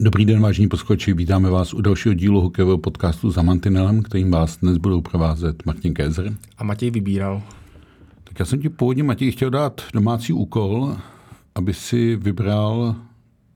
Dobrý 0.00 0.24
den, 0.24 0.40
vážení 0.40 0.68
posluchači, 0.68 1.12
vítáme 1.12 1.50
vás 1.50 1.74
u 1.74 1.80
dalšího 1.80 2.14
dílu 2.14 2.40
hokejového 2.40 2.78
podcastu 2.78 3.30
za 3.30 3.42
Mantinelem, 3.42 4.02
kterým 4.02 4.30
vás 4.30 4.56
dnes 4.56 4.76
budou 4.76 5.00
provázet 5.00 5.66
Martin 5.66 5.94
Kézer. 5.94 6.36
A 6.58 6.64
Matěj 6.64 6.90
vybíral. 6.90 7.42
Tak 8.24 8.38
já 8.38 8.44
jsem 8.44 8.60
ti 8.60 8.68
původně, 8.68 9.02
Matěj, 9.02 9.30
chtěl 9.30 9.50
dát 9.50 9.82
domácí 9.94 10.32
úkol, 10.32 10.96
aby 11.54 11.74
si 11.74 12.16
vybral 12.16 12.96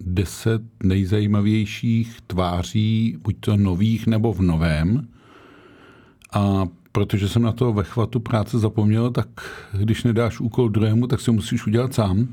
deset 0.00 0.62
nejzajímavějších 0.82 2.18
tváří, 2.26 3.16
buď 3.22 3.36
to 3.40 3.56
nových 3.56 4.06
nebo 4.06 4.32
v 4.32 4.40
novém. 4.40 5.08
A 6.32 6.66
protože 6.92 7.28
jsem 7.28 7.42
na 7.42 7.52
to 7.52 7.72
ve 7.72 7.84
chvatu 7.84 8.20
práce 8.20 8.58
zapomněl, 8.58 9.10
tak 9.10 9.28
když 9.78 10.04
nedáš 10.04 10.40
úkol 10.40 10.68
druhému, 10.68 11.06
tak 11.06 11.20
si 11.20 11.30
musíš 11.30 11.66
udělat 11.66 11.94
sám. 11.94 12.28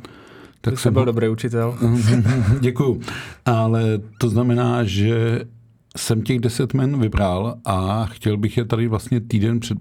Tak 0.61 0.73
Ty 0.73 0.79
jsem 0.79 0.93
byl 0.93 1.05
dobrý 1.05 1.27
učitel. 1.27 1.77
Děkuju. 2.59 3.01
Ale 3.45 3.99
to 4.17 4.29
znamená, 4.29 4.83
že 4.83 5.41
jsem 5.97 6.21
těch 6.21 6.39
deset 6.39 6.73
men 6.73 6.99
vybral 6.99 7.55
a 7.65 8.05
chtěl 8.05 8.37
bych 8.37 8.57
je 8.57 8.65
tady 8.65 8.87
vlastně 8.87 9.19
týden 9.19 9.59
před 9.59 9.77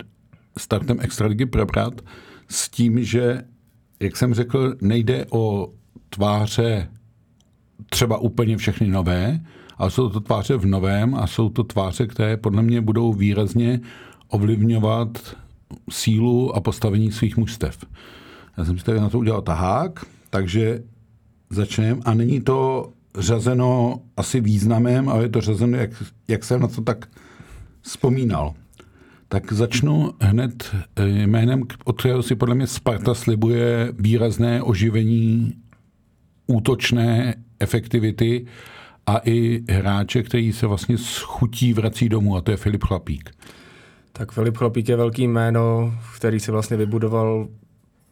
startem 0.59 0.97
Extraligy 1.01 1.47
probrat 1.47 2.01
s 2.49 2.69
tím, 2.69 3.05
že, 3.05 3.45
jak 4.01 4.17
jsem 4.17 4.35
řekl, 4.35 4.75
nejde 4.81 5.27
o 5.31 5.73
tváře 6.11 6.89
třeba 7.91 8.19
úplně 8.19 8.57
všechny 8.57 8.89
nové, 8.89 9.41
ale 9.77 9.91
jsou 9.91 10.09
to 10.09 10.21
tváře 10.21 10.57
v 10.57 10.67
novém 10.67 11.15
a 11.15 11.27
jsou 11.27 11.49
to 11.49 11.65
tváře, 11.65 12.07
které 12.07 12.37
podle 12.37 12.63
mě 12.63 12.81
budou 12.81 13.13
výrazně 13.13 13.81
ovlivňovat 14.29 15.37
sílu 15.91 16.57
a 16.57 16.61
postavení 16.61 17.13
svých 17.13 17.37
mužstev. 17.37 17.85
Já 18.57 18.65
jsem 18.65 18.79
si 18.79 18.85
tady 18.85 19.01
na 19.01 19.09
to 19.09 19.19
udělal 19.19 19.43
tahák, 19.43 20.05
takže 20.31 20.83
začneme. 21.51 22.01
A 22.05 22.15
není 22.15 22.41
to 22.41 22.89
řazeno 23.19 24.01
asi 24.17 24.41
významem, 24.41 25.09
ale 25.09 25.23
je 25.23 25.29
to 25.29 25.41
řazeno, 25.41 25.77
jak, 25.77 25.91
jak 26.29 26.45
jsem 26.45 26.61
na 26.61 26.69
to 26.69 26.83
tak 26.83 27.09
vzpomínal. 27.83 28.55
Tak 29.29 29.53
začnu 29.53 30.13
hned 30.21 30.75
eh, 30.97 31.09
jménem, 31.09 31.63
od 31.85 32.01
kterého 32.01 32.23
si 32.23 32.35
podle 32.35 32.55
mě 32.55 32.67
Sparta 32.67 33.15
slibuje 33.15 33.93
výrazné 33.99 34.63
oživení 34.63 35.55
útočné 36.47 37.35
efektivity 37.61 38.47
a 39.07 39.21
i 39.25 39.63
hráče, 39.71 40.23
který 40.23 40.53
se 40.53 40.67
vlastně 40.67 40.99
s 40.99 41.19
chutí 41.19 41.73
vrací 41.73 42.09
domů, 42.09 42.37
a 42.37 42.41
to 42.41 42.51
je 42.51 42.57
Filip 42.57 42.85
Chlapík. 42.85 43.31
Tak 44.13 44.33
Filip 44.33 44.57
Chlapík 44.57 44.89
je 44.89 44.97
velký 44.97 45.29
jméno, 45.29 45.95
který 46.17 46.41
se 46.41 46.53
vlastně 46.53 46.77
vybudoval 46.77 47.49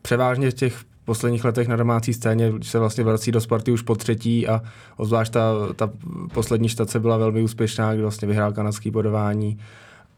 převážně 0.02 0.50
v 0.50 0.54
těch 0.54 0.84
posledních 1.06 1.44
letech 1.44 1.68
na 1.68 1.76
domácí 1.76 2.12
scéně 2.12 2.52
se 2.62 2.78
vlastně 2.78 3.04
vrací 3.04 3.32
do 3.32 3.40
Sparty 3.40 3.72
už 3.72 3.82
po 3.82 3.94
třetí 3.94 4.48
a 4.48 4.62
obzvlášť 4.96 5.32
ta, 5.32 5.52
ta 5.76 5.90
poslední 6.34 6.68
štace 6.68 7.00
byla 7.00 7.16
velmi 7.16 7.42
úspěšná, 7.42 7.92
kdy 7.92 8.02
vlastně 8.02 8.28
vyhrál 8.28 8.52
kanadský 8.52 8.90
bodování 8.90 9.58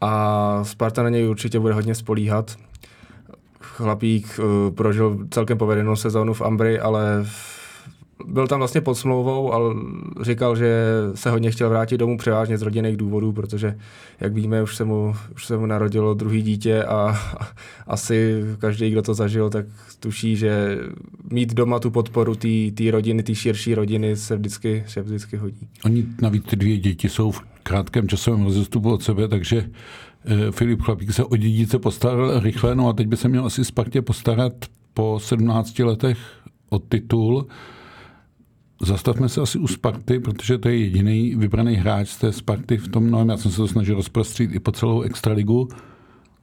a 0.01 0.63
Sparta 0.63 1.03
na 1.03 1.09
něj 1.09 1.29
určitě 1.29 1.59
bude 1.59 1.73
hodně 1.73 1.95
spolíhat. 1.95 2.55
Chlapík 3.61 4.39
uh, 4.39 4.75
prožil 4.75 5.17
celkem 5.29 5.57
povedenou 5.57 5.95
sezónu 5.95 6.33
v 6.33 6.41
Ambry, 6.41 6.79
ale 6.79 7.25
byl 8.27 8.47
tam 8.47 8.59
vlastně 8.59 8.81
pod 8.81 8.95
smlouvou, 8.95 9.53
ale 9.53 9.75
říkal, 10.21 10.55
že 10.55 10.83
se 11.15 11.31
hodně 11.31 11.51
chtěl 11.51 11.69
vrátit 11.69 11.97
domů 11.97 12.17
převážně 12.17 12.57
z 12.57 12.61
rodinných 12.61 12.97
důvodů, 12.97 13.33
protože, 13.33 13.77
jak 14.19 14.33
víme, 14.33 14.63
už 14.63 14.75
se 14.75 14.85
mu, 14.85 15.15
už 15.35 15.45
se 15.45 15.57
mu 15.57 15.65
narodilo 15.65 16.13
druhý 16.13 16.41
dítě 16.41 16.83
a, 16.83 17.17
a 17.39 17.47
asi 17.87 18.43
každý, 18.59 18.89
kdo 18.89 19.01
to 19.01 19.13
zažil, 19.13 19.49
tak 19.49 19.65
tuší, 19.99 20.35
že 20.35 20.77
mít 21.31 21.53
doma 21.53 21.79
tu 21.79 21.91
podporu 21.91 22.35
té 22.75 22.91
rodiny, 22.91 23.23
té 23.23 23.35
širší 23.35 23.75
rodiny 23.75 24.15
se 24.15 24.37
vždycky, 24.37 24.83
se 24.87 25.01
vždycky 25.01 25.37
hodí. 25.37 25.67
Oni 25.85 26.05
navíc 26.21 26.43
ty 26.43 26.55
dvě 26.55 26.77
děti 26.77 27.09
jsou 27.09 27.31
v 27.31 27.41
krátkém 27.63 28.07
časovém 28.07 28.43
rozestupu 28.43 28.91
od 28.91 29.03
sebe, 29.03 29.27
takže 29.27 29.69
eh, 30.25 30.51
Filip 30.51 30.81
Chlapík 30.81 31.13
se 31.13 31.23
o 31.23 31.35
dědice 31.35 31.79
postaral 31.79 32.39
rychle, 32.39 32.75
no 32.75 32.89
a 32.89 32.93
teď 32.93 33.07
by 33.07 33.17
se 33.17 33.27
měl 33.27 33.45
asi 33.45 33.65
Spartě 33.65 34.01
postarat 34.01 34.53
po 34.93 35.19
17 35.23 35.79
letech 35.79 36.17
o 36.69 36.79
titul. 36.79 37.47
Zastavme 38.81 39.29
se 39.29 39.41
asi 39.41 39.59
u 39.59 39.67
Sparty, 39.67 40.19
protože 40.19 40.57
to 40.57 40.69
je 40.69 40.77
jediný 40.77 41.35
vybraný 41.35 41.75
hráč 41.75 42.09
z 42.09 42.17
té 42.17 42.31
Sparty 42.31 42.77
v 42.77 42.87
tom 42.87 43.11
novém. 43.11 43.29
Já 43.29 43.37
jsem 43.37 43.51
se 43.51 43.57
to 43.57 43.67
snažil 43.67 43.95
rozprostřít 43.95 44.51
i 44.53 44.59
po 44.59 44.71
celou 44.71 45.01
extraligu. 45.01 45.69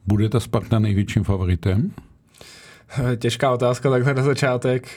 Bude 0.06 0.28
ta 0.28 0.40
Sparta 0.40 0.78
největším 0.78 1.24
favoritem? 1.24 1.90
Těžká 3.16 3.52
otázka 3.52 3.90
takhle 3.90 4.14
na 4.14 4.22
začátek. 4.22 4.88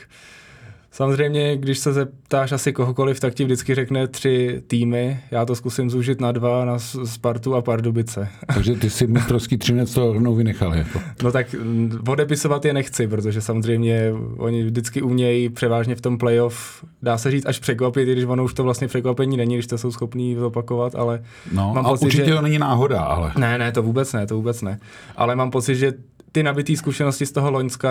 Samozřejmě, 0.91 1.57
když 1.57 1.79
se 1.79 1.93
zeptáš 1.93 2.51
asi 2.51 2.73
kohokoliv, 2.73 3.19
tak 3.19 3.33
ti 3.33 3.43
vždycky 3.43 3.75
řekne 3.75 4.07
tři 4.07 4.63
týmy. 4.67 5.19
Já 5.31 5.45
to 5.45 5.55
zkusím 5.55 5.89
zúžit 5.89 6.21
na 6.21 6.31
dva, 6.31 6.65
na 6.65 6.79
Spartu 6.79 7.55
a 7.55 7.61
Pardubice. 7.61 8.29
Takže 8.53 8.75
ty 8.75 8.89
si 8.89 9.07
mistrovský 9.07 9.57
třinec 9.57 9.93
to 9.93 10.13
rovnou 10.13 10.35
vynechal. 10.35 10.73
Jako. 10.75 11.01
No 11.23 11.31
tak 11.31 11.53
mm, 11.53 11.99
odepisovat 12.07 12.65
je 12.65 12.73
nechci, 12.73 13.07
protože 13.07 13.41
samozřejmě 13.41 14.13
oni 14.37 14.63
vždycky 14.63 15.01
umějí 15.01 15.49
převážně 15.49 15.95
v 15.95 16.01
tom 16.01 16.17
playoff, 16.17 16.85
dá 17.01 17.17
se 17.17 17.31
říct, 17.31 17.45
až 17.45 17.59
překvapit, 17.59 18.07
i 18.07 18.11
když 18.11 18.25
ono 18.25 18.43
už 18.43 18.53
to 18.53 18.63
vlastně 18.63 18.87
překvapení 18.87 19.37
není, 19.37 19.55
když 19.55 19.67
to 19.67 19.77
jsou 19.77 19.91
schopní 19.91 20.35
zopakovat, 20.35 20.95
ale 20.95 21.23
no, 21.51 21.71
mám 21.75 21.85
a 21.85 21.89
pocit, 21.89 22.05
určitě 22.05 22.25
že... 22.25 22.35
to 22.35 22.41
není 22.41 22.59
náhoda, 22.59 23.01
ale... 23.01 23.31
Ne, 23.37 23.57
ne, 23.57 23.71
to 23.71 23.83
vůbec 23.83 24.13
ne, 24.13 24.27
to 24.27 24.35
vůbec 24.35 24.61
ne. 24.61 24.79
Ale 25.15 25.35
mám 25.35 25.51
pocit, 25.51 25.75
že 25.75 25.93
ty 26.31 26.43
nabitý 26.43 26.77
zkušenosti 26.77 27.25
z 27.25 27.31
toho 27.31 27.51
Loňska 27.51 27.89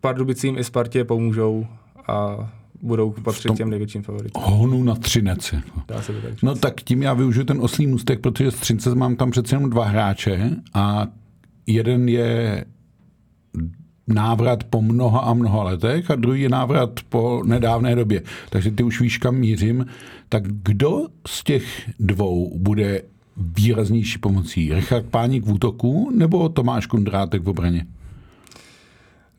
Pardubicím 0.00 0.58
i 0.58 0.64
Spartě 0.64 1.04
pomůžou 1.04 1.66
a 2.08 2.48
budou 2.82 3.10
patřit 3.10 3.54
těm 3.56 3.70
největším 3.70 4.02
favoritům. 4.02 4.42
Honu 4.46 4.84
na 4.84 4.94
Třinec. 4.94 5.54
Dá 5.88 6.02
se 6.02 6.12
to 6.12 6.20
tak 6.20 6.42
no 6.42 6.54
tak 6.54 6.82
tím 6.82 7.02
já 7.02 7.14
využiju 7.14 7.44
ten 7.44 7.60
oslý 7.60 7.86
můstek, 7.86 8.20
protože 8.20 8.50
z 8.50 8.54
Třince 8.54 8.94
mám 8.94 9.16
tam 9.16 9.30
přece 9.30 9.54
jenom 9.54 9.70
dva 9.70 9.84
hráče 9.84 10.50
a 10.74 11.06
jeden 11.66 12.08
je 12.08 12.64
návrat 14.06 14.64
po 14.64 14.82
mnoha 14.82 15.20
a 15.20 15.34
mnoha 15.34 15.62
letech 15.62 16.10
a 16.10 16.14
druhý 16.14 16.40
je 16.40 16.48
návrat 16.48 16.90
po 17.08 17.42
nedávné 17.46 17.94
době. 17.94 18.22
Takže 18.50 18.70
ty 18.70 18.82
už 18.82 19.00
víš, 19.00 19.18
kam 19.18 19.34
mířím. 19.34 19.86
Tak 20.28 20.42
kdo 20.48 21.06
z 21.26 21.44
těch 21.44 21.90
dvou 22.00 22.58
bude 22.58 23.02
výraznější 23.36 24.18
pomocí? 24.18 24.74
Richard 24.74 25.06
Páník 25.06 25.44
v 25.44 25.52
útoku 25.52 26.10
nebo 26.16 26.48
Tomáš 26.48 26.86
Kundrátek 26.86 27.42
v 27.42 27.48
obraně? 27.48 27.86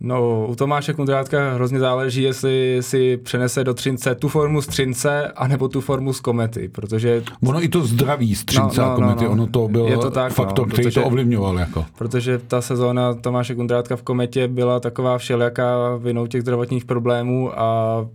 No, 0.02 0.48
u 0.48 0.56
Tomáše 0.56 0.94
Kundrátka 0.94 1.54
hrozně 1.54 1.80
záleží, 1.80 2.24
jestli 2.24 2.78
si 2.82 3.18
přenese 3.18 3.64
do 3.64 3.74
Třince 3.74 4.16
tu 4.16 4.28
formu 4.28 4.62
z 4.62 4.68
Třince, 4.68 5.28
anebo 5.28 5.68
tu 5.68 5.82
formu 5.82 6.14
z 6.14 6.20
Komety, 6.20 6.70
protože... 6.70 7.24
Ono 7.46 7.64
i 7.64 7.68
to 7.68 7.86
zdraví 7.86 8.36
z 8.36 8.46
Třince 8.46 8.82
no, 8.82 8.88
no, 8.88 8.94
a 8.94 8.96
Komety, 8.96 9.24
no, 9.24 9.28
no. 9.28 9.32
ono 9.32 9.48
to 9.48 9.68
byl 9.68 9.86
je 9.86 9.98
to 9.98 10.12
tak, 10.12 10.34
faktor, 10.34 10.68
no, 10.68 10.74
který 10.74 10.84
protože, 10.88 11.02
to 11.02 11.08
ovlivňoval. 11.08 11.59
Jako. 11.59 11.86
Protože 11.98 12.38
ta 12.38 12.62
sezóna 12.62 13.14
Tomáše 13.14 13.56
Kundrátka 13.56 13.96
v 13.96 14.02
Kometě 14.02 14.48
byla 14.48 14.80
taková 14.80 15.18
všelijaká 15.18 15.96
vinou 15.96 16.28
těch 16.28 16.42
zdravotních 16.42 16.86
problémů 16.86 17.59
a 17.59 18.08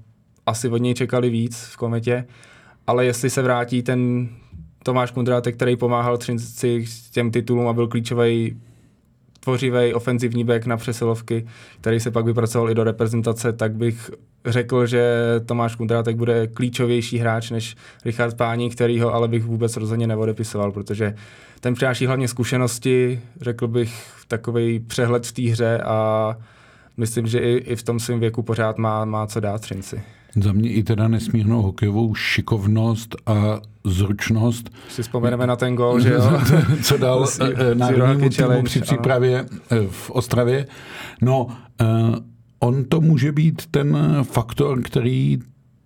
asi 0.46 0.68
od 0.68 0.78
něj 0.78 0.94
čekali 0.94 1.30
víc 1.30 1.68
v 1.72 1.76
Kometě, 1.76 2.24
ale 2.86 3.04
jestli 3.04 3.30
se 3.30 3.42
vrátí 3.42 3.82
ten 3.82 4.28
Tomáš 4.82 5.10
Kundrátek, 5.10 5.56
který 5.56 5.76
pomáhal 5.76 6.18
Třinci 6.18 6.84
s 6.86 7.10
těm 7.10 7.30
titulům 7.30 7.68
a 7.68 7.72
byl 7.72 7.88
klíčový 7.88 8.56
tvořivý 9.44 9.94
ofenzivní 9.94 10.44
back 10.44 10.66
na 10.66 10.76
přesilovky, 10.76 11.46
který 11.80 12.00
se 12.00 12.10
pak 12.10 12.26
vypracoval 12.26 12.70
i 12.70 12.74
do 12.74 12.84
reprezentace, 12.84 13.52
tak 13.52 13.74
bych 13.74 14.10
řekl, 14.46 14.86
že 14.86 15.24
Tomáš 15.46 15.76
Kundrátek 15.76 16.16
bude 16.16 16.46
klíčovější 16.46 17.18
hráč 17.18 17.50
než 17.50 17.76
Richard 18.04 18.36
Pání, 18.36 18.70
který 18.70 19.00
ho 19.00 19.14
ale 19.14 19.28
bych 19.28 19.44
vůbec 19.44 19.76
rozhodně 19.76 20.06
neodepisoval, 20.06 20.72
protože 20.72 21.14
ten 21.60 21.74
přináší 21.74 22.06
hlavně 22.06 22.28
zkušenosti, 22.28 23.20
řekl 23.40 23.68
bych 23.68 24.12
takový 24.28 24.80
přehled 24.80 25.26
v 25.26 25.32
té 25.32 25.42
hře 25.42 25.78
a 25.78 26.36
myslím, 26.96 27.26
že 27.26 27.38
i, 27.38 27.56
i 27.56 27.76
v 27.76 27.82
tom 27.82 28.00
svém 28.00 28.20
věku 28.20 28.42
pořád 28.42 28.78
má, 28.78 29.04
má 29.04 29.26
co 29.26 29.40
dát 29.40 29.60
Třinci. 29.60 30.02
Za 30.36 30.52
mě 30.52 30.72
i 30.72 30.82
teda 30.82 31.08
nesmírnou 31.08 31.62
hokejovou 31.62 32.14
šikovnost 32.14 33.16
a 33.26 33.60
zručnost. 33.84 34.70
Si 34.88 35.02
vzpomeneme 35.02 35.46
na 35.46 35.56
ten 35.56 35.74
gol, 35.74 36.00
že 36.00 36.12
jo? 36.12 36.40
Co 36.82 36.96
dal 36.96 37.26
eh, 37.40 37.74
národnímu 37.74 38.28
týmu 38.28 38.62
při 38.62 38.80
přípravě 38.80 39.46
ano. 39.70 39.82
v 39.90 40.10
Ostravě. 40.10 40.66
No, 41.22 41.46
uh, 41.46 42.16
on 42.58 42.84
to 42.84 43.00
může 43.00 43.32
být 43.32 43.66
ten 43.70 43.98
faktor, 44.22 44.82
který 44.82 45.38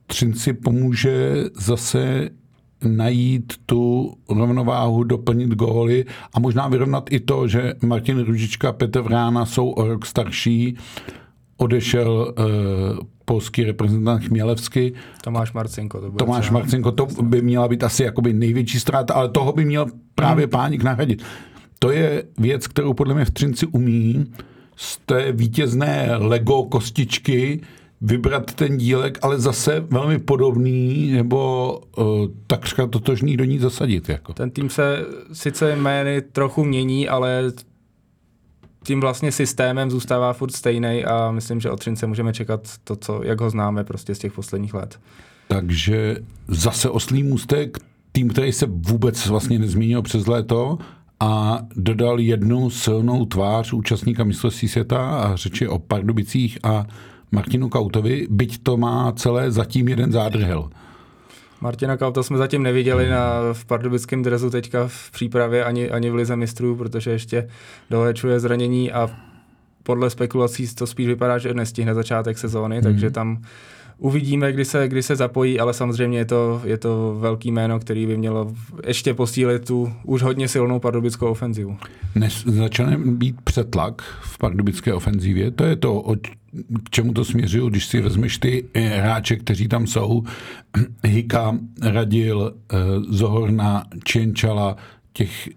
Třinci 0.07 0.53
pomůže 0.53 1.45
zase 1.55 2.31
najít 2.85 3.53
tu 3.67 4.15
rovnováhu, 4.29 5.05
doplnit 5.05 5.55
góly 5.55 6.05
a 6.35 6.41
možná 6.41 6.69
vyrovnat 6.69 7.13
i 7.13 7.21
to, 7.21 7.49
že 7.49 7.75
Martin 7.87 8.25
Ružička, 8.25 8.73
Petr 8.73 9.01
Vrána 9.01 9.47
jsou 9.47 9.71
o 9.71 9.89
rok 9.89 10.07
starší, 10.07 10.77
odešel 11.57 12.35
polský 13.29 13.65
reprezentant 13.65 14.25
Chmělevsky. 14.25 14.93
Tomáš 15.23 15.53
Marcinko. 15.53 16.01
To 16.01 16.11
bude 16.11 16.25
Tomáš 16.25 16.45
třeba, 16.45 16.59
Marcinko, 16.59 16.93
to 16.93 17.07
by 17.23 17.43
měla 17.43 17.69
být 17.69 17.85
asi 17.85 18.03
jakoby 18.03 18.33
největší 18.33 18.81
ztráta, 18.81 19.15
ale 19.15 19.29
toho 19.29 19.53
by 19.53 19.65
měl 19.65 19.87
právě 20.15 20.45
hmm. 20.45 20.51
Páník 20.51 20.83
nahradit. 20.83 21.23
To 21.79 21.91
je 21.91 22.25
věc, 22.39 22.67
kterou 22.67 22.95
podle 22.95 23.15
mě 23.15 23.25
v 23.25 23.31
Třinci 23.31 23.67
umí 23.67 24.27
z 24.77 24.99
té 25.07 25.33
vítězné 25.33 26.09
Lego 26.19 26.63
kostičky 26.63 27.61
vybrat 28.01 28.55
ten 28.55 28.79
dílek, 28.79 29.19
ale 29.23 29.39
zase 29.39 29.81
velmi 29.91 30.19
podobný 30.19 31.13
nebo 31.13 31.81
uh, 31.97 32.05
takřka 32.47 32.87
totožný 32.87 33.37
do 33.37 33.45
ní 33.45 33.59
zasadit. 33.59 34.09
Jako. 34.09 34.33
Ten 34.33 34.51
tým 34.51 34.71
se 34.71 35.05
sice 35.33 35.77
jmény 35.77 36.23
trochu 36.23 36.65
mění, 36.65 37.09
ale 37.09 37.43
tím 38.85 39.01
vlastně 39.01 39.33
systémem 39.33 39.91
zůstává 39.91 40.33
furt 40.33 40.51
stejný 40.51 41.05
a 41.05 41.31
myslím, 41.31 41.61
že 41.61 41.71
od 41.71 41.81
Třince 41.81 42.07
můžeme 42.07 42.33
čekat 42.33 42.61
to, 42.85 42.97
co, 42.97 43.21
jak 43.25 43.41
ho 43.41 43.51
známe 43.51 43.85
prostě 43.85 44.15
z 44.15 44.19
těch 44.19 44.33
posledních 44.33 44.75
let. 44.75 45.01
Takže 45.49 46.17
zase 46.49 46.91
oslý 46.91 47.23
můstek, 47.23 47.79
tým, 48.13 48.29
který 48.29 48.53
se 48.53 48.67
vůbec 48.69 49.27
vlastně 49.27 49.59
nezmínil 49.59 50.03
přes 50.03 50.27
léto 50.27 50.79
a 51.21 51.61
dodal 51.77 52.21
jednu 52.21 52.71
silnou 52.71 53.25
tvář 53.27 53.73
účastníka 53.73 54.25
mistrovství 54.25 54.69
světa 54.69 55.21
a 55.21 55.37
řeči 55.37 55.69
o 55.69 55.79
Pardubicích 55.79 56.59
a 56.63 56.87
Martinu 57.33 57.69
Kautovi, 57.69 58.27
byť 58.31 58.63
to 58.63 58.77
má 58.77 59.13
celé 59.13 59.51
zatím 59.51 59.89
jeden 59.89 60.13
zádrhel. 60.13 60.71
Martina 61.61 61.97
Kauta 61.97 62.23
jsme 62.23 62.39
zatím 62.39 62.63
neviděli 62.63 63.09
na, 63.09 63.41
v 63.53 63.65
pardubickém 63.65 64.23
drezu 64.23 64.51
teďka 64.51 64.89
v 64.89 65.11
přípravě 65.11 65.65
ani, 65.65 65.91
ani 65.91 66.11
v 66.11 66.15
lize 66.15 66.37
mistrů, 66.37 66.77
protože 66.77 67.11
ještě 67.11 67.49
dolečuje 67.91 68.41
zranění 68.41 68.93
a 68.93 69.11
podle 69.83 70.11
spekulací 70.11 70.75
to 70.75 70.87
spíš 70.87 71.07
vypadá, 71.07 71.39
že 71.39 71.55
nestihne 71.55 71.95
začátek 71.95 72.39
sezóny, 72.39 72.77
mm. 72.77 72.83
takže 72.83 73.11
tam 73.11 73.43
Uvidíme, 74.01 74.53
kdy 74.53 74.65
se, 74.65 74.89
kdy 74.89 75.03
se 75.03 75.17
zapojí, 75.17 75.61
ale 75.61 75.75
samozřejmě 75.75 76.19
je 76.19 76.25
to, 76.25 76.61
je 76.65 76.79
to 76.79 77.17
velký 77.21 77.51
jméno, 77.51 77.79
který 77.81 78.07
by 78.07 78.17
mělo 78.17 78.53
ještě 78.87 79.15
posílit 79.15 79.67
tu 79.67 79.93
už 80.05 80.23
hodně 80.23 80.49
silnou 80.49 80.79
pardubickou 80.79 81.27
ofenzivu. 81.27 81.77
Než 82.15 82.45
začne 82.45 82.99
být 82.99 83.41
přetlak 83.41 84.03
v 84.21 84.39
pardubické 84.39 84.95
ofenzivě, 84.95 85.51
to 85.51 85.65
je 85.65 85.77
to, 85.77 85.95
o 85.95 86.17
k 86.85 86.91
čemu 86.91 87.13
to 87.13 87.25
směřuju, 87.25 87.69
když 87.69 87.87
si 87.87 88.01
vezmeš 88.01 88.39
ty 88.39 88.65
hráče, 88.75 89.37
kteří 89.37 89.69
tam 89.69 89.87
jsou, 89.87 90.23
Hika, 91.05 91.59
Radil, 91.83 92.55
eh, 92.73 92.77
Zohorna, 93.09 93.85
Čenčala, 94.05 94.77
těch 95.13 95.49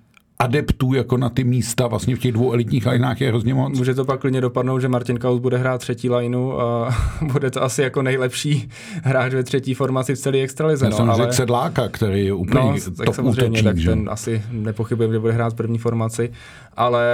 adeptů 0.41 0.93
jako 0.93 1.17
na 1.17 1.29
ty 1.29 1.43
místa 1.43 1.88
vlastně 1.88 2.15
v 2.15 2.19
těch 2.19 2.31
dvou 2.31 2.53
elitních 2.53 2.85
linách 2.85 3.21
je 3.21 3.27
hrozně 3.27 3.53
moc. 3.53 3.77
Může 3.77 3.93
to 3.93 4.05
pak 4.05 4.19
klidně 4.19 4.41
dopadnout, 4.41 4.79
že 4.79 4.88
Martin 4.88 5.17
Kaus 5.17 5.39
bude 5.39 5.57
hrát 5.57 5.77
třetí 5.77 6.09
lineu 6.09 6.51
a 6.51 6.95
bude 7.31 7.51
to 7.51 7.63
asi 7.63 7.81
jako 7.81 8.01
nejlepší 8.01 8.69
hráč 9.03 9.33
ve 9.33 9.43
třetí 9.43 9.73
formaci 9.73 10.15
v 10.15 10.19
celé 10.19 10.38
extralize. 10.38 10.85
Já 10.85 10.91
jsem 10.91 11.07
no, 11.07 11.13
ale... 11.13 11.33
Sedláka, 11.33 11.89
který 11.89 12.25
je 12.25 12.33
úplně 12.33 12.71
no, 12.71 12.93
tak 12.97 13.05
top 13.05 13.15
samozřejmě, 13.15 13.47
útočník, 13.47 13.63
tak 13.63 13.77
že? 13.77 13.89
ten 13.89 14.09
asi 14.11 14.41
nepochybujeme, 14.51 15.13
že 15.13 15.19
bude 15.19 15.33
hrát 15.33 15.53
první 15.53 15.77
formaci, 15.77 16.31
ale 16.77 17.07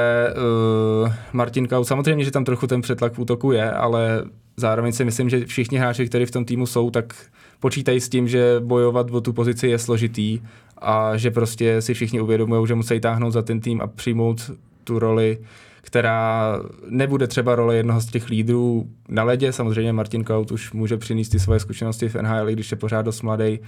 uh, 1.03 1.13
Martin 1.33 1.67
Kaus, 1.67 1.87
samozřejmě, 1.87 2.25
že 2.25 2.31
tam 2.31 2.45
trochu 2.45 2.67
ten 2.67 2.81
přetlak 2.81 3.13
v 3.13 3.19
útoku 3.19 3.51
je, 3.51 3.71
ale 3.71 4.23
zároveň 4.57 4.91
si 4.91 5.05
myslím, 5.05 5.29
že 5.29 5.45
všichni 5.45 5.77
hráči, 5.77 6.07
kteří 6.07 6.25
v 6.25 6.31
tom 6.31 6.45
týmu 6.45 6.65
jsou, 6.65 6.89
tak 6.89 7.13
počítají 7.59 8.01
s 8.01 8.09
tím, 8.09 8.27
že 8.27 8.55
bojovat 8.59 9.11
o 9.11 9.21
tu 9.21 9.33
pozici 9.33 9.67
je 9.67 9.79
složitý 9.79 10.39
a 10.81 11.17
že 11.17 11.31
prostě 11.31 11.81
si 11.81 11.93
všichni 11.93 12.21
uvědomují, 12.21 12.67
že 12.67 12.75
musí 12.75 12.99
táhnout 12.99 13.33
za 13.33 13.41
ten 13.41 13.59
tým 13.59 13.81
a 13.81 13.87
přijmout 13.87 14.51
tu 14.83 14.99
roli, 14.99 15.37
která 15.81 16.53
nebude 16.89 17.27
třeba 17.27 17.55
role 17.55 17.75
jednoho 17.75 18.01
z 18.01 18.05
těch 18.05 18.29
lídrů 18.29 18.89
na 19.09 19.23
ledě. 19.23 19.53
Samozřejmě 19.53 19.93
Martin 19.93 20.23
Kaut 20.23 20.51
už 20.51 20.73
může 20.73 20.97
přinést 20.97 21.29
ty 21.29 21.39
svoje 21.39 21.59
zkušenosti 21.59 22.09
v 22.09 22.15
NHL, 22.15 22.51
když 22.51 22.71
je 22.71 22.77
pořád 22.77 23.01
dost 23.01 23.21
mladý, 23.21 23.59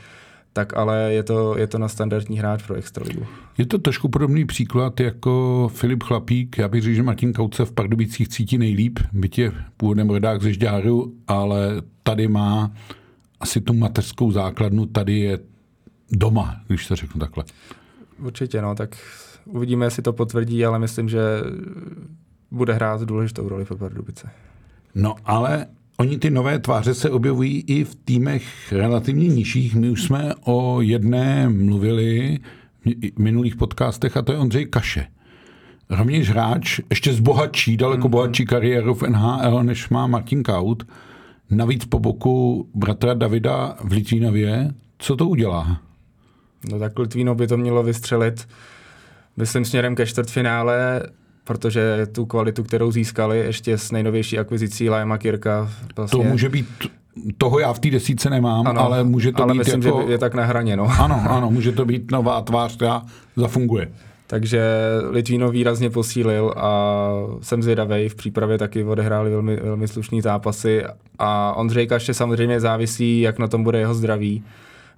tak 0.54 0.78
ale 0.78 1.14
je 1.14 1.24
to, 1.24 1.58
je 1.58 1.68
to 1.68 1.78
na 1.78 1.88
standardní 1.88 2.40
hráč 2.40 2.64
pro 2.64 2.76
Extraligu. 2.76 3.26
Je 3.58 3.66
to 3.66 3.78
trošku 3.78 4.10
podobný 4.10 4.46
příklad 4.46 5.00
jako 5.00 5.68
Filip 5.74 6.04
Chlapík. 6.04 6.58
Já 6.58 6.68
bych 6.68 6.84
řekl, 6.84 6.96
že 6.96 7.04
Martin 7.04 7.34
Kaut 7.34 7.56
se 7.56 7.66
v 7.66 7.72
Pardubicích 7.72 8.28
cítí 8.28 8.58
nejlíp, 8.58 9.00
byť 9.12 9.40
je 9.40 9.52
původem 9.78 10.10
rodák 10.10 10.42
ze 10.42 10.54
Žďáru, 10.54 11.14
ale 11.28 11.82
tady 12.04 12.28
má 12.28 12.72
asi 13.40 13.62
tu 13.62 13.74
mateřskou 13.74 14.32
základnu, 14.32 14.86
tady 14.86 15.20
je 15.20 15.40
doma, 16.12 16.62
když 16.68 16.88
to 16.88 16.96
řeknu 16.96 17.20
takhle. 17.20 17.44
Určitě, 18.20 18.62
no, 18.62 18.76
tak 18.76 18.98
uvidíme, 19.46 19.86
jestli 19.86 20.04
to 20.04 20.14
potvrdí, 20.14 20.66
ale 20.66 20.80
myslím, 20.80 21.10
že 21.10 21.20
bude 22.52 22.74
hrát 22.74 23.02
důležitou 23.02 23.50
roli 23.50 23.66
v 23.66 23.76
Pardubice. 23.76 24.30
No, 24.96 25.16
ale 25.26 25.66
oni 25.98 26.18
ty 26.18 26.30
nové 26.30 26.60
tváře 26.60 26.94
se 26.94 27.10
objevují 27.10 27.64
i 27.68 27.84
v 27.84 27.96
týmech 27.96 28.72
relativně 28.72 29.28
nižších. 29.28 29.76
My 29.76 29.90
už 29.90 30.04
jsme 30.04 30.34
o 30.44 30.82
jedné 30.82 31.50
mluvili 31.50 32.40
v 33.16 33.20
minulých 33.20 33.56
podcastech 33.56 34.18
a 34.18 34.22
to 34.22 34.32
je 34.32 34.38
Ondřej 34.38 34.66
Kaše. 34.66 35.08
Rovněž 35.90 36.30
hráč, 36.30 36.80
ještě 36.90 37.14
z 37.14 37.20
bohatší, 37.20 37.78
daleko 37.78 38.08
mm-hmm. 38.08 38.12
bohatší 38.12 38.46
kariéru 38.46 38.94
v 38.94 39.04
NHL, 39.04 39.64
než 39.64 39.90
má 39.90 40.08
Martin 40.08 40.44
Kaut. 40.44 40.84
Navíc 41.50 41.86
po 41.86 42.00
boku 42.00 42.70
bratra 42.76 43.14
Davida 43.14 43.78
v 43.84 43.92
Litvínově. 43.92 44.74
Co 45.00 45.16
to 45.16 45.28
udělá? 45.28 45.82
No 46.72 46.80
tak 46.80 47.00
Litvíno 47.00 47.36
by 47.36 47.48
to 47.48 47.58
mělo 47.58 47.84
vystřelit, 47.84 48.48
myslím, 49.38 49.66
směrem 49.66 49.96
ke 49.96 50.06
čtvrtfinále, 50.06 51.04
protože 51.44 52.08
tu 52.12 52.26
kvalitu, 52.26 52.64
kterou 52.64 52.92
získali 52.92 53.40
ještě 53.40 53.78
s 53.78 53.92
nejnovější 53.92 54.40
akvizicí 54.40 54.90
Lajma 54.90 55.18
Kirka. 55.18 55.70
Vlastně... 55.96 56.24
To 56.24 56.30
může 56.30 56.50
být 56.50 56.68
toho 57.38 57.60
já 57.60 57.74
v 57.74 57.80
té 57.80 57.90
desíce 57.90 58.30
nemám, 58.30 58.68
ano, 58.68 58.82
ale 58.82 59.04
může 59.04 59.32
to 59.32 59.44
ale 59.44 59.54
být 59.54 59.58
myslím, 59.58 59.82
jako... 59.82 60.04
že 60.06 60.12
je 60.12 60.18
tak 60.18 60.34
na 60.34 60.46
hraně, 60.46 60.78
no. 60.78 60.92
Ano, 61.00 61.24
ano, 61.30 61.52
může 61.52 61.72
to 61.72 61.86
být 61.86 62.12
nová 62.12 62.42
tvář, 62.42 62.76
která 62.76 63.02
zafunguje. 63.36 63.92
Takže 64.28 64.64
Litvíno 65.10 65.52
výrazně 65.52 65.90
posílil 65.90 66.54
a 66.58 67.10
jsem 67.42 67.64
zvědavý. 67.64 68.10
V 68.10 68.16
přípravě 68.16 68.58
taky 68.58 68.84
odehráli 68.84 69.30
velmi, 69.30 69.56
velmi 69.56 69.88
slušný 69.88 70.22
zápasy 70.22 70.84
a 71.20 71.54
Ondřej 71.54 71.88
Kaště 71.88 72.14
samozřejmě 72.14 72.60
závisí, 72.60 73.22
jak 73.22 73.40
na 73.40 73.48
tom 73.48 73.64
bude 73.64 73.80
jeho 73.80 73.94
zdraví. 73.94 74.44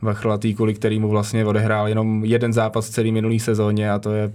Vachrlatý, 0.02 0.56
kvůli 0.56 0.74
kterýmu 0.74 1.10
vlastně 1.10 1.46
odehrál 1.46 1.88
jenom 1.88 2.26
jeden 2.26 2.54
zápas 2.54 2.90
celý 2.90 3.12
minulý 3.12 3.40
sezóně 3.40 3.92
a 3.92 4.00
to 4.00 4.14
je 4.14 4.32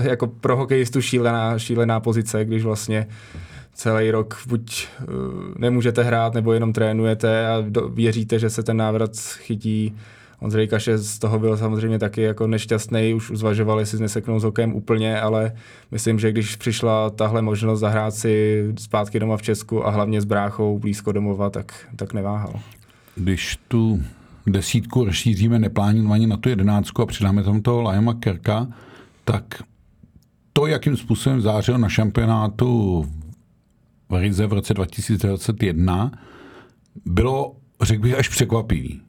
jako 0.02 0.26
pro 0.26 0.56
hokejistu 0.56 1.00
šílená, 1.00 1.58
šílená 1.58 2.00
pozice, 2.00 2.44
když 2.44 2.64
vlastně 2.64 3.06
celý 3.74 4.10
rok 4.10 4.42
buď 4.46 4.88
uh, 5.00 5.06
nemůžete 5.58 6.02
hrát, 6.02 6.34
nebo 6.34 6.52
jenom 6.52 6.72
trénujete 6.72 7.48
a 7.48 7.64
do, 7.68 7.88
věříte, 7.88 8.38
že 8.38 8.50
se 8.50 8.62
ten 8.62 8.76
návrat 8.76 9.16
chytí. 9.16 9.96
Ondřej 10.40 10.68
Kaše 10.68 10.98
z 10.98 11.18
toho 11.18 11.38
byl 11.38 11.56
samozřejmě 11.56 11.98
taky 11.98 12.22
jako 12.22 12.46
nešťastný, 12.46 13.14
už 13.14 13.30
zvažoval, 13.34 13.80
jestli 13.80 13.98
neseknou 13.98 14.40
s 14.40 14.44
hokejem 14.44 14.74
úplně, 14.74 15.20
ale 15.20 15.52
myslím, 15.90 16.18
že 16.18 16.32
když 16.32 16.56
přišla 16.56 17.10
tahle 17.10 17.42
možnost 17.42 17.80
zahrát 17.80 18.14
si 18.14 18.64
zpátky 18.78 19.20
doma 19.20 19.36
v 19.36 19.42
Česku 19.42 19.86
a 19.86 19.90
hlavně 19.90 20.20
s 20.20 20.24
bráchou 20.24 20.78
blízko 20.78 21.12
domova, 21.12 21.50
tak, 21.50 21.72
tak 21.96 22.12
neváhal. 22.12 22.52
Když 23.16 23.58
tu 23.68 24.00
desítku 24.46 25.04
rozšíříme 25.04 25.58
neplánovaně 25.58 26.26
na 26.26 26.36
tu 26.36 26.48
jedenáctku 26.48 27.02
a 27.02 27.06
přidáme 27.06 27.42
tam 27.42 27.62
toho 27.62 27.82
Lajama 27.82 28.14
Kerka, 28.14 28.68
tak 29.24 29.62
to, 30.52 30.66
jakým 30.66 30.96
způsobem 30.96 31.40
zářil 31.40 31.78
na 31.78 31.88
šampionátu 31.88 33.06
v 34.08 34.20
Rize 34.20 34.46
v 34.46 34.52
roce 34.52 34.74
2021, 34.74 36.10
bylo, 37.04 37.56
řekl 37.82 38.02
bych, 38.02 38.18
až 38.18 38.28
překvapivý. 38.28 39.00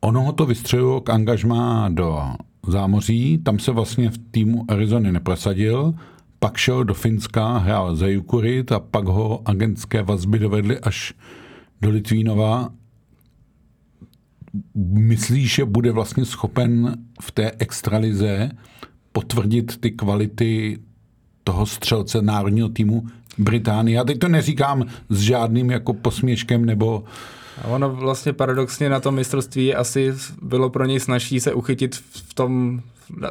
Ono 0.00 0.22
ho 0.22 0.32
to 0.32 0.46
vystřelilo 0.46 1.00
k 1.00 1.10
angažmá 1.10 1.88
do 1.88 2.22
zámoří, 2.66 3.38
tam 3.38 3.58
se 3.58 3.72
vlastně 3.72 4.10
v 4.10 4.18
týmu 4.18 4.64
Arizony 4.68 5.12
neprosadil, 5.12 5.94
pak 6.38 6.56
šel 6.56 6.84
do 6.84 6.94
Finska, 6.94 7.58
hrál 7.58 7.96
za 7.96 8.06
Jukurit 8.06 8.72
a 8.72 8.80
pak 8.80 9.04
ho 9.04 9.48
agentské 9.48 10.02
vazby 10.02 10.38
dovedly 10.38 10.78
až 10.78 11.14
do 11.80 11.90
Litvínova 11.90 12.68
myslíš, 14.74 15.54
že 15.54 15.64
bude 15.64 15.92
vlastně 15.92 16.24
schopen 16.24 16.96
v 17.20 17.32
té 17.32 17.52
extralize 17.58 18.50
potvrdit 19.12 19.80
ty 19.80 19.90
kvality 19.90 20.78
toho 21.44 21.66
střelce 21.66 22.22
národního 22.22 22.68
týmu 22.68 23.06
Británie? 23.38 23.96
Já 23.96 24.04
teď 24.04 24.18
to 24.18 24.28
neříkám 24.28 24.84
s 25.08 25.20
žádným 25.20 25.70
jako 25.70 25.92
posměškem 25.92 26.64
nebo... 26.64 27.04
A 27.62 27.68
ono 27.68 27.90
vlastně 27.90 28.32
paradoxně 28.32 28.88
na 28.88 29.00
tom 29.00 29.14
mistrovství 29.14 29.74
asi 29.74 30.14
bylo 30.42 30.70
pro 30.70 30.84
něj 30.84 31.00
snažší 31.00 31.40
se 31.40 31.52
uchytit 31.52 31.94
v 31.94 32.34
tom 32.34 32.80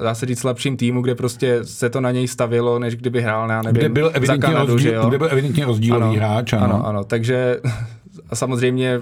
dá 0.01 0.15
se 0.15 0.25
říct, 0.25 0.39
slabším 0.39 0.77
týmu, 0.77 1.01
kde 1.01 1.15
prostě 1.15 1.59
se 1.63 1.89
to 1.89 2.01
na 2.01 2.11
něj 2.11 2.27
stavilo, 2.27 2.79
než 2.79 2.95
kdyby 2.95 3.21
hrál 3.21 3.47
na 3.47 3.61
nevím, 3.61 3.79
kde 3.79 3.89
byl 3.89 4.11
evidentně, 4.13 4.47
Kanadu, 4.47 4.73
rozdíl, 4.73 5.09
kde 5.09 5.17
byl 5.17 5.27
evidentně 5.31 5.65
rozdílový 5.65 6.03
ano, 6.03 6.13
hráč. 6.13 6.53
Ano. 6.53 6.63
ano, 6.63 6.87
ano, 6.87 7.03
takže 7.03 7.59
a 8.29 8.35
samozřejmě 8.35 9.01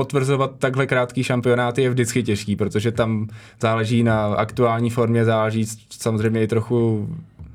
potvrzovat 0.00 0.50
takhle 0.58 0.86
krátký 0.86 1.24
šampionát 1.24 1.78
je 1.78 1.90
vždycky 1.90 2.22
těžký, 2.22 2.56
protože 2.56 2.92
tam 2.92 3.28
záleží 3.60 4.02
na 4.02 4.26
aktuální 4.26 4.90
formě, 4.90 5.24
záleží 5.24 5.66
samozřejmě 5.90 6.42
i 6.42 6.46
trochu 6.46 7.08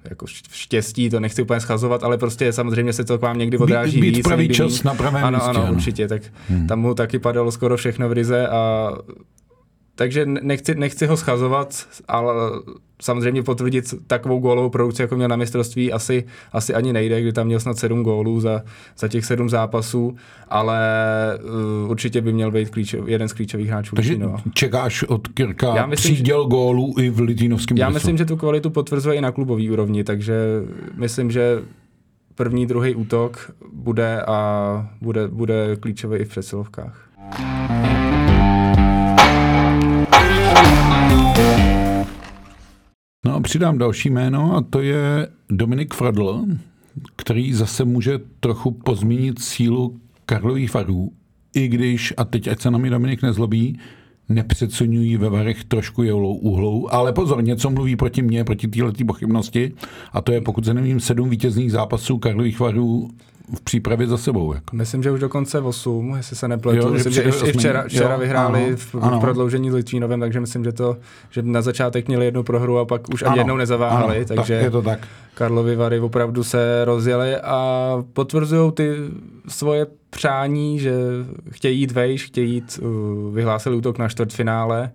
jako 0.09 0.25
štěstí, 0.51 1.09
to 1.09 1.19
nechci 1.19 1.41
úplně 1.41 1.59
schazovat, 1.59 2.03
ale 2.03 2.17
prostě 2.17 2.53
samozřejmě 2.53 2.93
se 2.93 3.03
to 3.03 3.17
k 3.17 3.21
vám 3.21 3.37
někdy 3.37 3.57
odráží 3.57 4.01
být, 4.01 4.01
být 4.01 4.15
víc. 4.15 4.27
pravý 4.27 4.49
čas 4.49 4.83
na 4.83 4.93
pravém 4.93 5.25
ano, 5.25 5.37
místě. 5.37 5.49
Ano, 5.49 5.63
ano, 5.63 5.73
určitě, 5.73 6.07
tak 6.07 6.21
hmm. 6.49 6.67
tam 6.67 6.79
mu 6.79 6.93
taky 6.93 7.19
padalo 7.19 7.51
skoro 7.51 7.77
všechno 7.77 8.09
v 8.09 8.11
Rize 8.11 8.47
a 8.47 8.91
takže 9.95 10.25
nechci, 10.25 10.75
nechci 10.75 11.05
ho 11.05 11.17
schazovat, 11.17 11.87
ale 12.07 12.33
samozřejmě 13.01 13.43
potvrdit 13.43 13.93
takovou 14.07 14.39
gólovou 14.39 14.69
produkci, 14.69 15.01
jako 15.01 15.15
měl 15.15 15.27
na 15.27 15.35
mistrovství, 15.35 15.91
asi, 15.91 16.23
asi 16.51 16.73
ani 16.73 16.93
nejde, 16.93 17.21
kdy 17.21 17.33
tam 17.33 17.47
měl 17.47 17.59
snad 17.59 17.77
sedm 17.77 18.03
gólů 18.03 18.39
za, 18.39 18.61
za 18.97 19.07
těch 19.07 19.25
sedm 19.25 19.49
zápasů, 19.49 20.15
ale 20.49 20.79
uh, 21.83 21.91
určitě 21.91 22.21
by 22.21 22.33
měl 22.33 22.51
být 22.51 22.69
klíč, 22.69 22.95
jeden 23.05 23.27
z 23.27 23.33
klíčových 23.33 23.67
hráčů. 23.67 23.95
Takže 23.95 24.11
Litínova. 24.11 24.37
čekáš 24.53 25.03
od 25.03 25.27
Kirka 25.27 25.75
já 25.75 25.85
myslím, 25.85 26.13
příděl 26.15 26.43
že, 26.43 26.49
gólů 26.49 26.93
i 26.99 27.09
v 27.09 27.19
Litínovském 27.19 27.77
Já 27.77 27.89
myslím, 27.89 28.17
že 28.17 28.25
tu 28.25 28.37
kvalitu 28.37 28.69
potvrzuje 28.69 29.15
i 29.15 29.21
na 29.21 29.31
klubový 29.31 29.71
úrovni, 29.71 30.03
takže 30.03 30.35
myslím, 30.95 31.31
že 31.31 31.61
první, 32.35 32.65
druhý 32.65 32.95
útok 32.95 33.51
bude 33.73 34.21
a 34.21 34.89
bude, 35.01 35.27
bude 35.27 35.75
klíčový 35.79 36.17
i 36.17 36.25
v 36.25 36.29
přesilovkách. 36.29 37.09
No 43.25 43.35
a 43.35 43.39
přidám 43.39 43.77
další 43.77 44.09
jméno 44.09 44.55
a 44.55 44.61
to 44.61 44.81
je 44.81 45.27
Dominik 45.49 45.93
Fradl, 45.93 46.45
který 47.15 47.53
zase 47.53 47.85
může 47.85 48.19
trochu 48.39 48.71
pozmínit 48.71 49.39
sílu 49.39 49.99
Karlových 50.25 50.73
varů, 50.73 51.11
i 51.55 51.67
když, 51.67 52.13
a 52.17 52.25
teď 52.25 52.47
ať 52.47 52.61
se 52.61 52.71
na 52.71 52.77
mě 52.77 52.89
Dominik 52.89 53.21
nezlobí, 53.21 53.79
nepřeceňují 54.29 55.17
ve 55.17 55.29
varech 55.29 55.63
trošku 55.63 56.03
joulou 56.03 56.35
úhlou, 56.35 56.87
ale 56.91 57.13
pozor, 57.13 57.43
něco 57.43 57.69
mluví 57.69 57.95
proti 57.95 58.21
mně, 58.21 58.43
proti 58.43 58.67
této 58.67 59.05
pochybnosti 59.07 59.73
a 60.11 60.21
to 60.21 60.31
je, 60.31 60.41
pokud 60.41 60.65
se 60.65 60.73
nevím, 60.73 60.99
sedm 60.99 61.29
vítězných 61.29 61.71
zápasů 61.71 62.17
Karlových 62.17 62.59
varů 62.59 63.09
v 63.53 63.61
přípravě 63.61 64.07
za 64.07 64.17
sebou. 64.17 64.53
Jako. 64.53 64.75
Myslím, 64.75 65.03
že 65.03 65.11
už 65.11 65.19
dokonce 65.19 65.59
8, 65.59 66.13
jestli 66.17 66.35
se 66.35 66.47
nepletu. 66.47 66.79
Jo, 66.79 66.89
myslím, 66.89 67.13
že 67.13 67.21
i 67.21 67.31
včera, 67.31 67.83
včera 67.87 68.13
jo, 68.13 68.19
vyhráli 68.19 68.65
ano, 68.65 68.77
v, 68.77 68.95
ano. 69.01 69.17
v 69.17 69.21
prodloužení 69.21 69.71
s 69.71 69.73
Litvínovem, 69.73 70.19
takže 70.19 70.39
myslím, 70.39 70.63
že 70.63 70.71
to, 70.71 70.97
že 71.29 71.41
na 71.41 71.61
začátek 71.61 72.07
měli 72.07 72.25
jednu 72.25 72.43
prohru 72.43 72.77
a 72.77 72.85
pak 72.85 73.09
už 73.09 73.23
ani 73.23 73.39
jednou 73.39 73.57
nezaváhali. 73.57 74.17
Ano, 74.17 74.25
takže 74.25 74.53
tak 74.53 74.63
je 74.63 74.71
to 74.71 74.81
tak. 74.81 75.07
Karlovy 75.33 75.75
Vary 75.75 75.99
opravdu 75.99 76.43
se 76.43 76.85
rozjeli 76.85 77.35
a 77.35 77.89
potvrzují 78.13 78.71
ty 78.71 78.95
svoje 79.47 79.87
přání, 80.09 80.79
že 80.79 80.93
chtějí 81.51 81.79
jít 81.79 81.91
vejš, 81.91 82.25
chtějí 82.25 82.53
jít, 82.53 82.79
uh, 82.81 83.35
vyhlásili 83.35 83.75
útok 83.75 83.97
na 83.97 84.09
čtvrtfinále. 84.09 84.91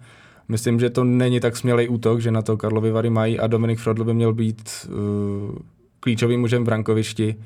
Myslím, 0.49 0.81
že 0.81 0.91
to 0.91 1.05
není 1.05 1.41
tak 1.41 1.57
smělý 1.57 1.89
útok, 1.89 2.21
že 2.21 2.31
na 2.31 2.43
to 2.43 2.57
Karlovy 2.57 2.91
Vary 2.91 3.11
mají 3.11 3.39
a 3.39 3.47
Dominik 3.47 3.79
Frodl 3.79 4.05
by 4.05 4.15
měl 4.15 4.33
být 4.33 4.71
uh, 4.89 5.59
klíčovým 6.01 6.41
mužem 6.41 6.63
v 6.63 6.67
brankovišti 6.67 7.37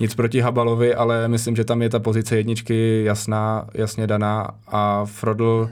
nic 0.00 0.14
proti 0.14 0.40
Habalovi, 0.40 0.94
ale 0.94 1.28
myslím, 1.28 1.56
že 1.56 1.64
tam 1.64 1.82
je 1.82 1.88
ta 1.88 1.98
pozice 1.98 2.36
jedničky 2.36 3.02
jasná, 3.04 3.66
jasně 3.74 4.06
daná 4.06 4.50
a 4.68 5.04
Frodl 5.04 5.70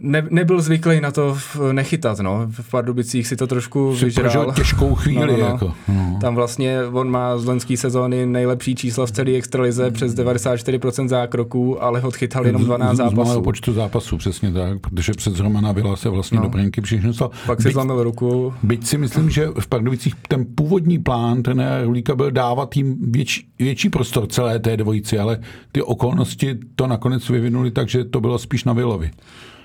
ne, 0.00 0.26
nebyl 0.30 0.60
zvyklý 0.60 1.00
na 1.00 1.10
to 1.10 1.36
nechytat, 1.72 2.18
no. 2.18 2.46
V 2.50 2.70
Pardubicích 2.70 3.26
si 3.26 3.36
to 3.36 3.46
trošku 3.46 3.96
si 3.96 4.04
vyžral. 4.04 4.52
těžkou 4.52 4.94
chvíli, 4.94 5.26
no, 5.26 5.32
no, 5.32 5.38
no. 5.38 5.46
Jako, 5.46 5.72
no. 5.88 6.18
Tam 6.20 6.34
vlastně 6.34 6.78
on 6.92 7.10
má 7.10 7.38
z 7.38 7.44
loňské 7.44 7.76
sezóny 7.76 8.26
nejlepší 8.26 8.74
čísla 8.74 9.06
v 9.06 9.10
celé 9.10 9.30
extralize, 9.30 9.90
přes 9.90 10.14
94% 10.14 11.08
zákroků, 11.08 11.82
ale 11.82 12.02
odchytal 12.02 12.46
jenom 12.46 12.64
12 12.64 12.96
zápasů. 12.96 13.40
Z 13.40 13.44
počtu 13.44 13.72
zápasů, 13.72 14.16
přesně 14.16 14.52
tak, 14.52 14.80
protože 14.80 15.12
před 15.12 15.40
Romana 15.40 15.72
byla 15.72 15.96
se 15.96 16.08
vlastně 16.08 16.38
no. 16.40 16.48
do 16.48 16.82
všechno 16.82 17.14
stal. 17.14 17.30
Pak 17.46 17.62
si 17.62 17.72
zlomil 17.72 18.02
ruku. 18.02 18.54
Byť 18.62 18.86
si 18.86 18.98
myslím, 18.98 19.30
že 19.30 19.48
v 19.60 19.66
Pardubicích 19.66 20.14
ten 20.28 20.46
původní 20.54 20.98
plán 20.98 21.42
ten 21.42 21.64
Rulíka 21.84 22.14
byl 22.14 22.30
dávat 22.30 22.76
jim 22.76 22.96
větší, 23.12 23.48
větší 23.58 23.88
prostor 23.88 24.26
celé 24.26 24.58
té 24.58 24.76
dvojici, 24.76 25.18
ale 25.18 25.38
ty 25.72 25.82
okolnosti 25.82 26.58
to 26.76 26.86
nakonec 26.86 27.28
vyvinuli 27.28 27.70
tak, 27.70 27.88
že 27.88 28.04
to 28.04 28.20
bylo 28.20 28.38
spíš 28.38 28.64
na 28.64 28.72
Vilovi 28.72 29.10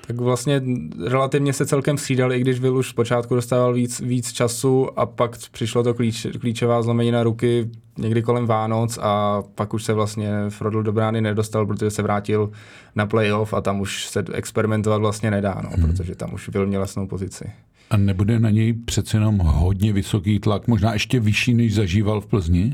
tak 0.08 0.16
vlastně 0.16 0.62
relativně 1.08 1.54
se 1.54 1.66
celkem 1.66 1.98
střídali, 1.98 2.38
i 2.38 2.42
když 2.42 2.60
Will 2.60 2.78
už 2.78 2.90
zpočátku 2.90 3.36
dostával 3.36 3.74
víc, 3.74 4.00
víc 4.00 4.32
času 4.32 5.00
a 5.00 5.06
pak 5.06 5.38
přišlo 5.52 5.84
to 5.84 5.94
klíč, 5.94 6.28
klíčová 6.40 6.82
zlomenina 6.82 7.24
ruky 7.24 7.70
někdy 7.98 8.22
kolem 8.22 8.46
Vánoc 8.46 9.00
a 9.02 9.44
pak 9.56 9.74
už 9.74 9.84
se 9.84 9.94
vlastně 9.94 10.32
Frodl 10.50 10.84
do 10.84 10.92
brány 10.92 11.22
nedostal, 11.22 11.66
protože 11.66 11.92
se 11.92 12.02
vrátil 12.02 12.52
na 12.96 13.06
playoff 13.06 13.54
a 13.54 13.62
tam 13.62 13.80
už 13.80 14.06
se 14.06 14.24
experimentovat 14.34 15.02
vlastně 15.02 15.32
nedá, 15.32 15.62
no, 15.64 15.70
hmm. 15.70 15.88
protože 15.88 16.16
tam 16.16 16.34
už 16.34 16.50
Will 16.50 16.68
měl 16.68 16.82
jasnou 16.82 17.08
pozici. 17.08 17.52
A 17.90 17.98
nebude 17.98 18.40
na 18.40 18.50
něj 18.50 18.74
přece 18.74 19.18
jenom 19.18 19.38
hodně 19.40 19.94
vysoký 19.94 20.40
tlak, 20.40 20.68
možná 20.68 20.94
ještě 20.94 21.20
vyšší, 21.20 21.54
než 21.54 21.76
zažíval 21.76 22.22
v 22.22 22.26
Plzni? 22.26 22.74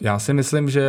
Já 0.00 0.18
si 0.18 0.34
myslím, 0.34 0.70
že, 0.70 0.88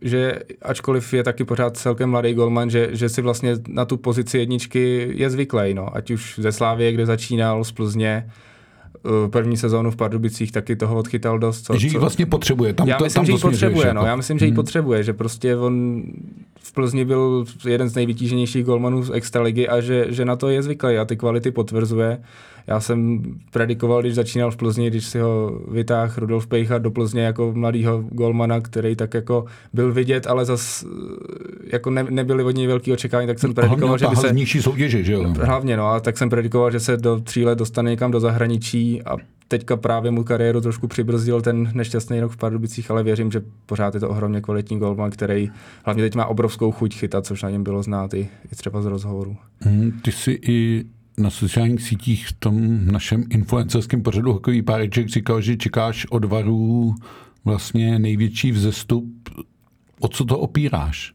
že 0.00 0.38
ačkoliv 0.62 1.14
je 1.14 1.24
taky 1.24 1.44
pořád 1.44 1.76
celkem 1.76 2.10
mladý 2.10 2.34
golman, 2.34 2.70
že, 2.70 2.88
že 2.92 3.08
si 3.08 3.22
vlastně 3.22 3.56
na 3.68 3.84
tu 3.84 3.96
pozici 3.96 4.38
jedničky 4.38 5.12
je 5.14 5.30
zvyklý, 5.30 5.74
no. 5.74 5.96
ať 5.96 6.10
už 6.10 6.38
ze 6.38 6.52
Slávie, 6.52 6.92
kde 6.92 7.06
začínal, 7.06 7.64
z 7.64 7.72
Plzně, 7.72 8.30
eh, 8.96 9.28
první 9.28 9.56
sezónu 9.56 9.90
v 9.90 9.96
Pardubicích 9.96 10.52
taky 10.52 10.76
toho 10.76 10.96
odchytal 10.96 11.38
dost. 11.38 11.62
Co, 11.62 11.78
že 11.78 11.86
ji 11.86 11.98
vlastně 11.98 12.26
potřebuje. 12.26 12.72
Tam 12.72 12.88
já 12.88 12.98
to, 12.98 13.04
myslím, 13.04 13.18
tam 13.18 13.26
že 13.26 13.32
ji 13.32 13.38
potřebuje, 13.38 13.86
jako. 13.86 14.00
no. 14.00 14.06
Já 14.06 14.16
myslím, 14.16 14.38
že 14.38 14.44
ji 14.44 14.50
hmm. 14.50 14.56
potřebuje, 14.56 15.02
že 15.02 15.12
prostě 15.12 15.56
on 15.56 16.02
v 16.60 16.72
Plzni 16.72 17.04
byl 17.04 17.44
jeden 17.68 17.88
z 17.88 17.94
nejvytíženějších 17.94 18.64
golmanů 18.64 19.02
z 19.02 19.10
extraligy 19.10 19.68
a 19.68 19.80
že, 19.80 20.06
že 20.08 20.24
na 20.24 20.36
to 20.36 20.48
je 20.48 20.62
zvyklý 20.62 20.98
a 20.98 21.04
ty 21.04 21.16
kvality 21.16 21.50
potvrzuje. 21.50 22.18
Já 22.66 22.80
jsem 22.80 23.22
predikoval, 23.50 24.00
když 24.00 24.14
začínal 24.14 24.50
v 24.50 24.56
Plzni, 24.56 24.90
když 24.90 25.04
si 25.04 25.18
ho 25.18 25.60
vytáhl 25.70 26.12
Rudolf 26.16 26.46
Pejcha 26.46 26.78
do 26.78 26.90
Plzně 26.90 27.22
jako 27.22 27.52
mladýho 27.54 28.04
golmana, 28.10 28.60
který 28.60 28.96
tak 28.96 29.14
jako 29.14 29.44
byl 29.72 29.92
vidět, 29.92 30.26
ale 30.26 30.44
zas 30.44 30.84
jako 31.72 31.90
ne, 31.90 32.06
nebyly 32.10 32.44
od 32.44 32.50
něj 32.56 32.66
velký 32.66 32.92
očekávání, 32.92 33.26
tak 33.26 33.38
jsem 33.38 33.54
predikoval, 33.54 33.98
že 33.98 34.06
by 34.06 34.16
se... 34.16 34.32
nižší 34.32 34.62
soutěže, 34.62 35.04
že 35.04 35.12
jo? 35.12 35.34
Hlavně, 35.42 35.76
no, 35.76 35.88
a 35.88 36.00
tak 36.00 36.18
jsem 36.18 36.30
predikoval, 36.30 36.70
že 36.70 36.80
se 36.80 36.96
do 36.96 37.20
tří 37.20 37.44
let 37.44 37.58
dostane 37.58 37.90
někam 37.90 38.10
do 38.10 38.20
zahraničí 38.20 39.02
a 39.02 39.16
teďka 39.48 39.76
právě 39.76 40.10
mu 40.10 40.24
kariéru 40.24 40.60
trošku 40.60 40.88
přibrzdil 40.88 41.40
ten 41.40 41.70
nešťastný 41.74 42.20
rok 42.20 42.32
v 42.32 42.36
Pardubicích, 42.36 42.90
ale 42.90 43.02
věřím, 43.02 43.32
že 43.32 43.42
pořád 43.66 43.94
je 43.94 44.00
to 44.00 44.08
ohromně 44.08 44.40
kvalitní 44.40 44.78
golman, 44.78 45.10
který 45.10 45.50
hlavně 45.84 46.02
teď 46.02 46.14
má 46.14 46.26
obrovskou 46.26 46.72
chuť 46.72 46.94
chytat, 46.94 47.26
což 47.26 47.42
na 47.42 47.50
něm 47.50 47.62
bylo 47.62 47.82
znát 47.82 48.14
i, 48.14 48.28
i 48.52 48.56
třeba 48.56 48.82
z 48.82 48.86
rozhovoru. 48.86 49.36
Hmm, 49.60 49.92
ty 50.02 50.12
jsi 50.12 50.38
i 50.48 50.84
na 51.18 51.30
sociálních 51.30 51.82
sítích 51.82 52.28
v 52.28 52.32
tom 52.32 52.86
našem 52.86 53.24
influencerském 53.30 54.02
pořadu 54.02 54.32
Hokejový 54.32 54.62
páreček 54.62 55.08
říkal, 55.08 55.40
že 55.40 55.56
čekáš 55.56 56.06
od 56.10 56.24
varů 56.24 56.94
vlastně 57.44 57.98
největší 57.98 58.52
vzestup. 58.52 59.28
O 60.00 60.08
co 60.08 60.24
to 60.24 60.38
opíráš? 60.38 61.12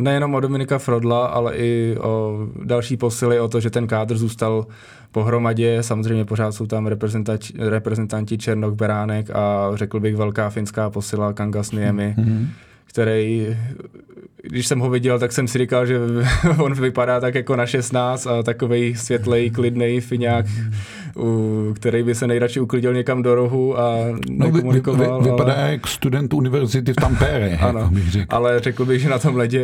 Nejenom 0.00 0.34
o 0.34 0.40
Dominika 0.40 0.78
Frodla, 0.78 1.26
ale 1.26 1.56
i 1.56 1.96
o 2.00 2.38
další 2.64 2.96
posily, 2.96 3.40
o 3.40 3.48
to, 3.48 3.60
že 3.60 3.70
ten 3.70 3.86
kádr 3.86 4.16
zůstal 4.16 4.66
pohromadě. 5.12 5.82
Samozřejmě 5.82 6.24
pořád 6.24 6.52
jsou 6.52 6.66
tam 6.66 6.86
reprezentanti, 6.86 7.52
reprezentanti 7.58 8.38
Černok, 8.38 8.74
Beránek 8.74 9.30
a 9.30 9.70
řekl 9.74 10.00
bych 10.00 10.16
velká 10.16 10.50
finská 10.50 10.90
posila 10.90 11.32
Kangas 11.32 11.72
Niemi. 11.72 12.14
Mm-hmm 12.18 12.46
který, 12.88 13.56
když 14.42 14.66
jsem 14.66 14.78
ho 14.78 14.90
viděl, 14.90 15.18
tak 15.18 15.32
jsem 15.32 15.48
si 15.48 15.58
říkal, 15.58 15.86
že 15.86 15.98
on 16.58 16.74
vypadá 16.74 17.20
tak 17.20 17.34
jako 17.34 17.56
na 17.56 17.66
16 17.66 18.26
a 18.26 18.42
takový 18.42 18.96
světlej, 18.96 19.50
klidný 19.50 20.00
fiňák, 20.00 20.46
který 21.74 22.02
by 22.02 22.14
se 22.14 22.26
nejradši 22.26 22.60
uklidil 22.60 22.94
někam 22.94 23.22
do 23.22 23.34
rohu 23.34 23.78
a 23.78 23.96
no, 24.30 24.50
vy, 24.50 24.60
vy, 24.60 24.80
vy, 24.80 25.06
vypadá 25.30 25.52
ale... 25.52 25.70
jak 25.70 25.86
student 25.86 26.34
univerzity 26.34 26.92
v 26.92 26.96
Tampere. 26.96 27.56
ano, 27.60 27.80
jako 27.80 27.94
bych 27.94 28.10
řekl. 28.10 28.36
ale 28.36 28.60
řekl 28.60 28.84
bych, 28.84 29.00
že 29.00 29.08
na 29.08 29.18
tom 29.18 29.36
ledě 29.36 29.62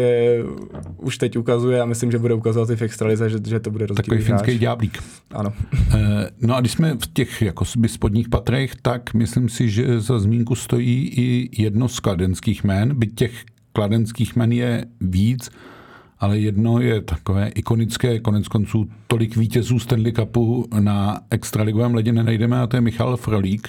už 0.96 1.18
teď 1.18 1.36
ukazuje 1.36 1.80
a 1.80 1.84
myslím, 1.84 2.10
že 2.10 2.18
bude 2.18 2.34
ukazovat 2.34 2.70
i 2.70 2.76
v 2.76 2.82
extralize, 2.82 3.30
že, 3.30 3.38
že 3.46 3.60
to 3.60 3.70
bude 3.70 3.86
rozdíl. 3.86 4.04
Takový 4.04 4.20
finský 4.20 4.58
ďáblík. 4.58 4.98
Ano. 5.34 5.52
Eh, 5.94 6.30
no 6.40 6.56
a 6.56 6.60
když 6.60 6.72
jsme 6.72 6.94
v 6.94 7.12
těch 7.12 7.42
jako 7.42 7.64
spodních 7.86 8.28
patrech, 8.28 8.72
tak 8.82 9.14
myslím 9.14 9.48
si, 9.48 9.70
že 9.70 10.00
za 10.00 10.18
zmínku 10.18 10.54
stojí 10.54 11.08
i 11.16 11.62
jedno 11.62 11.88
z 11.88 12.00
kladenských 12.00 12.64
jmén, 12.64 12.98
byť 12.98 13.14
těch 13.14 13.32
kladenských 13.72 14.36
jmen 14.36 14.52
je 14.52 14.84
víc, 15.00 15.50
ale 16.24 16.38
jedno 16.38 16.80
je 16.80 17.00
takové 17.00 17.48
ikonické, 17.48 18.20
konec 18.20 18.48
konců 18.48 18.88
tolik 19.06 19.36
vítězů 19.36 19.78
Stanley 19.78 20.12
Cupu 20.12 20.66
na 20.80 21.20
extraligovém 21.30 21.94
ledě 21.94 22.12
nenajdeme 22.12 22.60
a 22.60 22.66
to 22.66 22.76
je 22.76 22.80
Michal 22.80 23.16
Frolík 23.16 23.68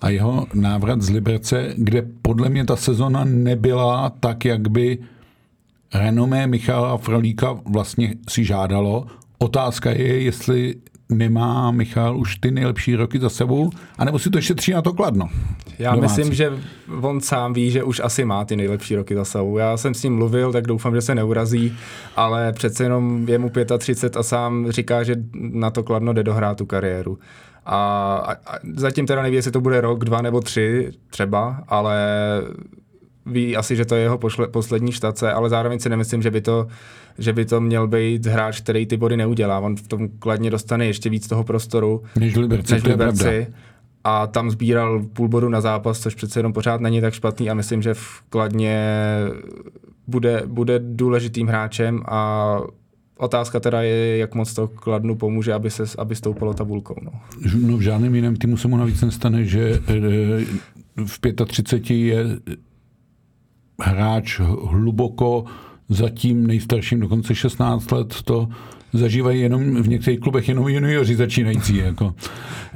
a 0.00 0.08
jeho 0.08 0.46
návrat 0.54 1.02
z 1.02 1.10
Liberce, 1.10 1.74
kde 1.76 2.02
podle 2.22 2.48
mě 2.48 2.64
ta 2.64 2.76
sezona 2.76 3.24
nebyla 3.24 4.10
tak, 4.10 4.44
jak 4.44 4.68
by 4.68 4.98
renomé 5.94 6.46
Michala 6.46 6.96
Frolíka 6.96 7.56
vlastně 7.64 8.14
si 8.28 8.44
žádalo. 8.44 9.06
Otázka 9.38 9.90
je, 9.90 10.22
jestli 10.22 10.74
nemá 11.08 11.70
Michal 11.70 12.18
už 12.18 12.36
ty 12.36 12.50
nejlepší 12.50 12.94
roky 12.94 13.18
za 13.18 13.28
sebou, 13.28 13.70
anebo 13.98 14.18
si 14.18 14.30
to 14.30 14.38
ještě 14.38 14.54
tří 14.54 14.72
na 14.72 14.82
to 14.82 14.92
kladno. 14.92 15.28
Já 15.78 15.94
domácí. 15.94 16.20
myslím, 16.20 16.34
že 16.34 16.52
on 17.00 17.20
sám 17.20 17.52
ví, 17.52 17.70
že 17.70 17.82
už 17.82 18.00
asi 18.04 18.24
má 18.24 18.44
ty 18.44 18.56
nejlepší 18.56 18.96
roky 18.96 19.14
za 19.14 19.24
sebou. 19.24 19.58
Já 19.58 19.76
jsem 19.76 19.94
s 19.94 20.02
ním 20.02 20.16
mluvil, 20.16 20.52
tak 20.52 20.66
doufám, 20.66 20.94
že 20.94 21.00
se 21.00 21.14
neurazí, 21.14 21.76
ale 22.16 22.52
přece 22.52 22.84
jenom 22.84 23.28
je 23.28 23.38
mu 23.38 23.50
35 23.78 24.16
a 24.16 24.22
sám 24.22 24.70
říká, 24.70 25.02
že 25.02 25.16
na 25.34 25.70
to 25.70 25.82
kladno 25.82 26.12
jde 26.12 26.22
dohrát 26.22 26.58
tu 26.58 26.66
kariéru. 26.66 27.18
A, 27.66 28.14
a, 28.16 28.32
a 28.32 28.58
zatím 28.76 29.06
teda 29.06 29.22
neví, 29.22 29.36
jestli 29.36 29.50
to 29.50 29.60
bude 29.60 29.80
rok, 29.80 30.04
dva 30.04 30.22
nebo 30.22 30.40
tři 30.40 30.90
třeba, 31.10 31.64
ale 31.68 31.96
ví 33.26 33.56
asi, 33.56 33.76
že 33.76 33.84
to 33.84 33.94
je 33.94 34.02
jeho 34.02 34.18
pošle, 34.18 34.48
poslední 34.48 34.92
štace, 34.92 35.32
ale 35.32 35.48
zároveň 35.50 35.78
si 35.78 35.88
nemyslím, 35.88 36.22
že 36.22 36.30
by 36.30 36.40
to, 36.40 36.66
že 37.18 37.32
by 37.32 37.44
to 37.44 37.60
měl 37.60 37.88
být 37.88 38.26
hráč, 38.26 38.60
který 38.60 38.86
ty 38.86 38.96
body 38.96 39.16
neudělá. 39.16 39.58
On 39.58 39.76
v 39.76 39.88
tom 39.88 40.08
kladně 40.08 40.50
dostane 40.50 40.86
ještě 40.86 41.10
víc 41.10 41.28
toho 41.28 41.44
prostoru 41.44 42.02
Než 42.16 42.36
Liberci, 42.36 42.72
než 42.72 42.82
to 42.82 42.88
je 42.88 42.96
pravda. 42.96 43.24
Liberci. 43.24 43.54
A 44.04 44.26
tam 44.26 44.50
sbíral 44.50 45.02
půl 45.12 45.28
bodu 45.28 45.48
na 45.48 45.60
zápas, 45.60 46.00
což 46.00 46.14
přece 46.14 46.38
jenom 46.38 46.52
pořád 46.52 46.80
není 46.80 47.00
tak 47.00 47.14
špatný 47.14 47.50
a 47.50 47.54
myslím, 47.54 47.82
že 47.82 47.94
v 47.94 48.22
Kladně 48.28 48.98
bude, 50.06 50.42
bude 50.46 50.78
důležitým 50.78 51.46
hráčem 51.46 52.02
a 52.06 52.60
otázka 53.18 53.60
teda 53.60 53.82
je, 53.82 54.18
jak 54.18 54.34
moc 54.34 54.54
to 54.54 54.68
Kladnu 54.68 55.14
pomůže, 55.14 55.52
aby, 55.52 55.70
se, 55.70 55.84
aby 55.98 56.16
stoupalo 56.16 56.54
tabulkou. 56.54 56.96
No. 57.02 57.12
No 57.60 57.76
v 57.76 57.80
žádném 57.80 58.14
jiném 58.14 58.36
týmu 58.36 58.56
se 58.56 58.68
mu 58.68 58.76
navíc 58.76 59.02
nestane, 59.02 59.44
že 59.44 59.80
eh, 59.88 60.44
v 61.04 61.20
35 61.46 61.94
je 61.94 62.24
hráč 63.80 64.40
hluboko 64.40 65.44
za 65.88 66.10
tím 66.10 66.46
nejstarším, 66.46 67.00
dokonce 67.00 67.34
16 67.34 67.90
let, 67.90 68.16
to 68.24 68.48
zažívají 68.94 69.40
jenom 69.40 69.82
v 69.82 69.88
některých 69.88 70.20
klubech 70.20 70.48
jenom 70.48 70.68
junioři 70.68 71.16
začínající. 71.16 71.76
Jako. 71.84 72.14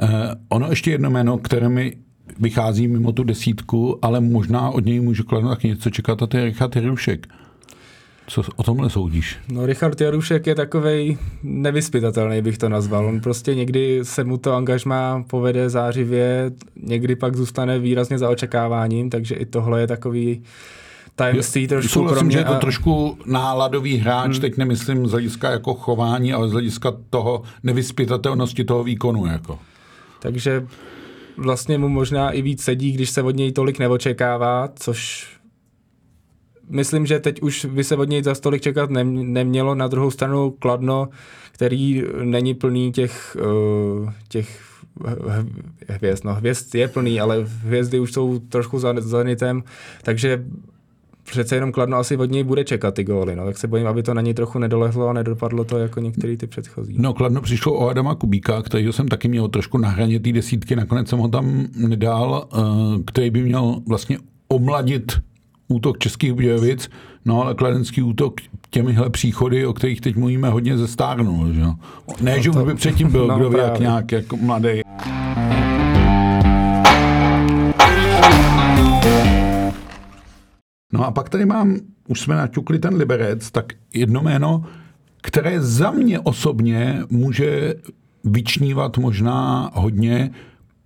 Eh, 0.03 0.09
ono 0.49 0.71
ještě 0.71 0.91
jedno 0.91 1.11
jméno, 1.11 1.39
které 1.39 1.69
mi 1.69 1.97
vychází 2.41 2.89
mimo 2.89 3.13
tu 3.13 3.23
desítku, 3.25 3.99
ale 4.03 4.21
možná 4.21 4.71
od 4.71 4.85
něj 4.85 5.01
můžu 5.01 5.25
kladnout 5.25 5.53
taky 5.53 5.69
něco 5.69 5.91
čekat, 5.91 6.23
a 6.23 6.27
to 6.27 6.37
je 6.37 6.45
Richard 6.45 6.77
Jerušek. 6.77 7.27
Co 8.29 8.43
o 8.57 8.63
tomhle 8.63 8.91
soudíš? 8.91 9.37
No 9.53 9.67
Richard 9.67 10.01
Jarušek 10.01 10.47
je 10.47 10.55
takovej 10.55 11.19
nevyspytatelný, 11.43 12.43
bych 12.43 12.59
to 12.59 12.69
nazval. 12.69 13.07
On 13.07 13.21
prostě 13.21 13.55
někdy 13.55 14.01
se 14.03 14.25
mu 14.25 14.37
to 14.39 14.55
angažmá 14.55 15.25
povede 15.31 15.71
zářivě, 15.71 16.51
někdy 16.83 17.17
pak 17.17 17.37
zůstane 17.37 17.79
výrazně 17.79 18.19
za 18.19 18.31
očekáváním, 18.31 19.11
takže 19.11 19.35
i 19.35 19.47
tohle 19.47 19.81
je 19.81 19.87
takový 19.87 20.43
tajemství 21.19 21.69
trošku 21.69 22.05
pro 22.09 22.23
mě. 22.23 22.33
že 22.33 22.39
je 22.39 22.45
to 22.45 22.53
a- 22.55 22.59
trošku 22.59 23.19
náladový 23.27 23.97
hráč, 23.97 24.31
hmm. 24.33 24.41
teď 24.41 24.57
nemyslím 24.57 25.07
z 25.07 25.11
hlediska 25.11 25.51
jako 25.51 25.75
chování, 25.75 26.33
ale 26.33 26.49
z 26.49 26.53
hlediska 26.53 26.93
toho 27.11 27.43
nevyspytatelnosti 27.63 28.65
toho 28.65 28.85
výkonu. 28.85 29.27
Jako. 29.27 29.59
Takže 30.21 30.67
vlastně 31.37 31.79
mu 31.79 31.89
možná 31.89 32.31
i 32.31 32.43
víc 32.43 32.63
sedí, 32.63 32.93
když 32.93 33.11
se 33.11 33.23
od 33.23 33.37
něj 33.37 33.53
tolik 33.53 33.79
neočekává, 33.79 34.69
což 34.77 35.27
myslím, 36.71 37.07
že 37.07 37.19
teď 37.19 37.43
už 37.43 37.65
by 37.65 37.85
se 37.85 37.97
od 37.97 38.09
něj 38.09 38.23
za 38.23 38.35
tolik 38.35 38.63
čekat 38.63 38.91
nem- 38.91 39.33
nemělo. 39.33 39.75
Na 39.75 39.89
druhou 39.89 40.11
stranu 40.11 40.51
Kladno, 40.51 41.09
který 41.53 42.05
není 42.25 42.55
plný 42.55 42.93
těch, 42.93 43.37
uh, 44.03 44.11
těch 44.29 44.61
hvězd. 45.89 46.25
No, 46.25 46.35
hvězd 46.35 46.75
je 46.75 46.89
plný, 46.89 47.21
ale 47.21 47.45
hvězdy 47.65 48.01
už 48.01 48.13
jsou 48.13 48.39
trošku 48.39 48.79
za- 48.79 48.95
zanitem, 49.01 49.63
takže 50.03 50.45
přece 51.31 51.55
jenom 51.55 51.73
Kladno 51.73 51.97
asi 51.97 52.17
od 52.17 52.31
něj 52.31 52.45
bude 52.45 52.65
čekat 52.65 52.95
ty 52.95 53.05
góly, 53.05 53.37
no, 53.37 53.45
tak 53.45 53.59
se 53.59 53.67
bojím, 53.67 53.87
aby 53.87 54.03
to 54.03 54.15
na 54.15 54.23
něj 54.23 54.35
trochu 54.35 54.59
nedolehlo 54.59 55.09
a 55.09 55.13
nedopadlo 55.13 55.65
to 55.65 55.79
jako 55.79 56.01
některý 56.01 56.37
ty 56.37 56.47
předchozí. 56.47 56.95
No, 56.99 57.15
Kladno 57.15 57.41
přišlo 57.41 57.73
o 57.73 57.89
Adama 57.89 58.15
Kubíka, 58.15 58.63
kterýho 58.63 58.93
jsem 58.93 59.09
taky 59.09 59.29
měl 59.29 59.49
trošku 59.49 59.79
na 59.79 59.89
hraně 59.89 60.21
té 60.21 60.33
desítky, 60.33 60.77
nakonec 60.77 61.09
jsem 61.09 61.19
ho 61.19 61.29
tam 61.29 61.67
nedal, 61.77 62.49
eh, 62.53 62.59
který 63.07 63.31
by 63.31 63.43
měl 63.43 63.77
vlastně 63.87 64.19
omladit 64.49 65.13
útok 65.69 65.99
Českých 65.99 66.33
Budějovic, 66.33 66.91
no 67.25 67.43
ale 67.43 67.55
kladenský 67.55 68.03
útok 68.03 68.41
těmihle 68.71 69.11
příchody, 69.11 69.67
o 69.67 69.73
kterých 69.73 70.01
teď 70.01 70.17
mluvíme, 70.17 70.49
hodně 70.49 70.79
zestárnul. 70.79 71.53
Že? 71.53 71.61
jo. 71.61 71.75
Ne, 72.21 72.43
že 72.43 72.51
už 72.51 72.57
by 72.57 72.75
předtím 72.75 73.11
byl, 73.11 73.27
no, 73.29 73.39
kdo 73.39 73.51
ví, 73.51 73.59
jak 73.59 73.81
nějak 73.81 74.13
jako 74.13 74.37
mladý. 74.37 74.81
No 80.93 81.07
a 81.07 81.11
pak 81.11 81.29
tady 81.29 81.47
mám, 81.47 81.77
už 82.09 82.21
jsme 82.21 82.35
naťukli 82.35 82.79
ten 82.79 82.95
Liberec, 82.95 83.51
tak 83.51 83.73
jedno 83.95 84.23
jméno, 84.23 84.65
které 85.23 85.61
za 85.61 85.91
mě 85.91 86.21
osobně 86.21 87.03
může 87.11 87.75
vyčnívat 88.25 88.99
možná 88.99 89.71
hodně, 89.75 90.31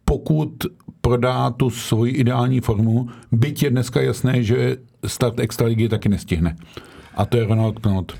pokud 0.04 0.52
prodá 1.00 1.50
tu 1.50 1.70
svoji 1.70 2.12
ideální 2.12 2.60
formu, 2.60 3.08
byť 3.32 3.62
je 3.62 3.70
dneska 3.70 4.00
jasné, 4.00 4.42
že 4.42 4.76
start 5.06 5.40
extraligy 5.40 5.88
taky 5.88 6.08
nestihne. 6.08 6.56
A 7.14 7.24
to 7.24 7.36
je 7.36 7.44
Ronald 7.46 7.78
Knot. 7.78 8.12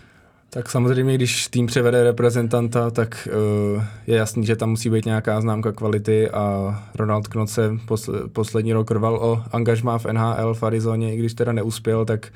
Tak 0.54 0.70
samozřejmě, 0.70 1.14
když 1.14 1.48
tým 1.48 1.66
převede 1.66 2.04
reprezentanta, 2.04 2.90
tak 2.90 3.28
uh, 3.76 3.84
je 4.06 4.16
jasný, 4.16 4.46
že 4.46 4.56
tam 4.56 4.70
musí 4.70 4.90
být 4.90 5.04
nějaká 5.04 5.40
známka 5.40 5.72
kvality 5.72 6.30
a 6.30 6.74
Ronald 6.94 7.28
Knot 7.28 7.50
se 7.50 7.70
posl- 7.70 8.28
poslední 8.28 8.72
rok 8.72 8.90
rval 8.90 9.14
o 9.14 9.42
angažmá 9.52 9.98
v 9.98 10.06
NHL 10.06 10.54
v 10.54 10.62
Arizoně, 10.62 11.14
i 11.14 11.18
když 11.18 11.34
teda 11.34 11.52
neuspěl, 11.52 12.04
tak 12.04 12.32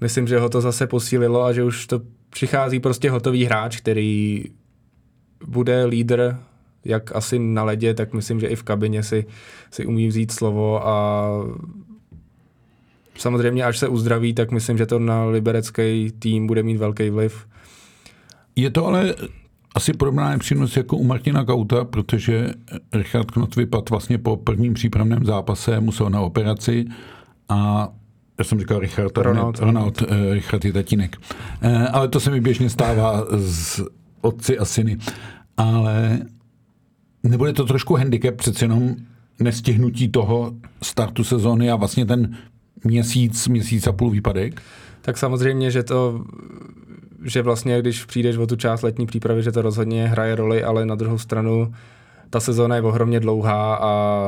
myslím, 0.00 0.26
že 0.26 0.38
ho 0.38 0.48
to 0.48 0.60
zase 0.60 0.86
posílilo 0.86 1.44
a 1.44 1.52
že 1.52 1.64
už 1.64 1.86
to 1.86 2.00
přichází 2.30 2.80
prostě 2.80 3.10
hotový 3.10 3.44
hráč, 3.44 3.76
který 3.76 4.44
bude 5.46 5.84
lídr 5.84 6.36
jak 6.84 7.16
asi 7.16 7.38
na 7.38 7.64
ledě, 7.64 7.94
tak 7.94 8.12
myslím, 8.12 8.40
že 8.40 8.46
i 8.46 8.56
v 8.56 8.62
kabině 8.62 9.02
si, 9.02 9.26
si 9.70 9.86
umí 9.86 10.08
vzít 10.08 10.32
slovo 10.32 10.88
a 10.88 11.28
samozřejmě 13.18 13.64
až 13.64 13.78
se 13.78 13.88
uzdraví, 13.88 14.34
tak 14.34 14.50
myslím, 14.50 14.78
že 14.78 14.86
to 14.86 14.98
na 14.98 15.24
liberecký 15.24 16.12
tým 16.18 16.46
bude 16.46 16.62
mít 16.62 16.76
velký 16.76 17.10
vliv. 17.10 17.46
Je 18.56 18.70
to 18.70 18.86
ale 18.86 19.14
asi 19.74 19.92
podobná 19.92 20.30
nepříjemnost 20.30 20.76
jako 20.76 20.96
u 20.96 21.04
Martina 21.04 21.44
Kauta, 21.44 21.84
protože 21.84 22.50
Richard 22.92 23.30
Knot 23.30 23.56
vypadl 23.56 23.84
vlastně 23.90 24.18
po 24.18 24.36
prvním 24.36 24.74
přípravném 24.74 25.24
zápase, 25.24 25.80
musel 25.80 26.10
na 26.10 26.20
operaci 26.20 26.84
a 27.48 27.88
já 28.38 28.44
jsem 28.44 28.58
říkal 28.58 28.78
Richard, 28.78 29.18
Ronald. 29.18 29.60
ne, 29.60 29.66
Ronald, 29.66 30.02
eh, 30.02 30.34
Richard 30.34 30.64
je 30.64 30.72
tatínek. 30.72 31.16
Eh, 31.62 31.88
Ale 31.88 32.08
to 32.08 32.20
se 32.20 32.30
mi 32.30 32.40
běžně 32.40 32.70
stává 32.70 33.24
z 33.30 33.80
otci 34.20 34.58
a 34.58 34.64
syny. 34.64 34.98
Ale 35.56 36.18
nebude 37.22 37.52
to 37.52 37.64
trošku 37.64 37.94
handicap 37.94 38.34
přece 38.34 38.64
jenom 38.64 38.96
nestihnutí 39.40 40.08
toho 40.08 40.52
startu 40.82 41.24
sezóny 41.24 41.70
a 41.70 41.76
vlastně 41.76 42.06
ten 42.06 42.36
měsíc, 42.84 43.48
měsíc 43.48 43.86
a 43.86 43.92
půl 43.92 44.10
výpadek? 44.10 44.62
Tak 45.00 45.18
samozřejmě, 45.18 45.70
že 45.70 45.82
to, 45.82 46.24
že 47.24 47.42
vlastně 47.42 47.80
když 47.80 48.04
přijdeš 48.04 48.36
o 48.36 48.46
tu 48.46 48.56
část 48.56 48.82
letní 48.82 49.06
přípravy, 49.06 49.42
že 49.42 49.52
to 49.52 49.62
rozhodně 49.62 50.08
hraje 50.08 50.34
roli, 50.34 50.64
ale 50.64 50.86
na 50.86 50.94
druhou 50.94 51.18
stranu 51.18 51.72
ta 52.30 52.40
sezóna 52.40 52.76
je 52.76 52.82
ohromně 52.82 53.20
dlouhá 53.20 53.76
a 53.76 54.24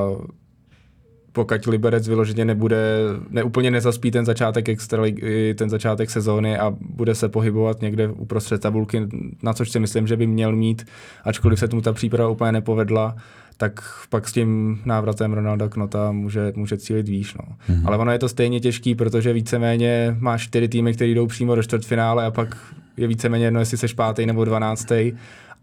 pokud 1.37 1.67
Liberec 1.67 2.09
vyloženě 2.09 2.45
nebude, 2.45 2.99
neúplně 3.31 3.71
nezaspí 3.71 4.11
ten 4.11 4.25
začátek 4.25 4.69
extraligy, 4.69 5.55
ten 5.55 5.71
začátek 5.71 6.11
sezóny 6.11 6.59
a 6.59 6.73
bude 6.81 7.15
se 7.15 7.29
pohybovat 7.29 7.83
někde 7.83 8.09
uprostřed 8.09 8.61
tabulky, 8.61 9.09
na 9.43 9.53
což 9.53 9.71
si 9.71 9.81
myslím, 9.81 10.07
že 10.07 10.17
by 10.17 10.27
měl 10.27 10.57
mít, 10.57 10.87
ačkoliv 11.25 11.59
se 11.59 11.69
mu 11.73 11.81
ta 11.81 11.93
příprava 11.93 12.31
úplně 12.31 12.53
nepovedla, 12.53 13.17
tak 13.57 13.81
pak 14.11 14.29
s 14.29 14.33
tím 14.33 14.81
návratem 14.85 15.33
Ronalda 15.33 15.69
Knota 15.69 16.13
může, 16.13 16.53
může 16.57 16.77
cílit 16.77 17.09
výš. 17.09 17.35
No. 17.35 17.57
Mm-hmm. 17.69 17.87
Ale 17.87 17.97
ono 17.99 18.13
je 18.13 18.19
to 18.19 18.29
stejně 18.29 18.61
těžký, 18.61 18.95
protože 18.95 19.33
víceméně 19.33 20.17
máš 20.19 20.43
čtyři 20.43 20.69
týmy, 20.69 20.95
které 20.95 21.11
jdou 21.11 21.27
přímo 21.27 21.55
do 21.55 21.63
čtvrtfinále 21.63 22.27
a 22.27 22.31
pak 22.31 22.57
je 22.97 23.07
víceméně 23.07 23.45
jedno, 23.45 23.61
jestli 23.61 23.77
seš 23.77 23.93
pátý 23.93 24.27
nebo 24.27 24.45
dvanáctý. 24.45 25.13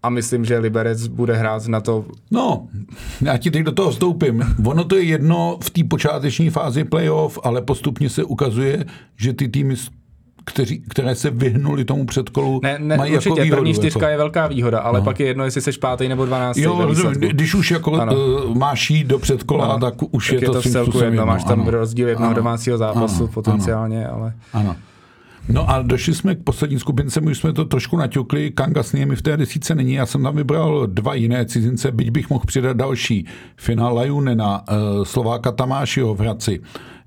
A 0.04 0.10
myslím, 0.10 0.46
že 0.46 0.58
Liberec 0.58 1.08
bude 1.08 1.34
hrát 1.34 1.68
na 1.68 1.82
to 1.82 2.06
No, 2.32 2.68
já 3.22 3.38
ti 3.38 3.52
teď 3.52 3.64
do 3.64 3.72
toho 3.72 3.92
vstoupím. 3.92 4.44
Ono 4.66 4.84
to 4.84 4.96
je 4.96 5.04
jedno 5.04 5.58
v 5.64 5.70
té 5.70 5.84
počáteční 5.84 6.50
fázi 6.50 6.84
playoff, 6.84 7.40
ale 7.44 7.62
postupně 7.62 8.10
se 8.10 8.24
ukazuje, 8.24 8.86
že 9.16 9.34
ty 9.34 9.48
týmy, 9.48 9.76
kteří, 10.46 10.84
které 10.90 11.16
se 11.16 11.30
vyhnuli 11.30 11.86
tomu 11.86 12.06
předkolu, 12.06 12.60
Ne, 12.64 12.78
ne 12.80 12.98
mají 12.98 13.14
určitě, 13.16 13.30
jako 13.30 13.42
výhodu. 13.44 13.62
první 13.62 13.74
čtyřka 13.74 14.00
jako. 14.00 14.12
je 14.12 14.18
velká 14.18 14.48
výhoda, 14.48 14.80
ale 14.80 15.00
no. 15.00 15.06
pak 15.06 15.20
je 15.20 15.28
jedno, 15.28 15.46
jestli 15.46 15.62
seš 15.62 15.78
pátý 15.78 16.08
nebo 16.08 16.26
dvanáctý. 16.26 16.62
Jo, 16.62 16.92
když 17.32 17.56
už 17.56 17.72
jako 17.72 17.94
Ano. 17.94 18.14
uh, 18.46 18.56
máš 18.58 18.90
jít 18.90 19.08
do 19.08 19.20
předkola, 19.20 19.68
No, 19.68 19.80
tak 19.80 19.94
už 20.12 20.28
tak 20.30 20.42
je 20.42 20.46
to, 20.48 20.54
v 20.54 20.62
svým 20.62 20.72
celku 20.74 20.92
způsobem 20.92 21.14
jedno, 21.14 21.26
máš 21.26 21.44
tam 21.44 21.62
ano. 21.62 21.72
rozdíl 21.72 22.08
jednoho 22.10 22.28
Ano. 22.30 22.36
domácího 22.36 22.78
zápasu 22.78 23.24
Ano, 23.24 23.28
potenciálně, 23.34 24.08
ale 24.08 24.34
Ano. 24.54 24.76
No 25.50 25.70
a 25.70 25.82
došli 25.82 26.14
jsme 26.14 26.36
k 26.36 26.44
poslední 26.44 26.80
skupince, 26.80 27.22
my 27.22 27.32
už 27.32 27.38
jsme 27.38 27.54
to 27.54 27.66
trošku 27.66 27.98
naťukli, 27.98 28.52
Kanga 28.52 28.84
s 28.84 28.94
nimi 28.94 29.16
v 29.16 29.22
té 29.22 29.38
desíce 29.38 29.76
není, 29.76 29.94
já 29.94 30.06
jsem 30.06 30.24
tam 30.24 30.36
vybral 30.36 30.88
dva 30.88 31.14
jiné 31.14 31.46
cizince, 31.46 31.92
byť 31.92 32.10
bych 32.10 32.30
mohl 32.30 32.44
přidat 32.48 32.78
další. 32.78 33.26
Fina 33.58 33.90
Lajunena, 33.90 34.64
eh, 34.70 34.74
Slováka 35.04 35.52
Tamášiho 35.52 36.16
v 36.16 36.20
Hradci. 36.20 36.60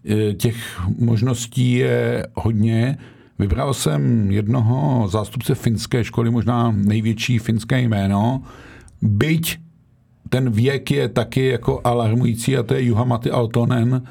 Eh, 0.08 0.32
Těch 0.34 0.56
možností 0.98 1.72
je 1.72 2.26
hodně. 2.34 2.98
Vybral 3.38 3.74
jsem 3.74 4.30
jednoho 4.30 5.08
zástupce 5.08 5.54
finské 5.54 6.04
školy, 6.04 6.30
možná 6.30 6.74
největší 6.76 7.38
finské 7.38 7.80
jméno, 7.80 8.42
byť 9.02 9.58
ten 10.28 10.50
věk 10.50 10.90
je 10.90 11.08
taky 11.08 11.46
jako 11.46 11.80
alarmující 11.84 12.56
a 12.56 12.62
to 12.62 12.74
je 12.74 12.82
Juhamaty 12.82 13.30
Altonen 13.30 14.02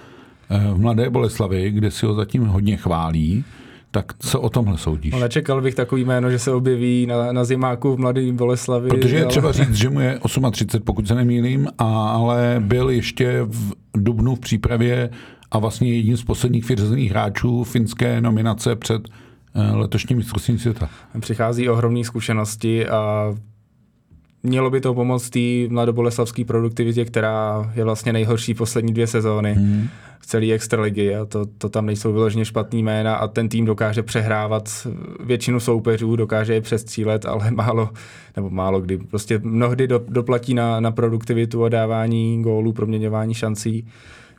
eh, 0.50 0.74
v 0.74 0.80
Mladé 0.80 1.10
Boleslavi, 1.10 1.72
kde 1.72 1.92
si 1.92 2.06
ho 2.06 2.14
zatím 2.14 2.46
hodně 2.46 2.78
chválí. 2.78 3.44
Tak 3.96 4.14
co 4.20 4.42
o 4.42 4.50
tomhle 4.50 4.78
soudíš? 4.78 5.14
No, 5.14 5.20
nečekal 5.20 5.62
bych 5.62 5.76
takový 5.76 6.06
jméno, 6.06 6.32
že 6.32 6.40
se 6.40 6.52
objeví 6.52 7.06
na, 7.06 7.32
na 7.32 7.44
zimáku 7.44 7.96
v 7.96 8.00
Mladé 8.00 8.32
Boleslavi. 8.32 8.90
Protože 8.90 9.16
je 9.16 9.26
třeba 9.26 9.52
říct, 9.52 9.74
že 9.74 9.90
mu 9.90 10.00
je 10.00 10.20
38, 10.52 10.86
pokud 10.86 11.08
se 11.08 11.16
nemýlím, 11.16 11.68
a, 11.78 12.10
ale 12.10 12.56
byl 12.60 12.90
ještě 12.90 13.42
v 13.44 13.74
Dubnu 13.98 14.36
v 14.36 14.40
přípravě 14.40 15.10
a 15.52 15.60
vlastně 15.60 15.94
jedním 15.94 16.18
z 16.18 16.24
posledních 16.24 16.70
vyřazených 16.70 17.12
hráčů 17.12 17.64
finské 17.64 18.22
nominace 18.22 18.76
před 18.76 19.02
eh, 19.56 19.76
letošním 19.76 20.18
mistrovstvím 20.18 20.60
světa. 20.60 20.90
Přichází 21.20 21.70
ohromné 21.70 22.04
zkušenosti 22.04 22.88
a 22.88 23.34
mělo 24.46 24.70
by 24.70 24.82
to 24.82 24.94
pomoct 24.94 25.30
té 25.30 25.40
mladoboleslavské 25.70 26.46
produktivitě, 26.46 27.06
která 27.06 27.72
je 27.76 27.84
vlastně 27.84 28.14
nejhorší 28.14 28.54
poslední 28.54 28.94
dvě 28.94 29.08
sezóny 29.08 29.54
hmm. 29.54 29.88
v 30.20 30.26
celé 30.26 30.52
extraligy 30.52 31.16
a 31.16 31.26
to, 31.26 31.46
to 31.46 31.70
tam 31.70 31.86
nejsou 31.86 32.14
vyloženě 32.14 32.46
špatný 32.46 32.84
jména 32.84 33.16
a 33.16 33.28
ten 33.28 33.50
tým 33.50 33.66
dokáže 33.66 34.04
přehrávat 34.04 34.88
většinu 35.20 35.60
soupeřů, 35.60 36.16
dokáže 36.16 36.54
je 36.54 36.62
přestřílet, 36.62 37.26
ale 37.26 37.52
málo, 37.56 37.90
nebo 38.36 38.50
málo 38.50 38.82
kdy, 38.82 38.98
prostě 38.98 39.40
mnohdy 39.44 39.88
do, 39.88 40.02
doplatí 40.08 40.54
na, 40.54 40.80
na 40.80 40.92
produktivitu 40.92 41.64
a 41.64 41.70
dávání 41.70 42.42
gólů, 42.42 42.74
proměňování 42.74 43.34
šancí. 43.34 43.88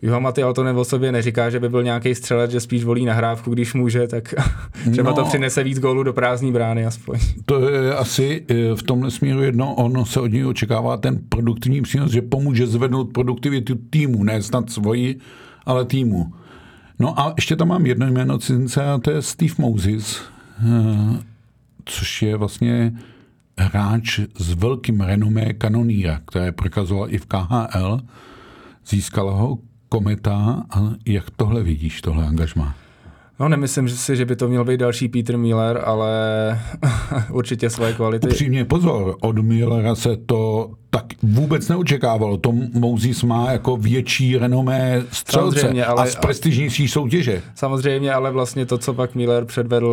Juho 0.02 0.20
Maty 0.20 0.42
Altonen 0.42 0.78
o 0.78 0.84
sobě 0.84 1.12
neříká, 1.12 1.50
že 1.50 1.60
by 1.60 1.68
byl 1.68 1.82
nějaký 1.82 2.14
střelec, 2.14 2.50
že 2.50 2.60
spíš 2.60 2.84
volí 2.84 3.04
nahrávku, 3.04 3.50
když 3.50 3.74
může, 3.74 4.06
tak 4.06 4.34
třeba 4.92 5.10
no, 5.10 5.16
to 5.16 5.24
přinese 5.24 5.64
víc 5.64 5.78
gólů 5.78 6.02
do 6.02 6.12
prázdní 6.12 6.52
brány 6.52 6.86
aspoň. 6.86 7.18
To 7.44 7.68
je 7.68 7.94
asi 7.94 8.44
eh, 8.48 8.54
v 8.74 8.82
tomhle 8.82 9.10
směru 9.10 9.42
jedno, 9.42 9.74
ono 9.74 10.06
se 10.06 10.20
od 10.20 10.26
něj 10.26 10.46
očekává 10.46 10.96
ten 10.96 11.20
produktivní 11.28 11.82
přínos, 11.82 12.10
že 12.10 12.22
pomůže 12.22 12.66
zvednout 12.66 13.12
produktivitu 13.12 13.74
týmu, 13.90 14.24
ne 14.24 14.42
snad 14.42 14.70
svoji, 14.70 15.20
ale 15.66 15.84
týmu. 15.84 16.32
No 16.98 17.20
a 17.20 17.32
ještě 17.36 17.56
tam 17.56 17.68
mám 17.68 17.86
jedno 17.86 18.06
jméno 18.06 18.38
cizince 18.38 18.84
a 18.84 18.98
to 18.98 19.10
je 19.10 19.22
Steve 19.22 19.54
Moses, 19.58 20.20
eh, 20.60 21.22
což 21.84 22.22
je 22.22 22.36
vlastně 22.36 22.92
hráč 23.58 24.20
s 24.38 24.52
velkým 24.52 25.00
renomé 25.00 25.52
kanoníra, 25.52 26.20
které 26.26 26.52
prokazoval 26.52 27.06
i 27.10 27.18
v 27.18 27.26
KHL. 27.26 28.00
Získala 28.86 29.32
ho 29.32 29.58
kometa 29.88 30.64
a 30.70 30.92
jak 31.06 31.24
tohle 31.36 31.62
vidíš, 31.62 32.00
tohle 32.00 32.26
angažma? 32.26 32.74
No 33.40 33.48
nemyslím 33.48 33.88
si, 33.88 34.16
že 34.16 34.24
by 34.24 34.36
to 34.36 34.48
měl 34.48 34.64
být 34.64 34.80
další 34.80 35.08
Peter 35.08 35.38
Miller, 35.38 35.82
ale 35.84 36.10
určitě 37.32 37.70
své 37.70 37.92
kvality. 37.92 38.28
Upřímně 38.28 38.64
pozor, 38.64 39.16
od 39.20 39.38
Millera 39.38 39.94
se 39.94 40.16
to 40.16 40.70
tak 40.90 41.04
vůbec 41.22 41.68
neočekávalo. 41.68 42.36
Tom 42.36 42.62
Moses 42.72 43.22
má 43.22 43.52
jako 43.52 43.76
větší 43.76 44.36
renomé 44.36 45.02
střelce 45.12 45.84
ale, 45.84 46.02
a 46.02 46.06
z 46.06 46.16
prestižnější 46.16 46.88
soutěže. 46.88 47.42
Samozřejmě, 47.54 48.12
ale 48.12 48.30
vlastně 48.30 48.66
to, 48.66 48.78
co 48.78 48.94
pak 48.94 49.14
Miller 49.14 49.44
předvedl 49.44 49.88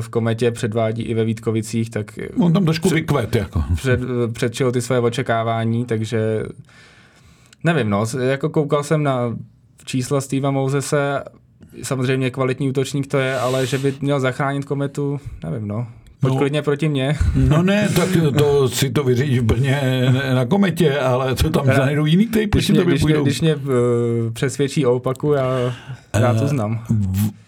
v 0.00 0.08
kometě, 0.08 0.50
předvádí 0.50 1.02
i 1.02 1.14
ve 1.14 1.24
Vítkovicích, 1.24 1.90
tak... 1.90 2.18
On 2.38 2.52
tam 2.52 2.64
trošku 2.64 2.88
před, 2.88 2.94
vykvet. 2.94 3.36
Jako. 3.36 3.64
Před, 3.76 4.00
předčil 4.32 4.72
ty 4.72 4.82
své 4.82 5.00
očekávání, 5.00 5.84
takže 5.84 6.42
Nevím, 7.64 7.90
no, 7.90 8.04
jako 8.20 8.48
koukal 8.48 8.82
jsem 8.82 9.02
na 9.02 9.36
čísla 9.84 10.20
Steva 10.20 10.50
Mosese, 10.50 11.24
samozřejmě 11.82 12.30
kvalitní 12.30 12.68
útočník 12.68 13.06
to 13.06 13.18
je, 13.18 13.38
ale 13.38 13.66
že 13.66 13.78
by 13.78 13.94
měl 14.00 14.20
zachránit 14.20 14.64
kometu, 14.64 15.20
nevím, 15.44 15.68
no. 15.68 15.86
Pojď 16.20 16.34
no, 16.34 16.38
klidně 16.38 16.62
proti 16.62 16.88
mně. 16.88 17.16
No 17.34 17.62
ne, 17.62 17.88
tak 17.96 18.08
to 18.38 18.68
si 18.68 18.90
to 18.90 19.04
vyřídíš 19.04 19.38
v 19.38 19.42
Brně 19.42 20.06
na 20.34 20.44
kometě, 20.44 20.98
ale 20.98 21.34
to 21.34 21.50
tam 21.50 21.66
najdou 21.66 22.06
jiný, 22.06 22.26
který 22.26 22.46
když 22.46 22.68
mě, 22.68 22.80
to 22.80 22.86
když 22.86 23.04
mě, 23.04 23.14
když 23.22 23.40
mě 23.40 23.56
uh, 23.56 23.62
přesvědčí 24.32 24.86
o 24.86 24.94
opaku, 24.94 25.32
já, 25.32 25.74
já 26.20 26.34
to 26.34 26.44
eh, 26.44 26.48
znám. 26.48 26.84
Uh, 26.90 26.96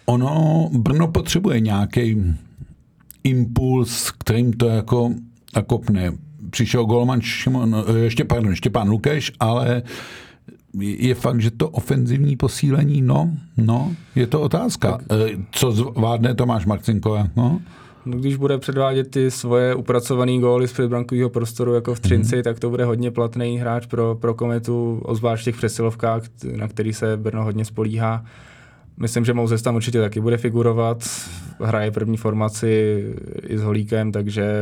ono, 0.07 0.69
Brno 0.73 1.09
potřebuje 1.09 1.61
nějaký 1.61 2.25
impuls, 3.25 4.11
kterým 4.11 4.53
to 4.53 4.69
jako 4.69 5.11
nakopne 5.57 6.13
přišel 6.53 6.85
golman 6.85 7.21
Šimon, 7.21 7.77
eh, 7.89 7.99
ještě, 7.99 8.25
pardon, 8.25 8.55
Štěpán 8.55 8.89
Lukeš, 8.89 9.33
ale 9.41 9.83
je 10.81 11.15
fakt, 11.15 11.41
že 11.41 11.51
to 11.51 11.69
ofenzivní 11.69 12.37
posílení, 12.37 13.03
no, 13.03 13.31
no, 13.57 13.95
je 14.15 14.27
to 14.27 14.41
otázka. 14.41 14.99
Eh, 15.11 15.37
co 15.51 15.73
zvládne 15.73 16.35
Tomáš 16.35 16.67
Marcinko, 16.67 17.19
no? 17.37 17.61
No, 18.07 18.19
když 18.19 18.37
bude 18.37 18.59
předvádět 18.59 19.11
ty 19.11 19.31
svoje 19.31 19.75
upracované 19.75 20.39
góly 20.39 20.69
z 20.69 20.73
předbrankového 20.73 21.31
prostoru 21.31 21.75
jako 21.75 21.95
v 21.95 22.01
Třinci, 22.01 22.37
mm-hmm. 22.37 22.43
tak 22.43 22.61
to 22.61 22.71
bude 22.71 22.85
hodně 22.85 23.11
platný 23.11 23.59
hráč 23.59 23.87
pro, 23.87 24.15
pro 24.15 24.35
kometu, 24.35 25.01
ozvlášť 25.05 25.43
v 25.43 25.45
těch 25.45 25.57
přesilovkách, 25.57 26.23
na 26.57 26.69
který 26.69 26.93
se 26.93 27.17
Brno 27.17 27.45
hodně 27.45 27.65
spolíhá. 27.65 28.25
Myslím, 29.03 29.25
že 29.25 29.35
Moses 29.35 29.63
tam 29.63 29.75
určitě 29.75 30.01
taky 30.01 30.21
bude 30.21 30.37
figurovat. 30.37 31.05
Hraje 31.61 31.91
první 31.91 32.17
formaci 32.17 33.05
i 33.47 33.59
s 33.59 33.63
Holíkem, 33.63 34.13
takže 34.13 34.53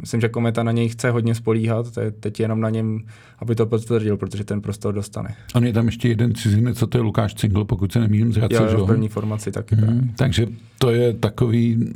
myslím, 0.00 0.20
že 0.20 0.28
Kometa 0.28 0.62
na 0.62 0.72
něj 0.72 0.88
chce 0.88 1.10
hodně 1.10 1.34
spolíhat. 1.34 1.86
Teď 2.20 2.40
jenom 2.40 2.60
na 2.60 2.70
něm, 2.70 3.00
aby 3.38 3.54
to 3.54 3.66
potvrdil, 3.66 4.16
protože 4.16 4.44
ten 4.44 4.60
prostor 4.60 4.94
dostane. 4.94 5.34
On 5.54 5.66
je 5.66 5.72
tam 5.72 5.86
ještě 5.86 6.08
jeden 6.08 6.34
cizinec, 6.34 6.78
co 6.78 6.86
to 6.86 6.98
je 6.98 7.02
Lukáš 7.02 7.34
Cingl, 7.34 7.64
pokud 7.64 7.92
se 7.92 8.00
nemýlím 8.00 8.32
z 8.32 8.36
Hradce, 8.36 8.68
jo, 8.72 8.84
v 8.84 8.86
první 8.86 9.08
formaci 9.08 9.52
taky. 9.52 9.74
Hmm, 9.76 10.12
takže 10.16 10.46
to 10.78 10.90
je 10.90 11.12
takový... 11.12 11.92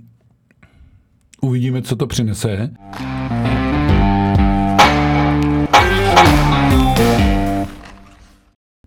Uvidíme, 1.41 1.83
co 1.83 1.97
to 1.97 2.07
přinese. 2.07 2.71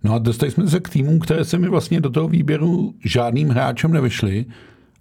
No 0.04 0.14
a 0.14 0.18
dostali 0.18 0.52
jsme 0.52 0.68
se 0.68 0.80
k 0.80 0.88
týmům, 0.88 1.18
které 1.18 1.44
se 1.44 1.58
mi 1.58 1.68
vlastně 1.68 2.00
do 2.00 2.10
toho 2.10 2.28
výběru 2.28 2.94
žádným 3.04 3.48
hráčem 3.48 3.92
nevyšly 3.92 4.46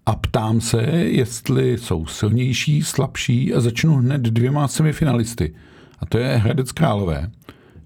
a 0.05 0.15
ptám 0.15 0.61
se, 0.61 0.81
jestli 0.91 1.77
jsou 1.77 2.05
silnější, 2.05 2.83
slabší 2.83 3.53
a 3.53 3.59
začnu 3.59 3.95
hned 3.95 4.21
dvěma 4.21 4.67
semifinalisty. 4.67 5.53
A 5.99 6.05
to 6.05 6.17
je 6.17 6.37
Hradec 6.37 6.71
Králové, 6.71 7.31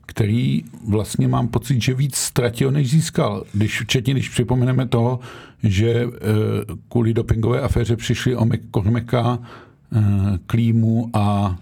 který 0.06 0.63
vlastně 0.88 1.28
mám 1.28 1.47
pocit, 1.47 1.82
že 1.82 1.93
víc 1.93 2.15
ztratil, 2.15 2.71
než 2.71 2.91
získal. 2.91 3.43
Když, 3.54 3.82
včetně, 3.82 4.13
když 4.13 4.30
připomeneme 4.30 4.88
toho, 4.88 5.19
že 5.63 5.89
e, 5.91 6.08
kvůli 6.89 7.13
dopingové 7.13 7.62
aféře 7.62 7.95
přišli 7.95 8.36
o 8.36 8.47
Kormeka, 8.71 9.39
e, 9.39 10.01
Klímu 10.47 11.10
a 11.13 11.58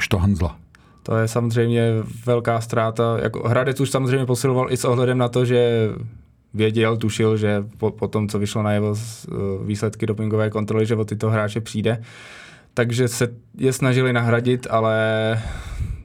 Štohanzla. 0.00 0.58
To 1.02 1.16
je 1.16 1.28
samozřejmě 1.28 1.92
velká 2.26 2.60
ztráta. 2.60 3.18
Jako 3.22 3.48
Hradec 3.48 3.80
už 3.80 3.90
samozřejmě 3.90 4.26
posiloval 4.26 4.72
i 4.72 4.76
s 4.76 4.84
ohledem 4.84 5.18
na 5.18 5.28
to, 5.28 5.44
že 5.44 5.88
věděl, 6.54 6.96
tušil, 6.96 7.36
že 7.36 7.64
po, 7.78 7.90
po 7.90 8.08
tom, 8.08 8.28
co 8.28 8.38
vyšlo 8.38 8.62
na 8.62 8.72
jeho 8.72 8.94
eh, 8.94 9.34
výsledky 9.64 10.06
dopingové 10.06 10.50
kontroly, 10.50 10.86
že 10.86 10.96
o 10.96 11.04
tyto 11.04 11.30
hráče 11.30 11.60
přijde. 11.60 12.02
Takže 12.74 13.08
se 13.08 13.28
je 13.58 13.72
snažili 13.72 14.12
nahradit, 14.12 14.66
ale 14.70 14.96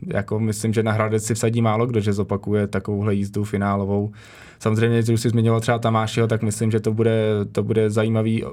jako 0.07 0.39
myslím, 0.39 0.73
že 0.73 0.83
na 0.83 0.91
Hradec 0.91 1.25
si 1.25 1.33
vsadí 1.33 1.61
málo 1.61 1.85
kdo, 1.85 1.99
že 1.99 2.13
zopakuje 2.13 2.67
takovouhle 2.67 3.13
jízdu 3.13 3.43
finálovou. 3.43 4.11
Samozřejmě, 4.59 5.01
když 5.03 5.21
si 5.21 5.29
zmiňoval 5.29 5.61
třeba 5.61 5.79
Tamášiho, 5.79 6.27
tak 6.27 6.41
myslím, 6.41 6.71
že 6.71 6.79
to 6.79 6.93
bude, 6.93 7.29
to 7.51 7.63
bude 7.63 7.89
zajímavý 7.89 8.43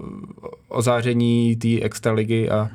ozáření 0.69 1.57
té 1.57 1.81
extraligy 1.81 2.51
a 2.51 2.71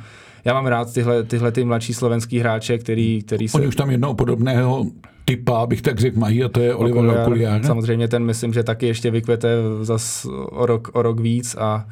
já 0.47 0.53
mám 0.53 0.65
rád 0.65 0.93
tyhle, 0.93 1.23
tyhle 1.23 1.51
ty 1.51 1.63
mladší 1.63 1.93
slovenský 1.93 2.39
hráče, 2.39 2.77
který, 2.77 3.21
který 3.21 3.47
se... 3.47 3.57
Oni 3.57 3.67
už 3.67 3.75
tam 3.75 3.91
jednoho 3.91 4.13
podobného 4.13 4.86
typa, 5.25 5.65
bych 5.65 5.81
tak 5.81 5.99
řekl, 5.99 6.19
mají 6.19 6.43
a 6.43 6.49
to 6.49 6.60
je 6.60 6.75
Oliver 6.75 7.19
Okuliár. 7.21 7.63
Samozřejmě 7.63 8.07
ten 8.07 8.23
myslím, 8.23 8.53
že 8.53 8.63
taky 8.63 8.88
ještě 8.88 9.12
vykvete 9.12 9.49
zas 9.81 10.27
o 10.49 10.65
rok, 10.65 10.89
o 10.93 11.01
rok 11.01 11.19
víc 11.19 11.55
a, 11.55 11.88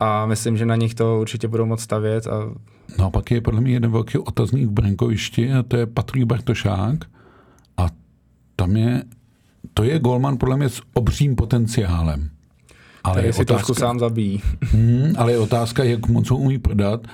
a 0.00 0.26
myslím, 0.26 0.56
že 0.56 0.66
na 0.66 0.76
nich 0.76 0.94
to 0.94 1.20
určitě 1.20 1.48
budou 1.48 1.66
moc 1.66 1.80
stavět. 1.80 2.26
A... 2.26 2.50
No 2.98 3.04
a 3.04 3.10
pak 3.10 3.30
je 3.30 3.40
podle 3.40 3.60
mě 3.60 3.72
jeden 3.72 3.90
velký 3.90 4.18
otazník 4.18 4.68
v 4.68 4.72
Brankovišti 4.72 5.52
a 5.52 5.62
to 5.62 5.76
je 5.76 5.86
Patrik 5.86 6.24
Bartošák 6.24 7.04
a 7.76 7.86
tam 8.56 8.76
je, 8.76 9.02
to 9.74 9.84
je 9.84 9.98
golman 9.98 10.36
podle 10.38 10.56
mě 10.56 10.68
s 10.68 10.82
obřím 10.92 11.36
potenciálem. 11.36 12.30
Ale 13.04 13.14
Tady 13.14 13.26
je 13.26 13.32
si 13.32 13.40
otázka, 13.42 13.54
trošku 13.54 13.74
sám 13.74 13.98
zabíjí. 13.98 14.42
Hmm, 14.60 15.12
ale 15.18 15.32
je 15.32 15.38
otázka, 15.38 15.84
jak 15.84 16.08
moc 16.08 16.30
ho 16.30 16.36
umí 16.36 16.58
prodat. 16.58 17.06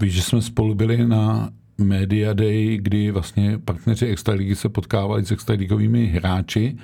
Víš, 0.00 0.14
že 0.14 0.22
jsme 0.22 0.42
spolu 0.42 0.74
byli 0.74 1.06
na 1.06 1.50
Media 1.78 2.32
Day, 2.32 2.78
kdy 2.82 3.10
vlastně 3.10 3.58
partneři 3.64 4.06
Extraligy 4.06 4.54
se 4.54 4.68
potkávali 4.68 5.24
s 5.24 5.30
extraligovými 5.30 6.06
hráči 6.06 6.76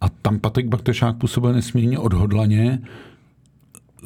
a 0.00 0.08
tam 0.08 0.38
Patrik 0.38 0.66
Bartošák 0.66 1.16
působil 1.16 1.52
nesmírně 1.52 1.98
odhodlaně 1.98 2.82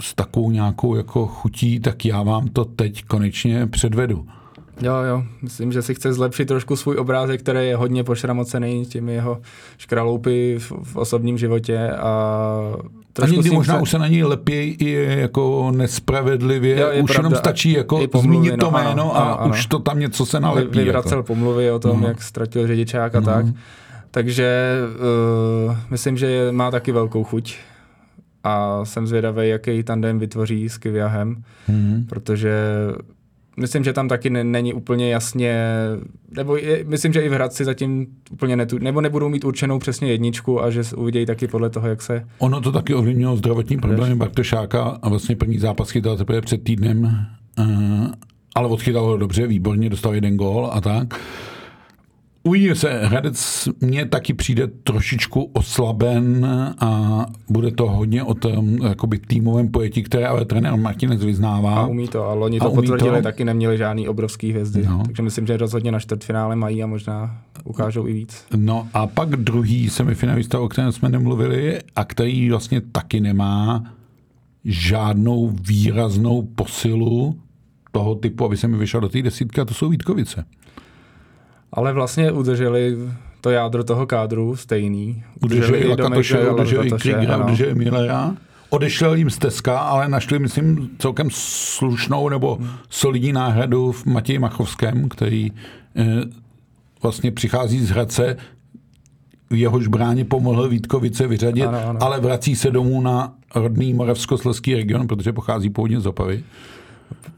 s 0.01 0.15
takovou 0.15 0.51
nějakou 0.51 0.97
jako 0.97 1.27
chutí, 1.27 1.81
tak 1.81 2.05
já 2.05 2.23
vám 2.23 2.49
to 2.49 2.65
teď 2.65 3.05
konečně 3.05 3.67
předvedu. 3.67 4.27
Jo, 4.83 4.95
jo, 5.09 5.25
myslím, 5.43 5.73
že 5.73 5.83
si 5.83 5.95
chce 5.95 6.13
zlepšit 6.13 6.49
trošku 6.49 6.77
svůj 6.77 6.97
obrázek, 6.97 7.41
který 7.41 7.67
je 7.67 7.77
hodně 7.77 8.05
pošramocený 8.05 8.87
těmi 8.87 9.13
jeho 9.13 9.41
škraloupy 9.79 10.59
v 10.59 10.97
osobním 10.97 11.39
životě 11.39 11.91
a 11.91 12.61
a 13.23 13.27
někdy 13.27 13.51
možná 13.51 13.75
se... 13.75 13.81
už 13.81 13.91
se 13.91 13.99
na 13.99 14.09
něj 14.09 14.25
lepí 14.25 14.77
i 14.79 14.93
jako 15.21 15.73
nespravedlivě, 15.77 16.81
jo, 16.81 16.87
už 17.03 17.11
pravda. 17.13 17.15
jenom 17.29 17.35
stačí 17.35 17.73
jako 17.73 18.09
pomluvy, 18.09 18.37
zmínit 18.37 18.61
to 18.61 18.71
no, 18.71 18.79
jméno 18.79 18.91
ano, 18.91 19.17
a 19.17 19.33
ano, 19.33 19.51
už 19.51 19.67
to 19.67 19.79
tam 19.79 19.99
něco 19.99 20.27
se 20.27 20.41
nalepí. 20.41 20.79
Vyvracel 20.79 21.19
jako. 21.19 21.27
pomluvy 21.27 21.71
o 21.71 21.79
tom, 21.79 22.01
no. 22.01 22.09
jak 22.09 22.23
ztratil 22.23 22.67
řidičák 22.67 23.15
a 23.15 23.21
no. 23.21 23.27
tak. 23.27 23.47
Takže 24.11 24.79
uh, 25.67 25.77
myslím, 25.91 26.17
že 26.17 26.49
má 26.51 26.71
taky 26.71 26.93
velkou 26.93 27.25
chuť 27.25 27.57
a 28.45 28.85
jsem 28.85 29.07
zvědavý, 29.07 29.49
jaký 29.49 29.83
tandem 29.83 30.19
vytvoří 30.19 30.69
s 30.69 30.79
Kiviahem, 30.79 31.43
mm. 31.69 32.07
protože 32.09 32.57
myslím, 33.57 33.85
že 33.85 33.93
tam 33.93 34.09
taky 34.09 34.31
není 34.31 34.75
úplně 34.75 35.11
jasně, 35.11 35.65
nebo 36.37 36.57
je, 36.57 36.85
myslím, 36.85 37.13
že 37.13 37.21
i 37.21 37.29
v 37.29 37.33
Hradci 37.33 37.65
zatím 37.65 38.07
úplně 38.31 38.57
netu, 38.57 38.79
nebo 38.79 39.01
nebudou 39.01 39.29
mít 39.29 39.45
určenou 39.45 39.79
přesně 39.79 40.11
jedničku 40.11 40.63
a 40.63 40.71
že 40.71 40.83
uvidějí 40.97 41.27
taky 41.27 41.49
podle 41.49 41.71
toho, 41.71 41.89
jak 41.89 42.03
se... 42.03 42.27
Ono 42.39 42.61
to 42.61 42.73
taky 42.73 42.95
ovlivnilo 42.95 43.37
zdravotní 43.37 43.79
problémy 43.79 44.15
Bartošáka 44.15 44.99
a 45.03 45.09
vlastně 45.09 45.37
první 45.37 45.59
zápas 45.59 45.91
chytal 45.91 46.17
teprve 46.17 46.41
před 46.41 46.65
týdnem, 46.65 47.27
uh, 47.59 48.07
ale 48.55 48.69
odchytal 48.69 49.05
ho 49.05 49.17
dobře, 49.17 49.47
výborně, 49.47 49.91
dostal 49.91 50.15
jeden 50.15 50.37
gól 50.37 50.71
a 50.73 50.81
tak. 50.81 51.21
Uvidíme 52.45 52.75
se, 52.75 53.07
Hradec 53.07 53.69
mně 53.81 54.07
taky 54.07 54.35
přijde 54.35 54.67
trošičku 54.67 55.51
oslaben 55.53 56.47
a 56.81 57.27
bude 57.49 57.71
to 57.71 57.91
hodně 57.91 58.23
o 58.23 58.35
tom 58.35 58.79
jakoby 58.83 59.19
týmovém 59.19 59.69
pojetí, 59.69 60.03
které 60.03 60.27
ale 60.27 60.45
trenér 60.45 60.77
Martinez 60.77 61.25
vyznává. 61.25 61.75
A 61.75 61.87
umí 61.87 62.09
to, 62.09 62.29
a 62.29 62.35
loni 62.35 62.59
to 62.59 62.71
potvrdili, 62.71 63.17
to. 63.17 63.23
taky 63.23 63.45
neměli 63.45 63.79
žádný 63.79 64.09
obrovský 64.09 64.51
hvězdy. 64.51 64.87
No. 64.87 65.03
Takže 65.07 65.23
myslím, 65.23 65.47
že 65.47 65.57
rozhodně 65.57 65.93
na 65.93 66.01
čtvrtfinále 66.01 66.57
mají 66.57 66.83
a 66.83 66.87
možná 66.87 67.39
ukážou 67.65 68.07
i 68.07 68.13
víc. 68.13 68.45
No 68.57 68.89
a 68.95 69.07
pak 69.07 69.29
druhý 69.29 69.91
semifinalista, 69.91 70.61
o 70.61 70.69
kterém 70.69 70.93
jsme 70.93 71.09
nemluvili 71.09 71.79
a 71.97 72.05
který 72.05 72.51
vlastně 72.51 72.81
taky 72.81 73.21
nemá 73.21 73.85
žádnou 74.65 75.49
výraznou 75.49 76.43
posilu 76.43 77.37
toho 77.93 78.15
typu, 78.15 78.45
aby 78.45 78.57
se 78.57 78.69
mi 78.69 78.77
vyšel 78.77 79.01
do 79.01 79.09
té 79.09 79.23
desítky, 79.23 79.61
a 79.61 79.65
to 79.65 79.75
jsou 79.75 79.89
Vítkovice 79.89 80.45
ale 81.73 81.93
vlastně 81.93 82.33
udrželi 82.33 82.97
to 83.41 83.51
jádro 83.51 83.85
toho 83.85 84.07
kádru 84.07 84.57
stejný. 84.57 85.23
Udrželi, 85.41 85.67
udrželi 85.67 85.81
i 85.81 85.89
Lakatoše, 85.89 86.51
udrželi 86.51 86.89
i 86.89 86.91
Kriegera, 86.91 87.37
udrželi 87.37 87.75
Millera. 87.75 88.37
Odešel 88.71 89.15
jim 89.15 89.31
Steska, 89.31 89.79
ale 89.79 90.09
našli, 90.09 90.39
myslím, 90.39 90.91
celkem 90.99 91.29
slušnou 91.31 92.29
nebo 92.29 92.59
solidní 92.91 93.33
náhradu 93.33 93.93
v 93.93 94.07
Matěji 94.07 94.39
Machovském, 94.39 95.09
který 95.09 95.53
eh, 95.97 96.05
vlastně 97.03 97.31
přichází 97.31 97.81
z 97.81 97.91
Hradce, 97.91 98.37
v 99.51 99.55
jehož 99.55 99.87
bráně 99.87 100.25
pomohl 100.25 100.69
Vítkovice 100.69 101.27
vyřadit, 101.27 101.67
ano, 101.67 101.79
ano. 101.89 102.03
ale 102.03 102.21
vrací 102.21 102.57
se 102.57 102.71
domů 102.71 103.01
na 103.01 103.35
rodný 103.55 103.95
moravskoslezský 103.95 104.75
region, 104.75 105.07
protože 105.07 105.33
pochází 105.33 105.71
původně 105.71 106.01
z 106.01 106.07
Opavy. 106.07 106.45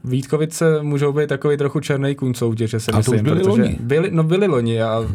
Vítkovice 0.03 0.81
můžou 0.81 1.13
být 1.13 1.29
takový 1.29 1.57
trochu 1.57 1.79
černý 1.79 2.15
kůň 2.15 2.33
soutěže, 2.33 2.79
se 2.79 2.91
a 2.91 2.97
myslím. 2.97 3.23
Byli 3.23 3.35
protože 3.35 3.49
loni. 3.49 3.77
Byli, 3.79 4.09
no 4.11 4.23
byli 4.23 4.47
loni 4.47 4.81
a 4.81 5.07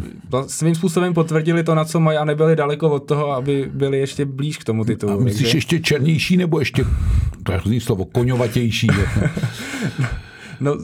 svým 0.47 0.75
způsobem 0.75 1.15
potvrdili 1.15 1.65
to, 1.65 1.75
na 1.75 1.85
co 1.85 2.01
mají 2.01 2.19
a 2.19 2.25
nebyli 2.25 2.57
daleko 2.57 2.91
od 2.91 3.01
toho, 3.01 3.33
aby 3.33 3.71
byli 3.75 3.99
ještě 3.99 4.25
blíž 4.25 4.59
k 4.59 4.65
tomu 4.65 4.85
titulu. 4.85 5.13
A 5.13 5.17
myslíš 5.17 5.43
takže... 5.43 5.59
ještě 5.59 5.81
černější 5.81 6.37
nebo 6.37 6.59
ještě, 6.59 6.85
to 7.43 7.53
je 7.53 7.59
hrozný 7.59 7.81
slovo, 7.81 8.05
koňovatější? 8.05 8.87
no 10.61 10.77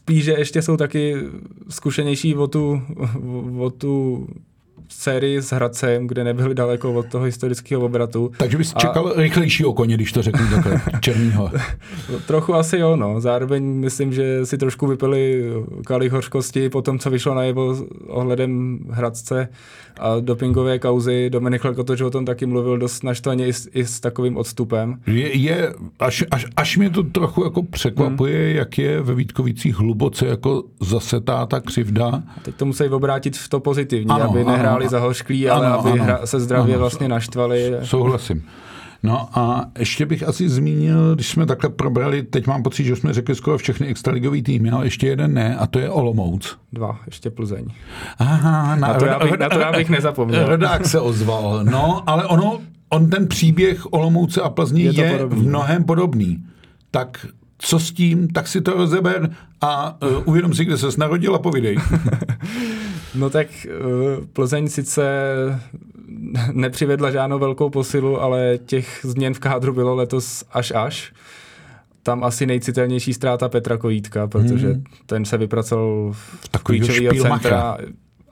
spíš, 0.00 0.24
že 0.24 0.32
ještě 0.32 0.62
jsou 0.62 0.76
taky 0.76 1.16
zkušenější 1.68 2.34
o 2.34 2.46
tu, 2.46 2.82
o 3.58 3.70
tu 3.70 4.26
sérii 4.90 5.42
s 5.42 5.52
Hradcem, 5.52 6.06
kde 6.06 6.24
nebyli 6.24 6.54
daleko 6.54 6.94
od 6.94 7.06
toho 7.06 7.24
historického 7.24 7.82
obratu. 7.82 8.32
Takže 8.36 8.58
bys 8.58 8.72
a... 8.76 8.78
čekal 8.78 9.12
rychlejšího 9.16 9.72
koně, 9.72 9.94
když 9.94 10.12
to 10.12 10.22
řeknu 10.22 10.46
takhle, 10.50 10.80
černýho. 11.00 11.50
Trochu 12.26 12.54
asi 12.54 12.78
jo, 12.78 12.96
no. 12.96 13.20
Zároveň 13.20 13.64
myslím, 13.64 14.12
že 14.12 14.46
si 14.46 14.58
trošku 14.58 14.86
vypili 14.86 15.44
kalich 15.86 16.12
hořkosti 16.12 16.68
po 16.68 16.82
tom, 16.82 16.98
co 16.98 17.10
vyšlo 17.10 17.34
na 17.34 17.42
jeho 17.42 17.76
ohledem 18.06 18.78
Hradce 18.90 19.48
a 20.00 20.20
dopingové 20.20 20.78
kauzy. 20.78 21.30
Dominik 21.30 21.64
Lekotoč 21.64 22.00
o 22.00 22.10
tom 22.10 22.24
taky 22.24 22.46
mluvil 22.46 22.78
dost 22.78 23.04
naštvaně 23.04 23.46
i 23.46 23.52
s, 23.52 23.68
i 23.72 23.86
s 23.86 24.00
takovým 24.00 24.36
odstupem. 24.36 25.00
Je, 25.06 25.38
je 25.38 25.74
až, 25.98 26.24
až, 26.30 26.46
až 26.56 26.76
mě 26.76 26.90
to 26.90 27.02
trochu 27.02 27.44
jako 27.44 27.62
překvapuje, 27.62 28.46
hmm. 28.46 28.56
jak 28.56 28.78
je 28.78 29.00
ve 29.00 29.14
Vítkovicích 29.14 29.76
hluboce 29.76 30.26
jako 30.26 30.62
zasetá 30.80 31.46
ta 31.46 31.60
křivda. 31.60 32.06
A 32.06 32.40
teď 32.42 32.54
to 32.54 32.66
musí 32.66 32.84
obrátit 32.84 33.36
v 33.36 33.48
to 33.48 33.60
pozitivní, 33.60 34.10
ano, 34.10 34.30
aby 34.30 34.44
nehráli 34.44 34.79
ano, 34.79 34.79
zahořklí, 34.88 35.48
ale 35.48 35.66
ano, 35.66 35.78
aby 35.78 35.90
ano, 35.90 36.04
hra, 36.04 36.26
se 36.26 36.40
zdravě 36.40 36.74
ano, 36.74 36.80
vlastně 36.80 37.08
naštvali. 37.08 37.74
Souhlasím. 37.82 38.42
No 39.02 39.28
a 39.38 39.66
ještě 39.78 40.06
bych 40.06 40.28
asi 40.28 40.48
zmínil, 40.48 41.14
když 41.14 41.28
jsme 41.28 41.46
takhle 41.46 41.70
probrali, 41.70 42.22
teď 42.22 42.46
mám 42.46 42.62
pocit, 42.62 42.84
že 42.84 42.96
jsme 42.96 43.12
řekli 43.12 43.34
skoro 43.34 43.58
všechny 43.58 43.86
extraligový 43.86 44.42
týmy, 44.42 44.70
ale 44.70 44.86
ještě 44.86 45.06
jeden 45.06 45.34
ne, 45.34 45.56
a 45.56 45.66
to 45.66 45.78
je 45.78 45.90
Olomouc. 45.90 46.58
Dva, 46.72 46.98
ještě 47.06 47.30
Plzeň. 47.30 47.66
Aha, 48.18 48.76
na, 48.76 48.88
na, 48.88 48.94
to, 48.94 49.06
já 49.06 49.18
bych, 49.18 49.38
na 49.38 49.48
to 49.48 49.58
já 49.60 49.72
bych 49.72 49.90
nezapomněl. 49.90 50.46
Rodák 50.46 50.86
se 50.86 51.00
ozval, 51.00 51.64
no, 51.64 52.02
ale 52.06 52.24
ono, 52.24 52.60
on 52.88 53.10
ten 53.10 53.28
příběh 53.28 53.92
Olomouce 53.92 54.40
a 54.40 54.48
Plzně 54.48 54.82
je, 54.82 55.04
je 55.04 55.26
v 55.26 55.34
no. 55.34 55.42
mnohem 55.42 55.84
podobný. 55.84 56.44
Tak 56.90 57.26
co 57.58 57.78
s 57.78 57.92
tím, 57.92 58.28
tak 58.28 58.48
si 58.48 58.60
to 58.60 58.72
rozeber 58.72 59.30
a 59.60 60.02
uh, 60.02 60.22
uvědom 60.24 60.54
si, 60.54 60.64
kde 60.64 60.78
se 60.78 60.86
narodil 60.98 61.34
a 61.34 61.38
povidej. 61.38 61.76
no 63.14 63.30
tak 63.30 63.46
uh, 63.66 64.26
Plzeň 64.32 64.68
sice 64.68 65.04
nepřivedla 66.52 67.10
žádnou 67.10 67.38
velkou 67.38 67.70
posilu, 67.70 68.20
ale 68.20 68.58
těch 68.66 69.00
změn 69.02 69.34
v 69.34 69.38
kádru 69.38 69.72
bylo 69.72 69.94
letos 69.94 70.44
až 70.52 70.72
až. 70.76 71.12
Tam 72.02 72.24
asi 72.24 72.46
nejcitelnější 72.46 73.14
ztráta 73.14 73.48
Petra 73.48 73.76
Kojítka, 73.76 74.26
protože 74.26 74.68
hmm. 74.68 74.84
ten 75.06 75.24
se 75.24 75.36
vypracoval 75.36 76.12
v 76.12 76.58
klíčového 76.62 77.22
centra 77.22 77.78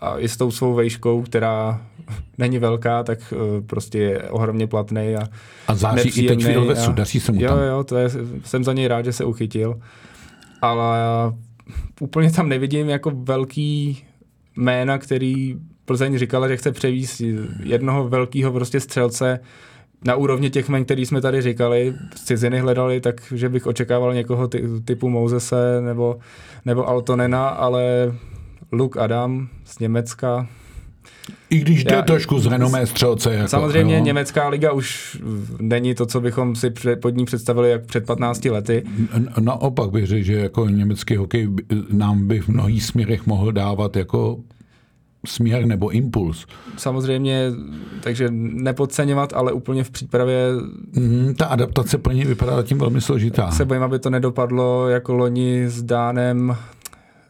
a 0.00 0.18
i 0.18 0.28
s 0.28 0.36
tou 0.36 0.50
svou 0.50 0.74
vejškou, 0.74 1.22
která 1.22 1.80
není 2.38 2.58
velká, 2.58 3.02
tak 3.02 3.32
uh, 3.32 3.66
prostě 3.66 3.98
je 3.98 4.22
ohromně 4.22 4.66
platný 4.66 5.16
a 5.16 5.28
A 5.66 5.74
září 5.74 6.08
i 6.08 6.28
teď 6.28 6.44
v 6.44 6.66
Vesu, 6.66 6.92
daří 6.92 7.20
se 7.20 7.32
mu 7.32 7.42
jo, 7.42 7.48
tam. 7.48 7.58
Jo, 7.62 7.84
to 7.84 7.96
je, 7.96 8.10
jsem 8.44 8.64
za 8.64 8.72
něj 8.72 8.88
rád, 8.88 9.04
že 9.04 9.12
se 9.12 9.24
uchytil. 9.24 9.80
Ale 10.62 10.98
úplně 12.00 12.30
tam 12.32 12.48
nevidím 12.48 12.88
jako 12.88 13.10
velký 13.14 14.04
jména, 14.58 14.98
který 14.98 15.56
Plzeň 15.84 16.18
říkala, 16.18 16.48
že 16.48 16.56
chce 16.56 16.72
převíst 16.72 17.22
jednoho 17.62 18.08
velkého 18.08 18.52
prostě 18.52 18.80
střelce 18.80 19.40
na 20.04 20.16
úrovni 20.16 20.50
těch 20.50 20.68
men, 20.68 20.84
který 20.84 21.06
jsme 21.06 21.20
tady 21.20 21.42
říkali, 21.42 21.94
z 22.16 22.24
ciziny 22.24 22.60
hledali, 22.60 23.00
takže 23.00 23.48
bych 23.48 23.66
očekával 23.66 24.14
někoho 24.14 24.48
ty, 24.48 24.64
typu 24.84 25.08
Mouzese 25.08 25.80
nebo, 25.80 26.18
nebo 26.64 26.88
Altonena, 26.88 27.48
ale 27.48 28.14
Luke 28.72 29.00
Adam 29.00 29.48
z 29.64 29.78
Německa, 29.78 30.48
i 31.50 31.58
když 31.58 31.84
jde 31.84 31.94
Já, 31.94 32.02
trošku 32.02 32.38
z 32.38 32.46
renomé 32.46 32.86
střelce. 32.86 33.34
Jako, 33.34 33.48
samozřejmě 33.48 33.98
jo. 33.98 34.04
německá 34.04 34.48
liga 34.48 34.72
už 34.72 35.18
není 35.60 35.94
to, 35.94 36.06
co 36.06 36.20
bychom 36.20 36.56
si 36.56 36.72
pod 37.02 37.16
ní 37.16 37.24
představili 37.24 37.70
jak 37.70 37.86
před 37.86 38.06
15 38.06 38.44
lety. 38.44 38.82
Naopak 39.40 39.90
bych 39.90 40.06
řekl, 40.06 40.24
že 40.24 40.34
jako 40.34 40.68
německý 40.68 41.16
hokej 41.16 41.48
nám 41.90 42.28
by 42.28 42.40
v 42.40 42.48
mnohých 42.48 42.84
směrech 42.84 43.26
mohl 43.26 43.52
dávat 43.52 43.96
jako 43.96 44.38
směr 45.26 45.66
nebo 45.66 45.90
impuls. 45.90 46.46
Samozřejmě, 46.76 47.50
takže 48.00 48.28
nepodceňovat, 48.30 49.32
ale 49.32 49.52
úplně 49.52 49.84
v 49.84 49.90
přípravě... 49.90 50.38
Mm, 50.92 51.34
ta 51.34 51.46
adaptace 51.46 51.98
pro 51.98 52.12
ně 52.12 52.24
vypadá 52.24 52.56
zatím 52.56 52.78
velmi 52.78 53.00
složitá. 53.00 53.50
Se 53.50 53.64
bojím, 53.64 53.82
aby 53.82 53.98
to 53.98 54.10
nedopadlo 54.10 54.88
jako 54.88 55.14
loni 55.14 55.64
s 55.68 55.82
Dánem, 55.82 56.56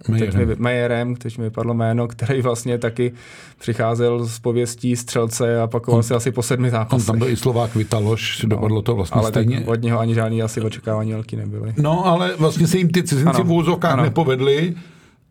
Majerem. 0.08 0.54
Majerem, 0.58 1.14
mi 1.38 1.44
vypadlo 1.44 1.74
jméno, 1.74 2.08
který 2.08 2.42
vlastně 2.42 2.78
taky 2.78 3.12
přicházel 3.58 4.24
z 4.24 4.38
pověstí 4.38 4.96
střelce 4.96 5.60
a 5.60 5.66
pakoval 5.66 6.02
si 6.02 6.14
asi 6.14 6.32
po 6.32 6.42
sedmi 6.42 6.70
zápasech. 6.70 7.08
On 7.08 7.12
tam 7.12 7.18
byl 7.18 7.28
i 7.28 7.36
Slovák 7.36 7.74
Vitaloš, 7.74 8.42
no, 8.42 8.48
dopadlo 8.48 8.82
to 8.82 8.94
vlastně 8.94 9.20
ale 9.20 9.30
stejně. 9.30 9.60
od 9.66 9.82
něho 9.82 9.98
ani 9.98 10.14
žádný 10.14 10.42
asi 10.42 10.60
očekávání 10.60 11.12
velký 11.12 11.36
nebyly. 11.36 11.74
No, 11.76 12.06
ale 12.06 12.36
vlastně 12.36 12.66
se 12.66 12.78
jim 12.78 12.88
ty 12.88 13.02
cizinci 13.02 13.42
v 13.42 13.52
úzovkách 13.52 14.02
nepovedli 14.02 14.74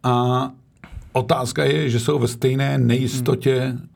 a 0.03 0.49
otázka 1.13 1.63
je, 1.63 1.89
že 1.89 1.99
jsou 1.99 2.19
ve 2.19 2.27
stejné 2.27 2.77
nejistotě 2.77 3.59
hmm. 3.59 3.87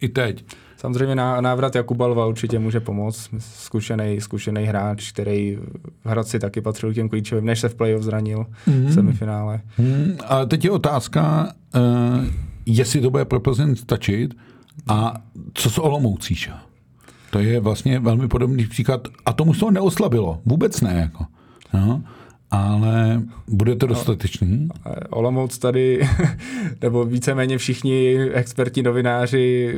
i 0.00 0.08
teď. 0.08 0.44
Samozřejmě 0.78 1.14
návrat 1.14 1.74
Jakuba 1.74 2.06
Lva 2.06 2.26
určitě 2.26 2.58
může 2.58 2.80
pomoct. 2.80 3.30
Zkušený, 3.38 4.20
zkušený 4.20 4.64
hráč, 4.64 5.12
který 5.12 5.58
v 6.04 6.08
Hradci 6.08 6.38
taky 6.38 6.60
patřil 6.60 6.92
k 6.92 6.94
těm 6.94 7.08
klíčovým, 7.08 7.44
než 7.44 7.60
se 7.60 7.68
v 7.68 7.74
playoff 7.74 8.02
zranil 8.02 8.46
mm. 8.66 8.86
v 8.86 8.92
semifinále. 8.92 9.60
Mm. 9.78 10.18
A 10.26 10.44
teď 10.44 10.64
je 10.64 10.70
otázka, 10.70 11.52
uh, 11.74 12.24
jestli 12.66 13.00
to 13.00 13.10
bude 13.10 13.24
pro 13.24 13.40
Plzeň 13.40 13.76
stačit 13.76 14.34
a 14.88 15.14
co 15.54 15.70
s 15.70 15.78
Olomoucíš? 15.78 16.50
To 17.30 17.38
je 17.38 17.60
vlastně 17.60 17.98
velmi 17.98 18.28
podobný 18.28 18.66
příklad 18.66 19.08
a 19.26 19.32
tomu 19.32 19.54
se 19.54 19.60
to 19.60 19.70
neoslabilo. 19.70 20.40
Vůbec 20.46 20.80
ne. 20.80 20.94
Jako. 20.94 21.24
No 21.74 22.02
ale 22.50 23.22
bude 23.48 23.76
to 23.76 23.86
dostatečný? 23.86 24.68
Olomouc 25.10 25.58
tady, 25.58 26.08
nebo 26.82 27.04
víceméně 27.04 27.58
všichni 27.58 28.18
experti, 28.32 28.82
novináři 28.82 29.74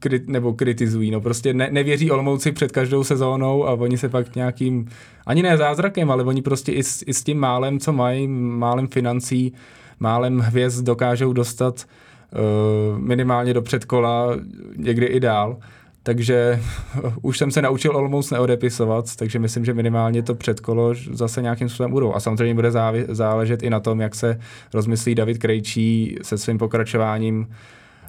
kri, 0.00 0.20
nebo 0.26 0.52
kritizují. 0.52 1.10
No 1.10 1.20
prostě 1.20 1.54
ne, 1.54 1.68
nevěří 1.70 2.10
Olomouci 2.10 2.52
před 2.52 2.72
každou 2.72 3.04
sezónou 3.04 3.68
a 3.68 3.72
oni 3.72 3.98
se 3.98 4.08
pak 4.08 4.36
nějakým, 4.36 4.88
ani 5.26 5.42
ne 5.42 5.56
zázrakem, 5.56 6.10
ale 6.10 6.24
oni 6.24 6.42
prostě 6.42 6.72
i 6.72 6.82
s, 6.82 7.04
i 7.06 7.14
s 7.14 7.24
tím 7.24 7.38
málem, 7.38 7.80
co 7.80 7.92
mají, 7.92 8.28
málem 8.28 8.88
financí, 8.88 9.52
málem 10.00 10.38
hvězd 10.38 10.84
dokážou 10.84 11.32
dostat 11.32 11.84
uh, 11.84 12.98
minimálně 12.98 13.54
do 13.54 13.62
předkola, 13.62 14.36
někdy 14.76 15.06
i 15.06 15.20
dál. 15.20 15.56
Takže 16.02 16.60
už 17.22 17.38
jsem 17.38 17.50
se 17.50 17.62
naučil 17.62 17.96
Olomouc 17.96 18.30
neodepisovat, 18.30 19.16
takže 19.16 19.38
myslím, 19.38 19.64
že 19.64 19.74
minimálně 19.74 20.22
to 20.22 20.34
předkolo 20.34 20.94
zase 21.12 21.42
nějakým 21.42 21.68
způsobem 21.68 21.90
budou. 21.90 22.14
A 22.14 22.20
samozřejmě 22.20 22.54
bude 22.54 22.70
záležet 23.08 23.62
i 23.62 23.70
na 23.70 23.80
tom, 23.80 24.00
jak 24.00 24.14
se 24.14 24.40
rozmyslí 24.74 25.14
David 25.14 25.38
Krejčí 25.38 26.16
se 26.22 26.38
svým 26.38 26.58
pokračováním 26.58 27.46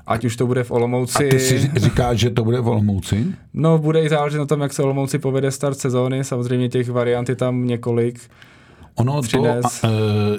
ať 0.08 0.26
už 0.26 0.36
to 0.36 0.48
bude 0.48 0.64
v 0.64 0.72
Olomouci. 0.72 1.28
A 1.28 1.30
ty 1.30 1.40
si 1.40 1.72
říkáš, 1.76 2.18
že 2.20 2.30
to 2.30 2.44
bude 2.44 2.62
v 2.62 2.68
Olomouci? 2.68 3.26
No, 3.54 3.78
bude 3.78 4.02
i 4.02 4.10
záležet 4.10 4.38
na 4.38 4.46
tom, 4.46 4.62
jak 4.62 4.74
se 4.74 4.84
Olomouci 4.84 5.20
povede 5.20 5.52
start 5.52 5.80
sezóny. 5.80 6.24
Samozřejmě 6.24 6.70
těch 6.70 6.90
variant 6.90 7.30
je 7.30 7.36
tam 7.36 7.68
několik. 7.68 8.20
Ono 8.96 9.22
to, 9.22 9.42
uh, 9.42 9.50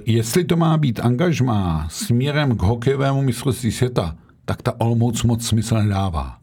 jestli 0.06 0.44
to 0.44 0.56
má 0.56 0.76
být 0.76 1.00
angažmá 1.00 1.86
směrem 1.90 2.56
k 2.56 2.62
hokejovému 2.62 3.22
mistrovství 3.22 3.72
světa, 3.72 4.16
tak 4.44 4.62
ta 4.62 4.80
Olomouc 4.80 5.22
moc 5.22 5.46
smysl 5.46 5.74
nedává. 5.74 6.41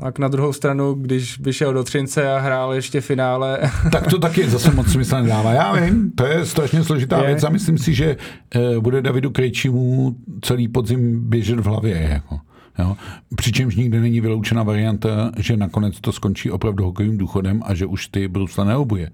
Tak 0.00 0.18
na 0.18 0.28
druhou 0.28 0.52
stranu, 0.52 0.94
když 0.94 1.38
by 1.38 1.52
šel 1.52 1.72
do 1.72 1.84
Třince 1.84 2.32
a 2.32 2.38
hrál 2.38 2.74
ještě 2.74 3.00
finále... 3.00 3.58
Tak 3.92 4.06
to 4.06 4.18
taky 4.18 4.50
zase 4.50 4.70
moc 4.70 4.92
smysl 4.92 5.22
nedává. 5.22 5.52
Já 5.52 5.72
vím, 5.72 6.10
to 6.10 6.26
je 6.26 6.46
strašně 6.46 6.84
složitá 6.84 7.18
je. 7.18 7.26
věc 7.26 7.44
a 7.44 7.48
myslím 7.48 7.78
si, 7.78 7.94
že 7.94 8.16
uh, 8.56 8.82
bude 8.82 9.02
Davidu 9.02 9.30
Krejčímu 9.30 10.16
celý 10.42 10.68
podzim 10.68 11.28
běžet 11.30 11.60
v 11.60 11.64
hlavě. 11.66 12.08
Jako. 12.10 12.38
Jo? 12.78 12.96
Přičemž 13.36 13.76
nikdy 13.76 14.00
není 14.00 14.20
vyloučena 14.20 14.62
varianta, 14.62 15.30
že 15.36 15.56
nakonec 15.56 16.00
to 16.00 16.12
skončí 16.12 16.50
opravdu 16.50 16.84
hokejovým 16.84 17.18
důchodem 17.18 17.62
a 17.66 17.74
že 17.74 17.86
už 17.86 18.06
ty 18.06 18.28
brusle 18.28 18.64
neobuje. 18.64 19.10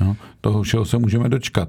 Jo? 0.00 0.16
Toho 0.40 0.62
všeho 0.62 0.84
se 0.84 0.98
můžeme 0.98 1.28
dočkat. 1.28 1.68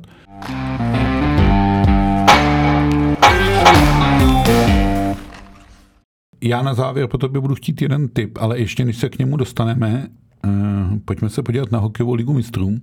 Já 6.41 6.61
na 6.61 6.73
závěr 6.73 7.07
po 7.07 7.17
tobě 7.17 7.41
budu 7.41 7.55
chtít 7.55 7.81
jeden 7.81 8.07
tip, 8.07 8.37
ale 8.37 8.59
ještě 8.59 8.85
než 8.85 8.97
se 8.97 9.09
k 9.09 9.19
němu 9.19 9.37
dostaneme, 9.37 10.07
uh, 10.45 10.99
pojďme 11.05 11.29
se 11.29 11.43
podívat 11.43 11.71
na 11.71 11.79
hokejovou 11.79 12.13
ligu 12.13 12.33
mistrů. 12.33 12.77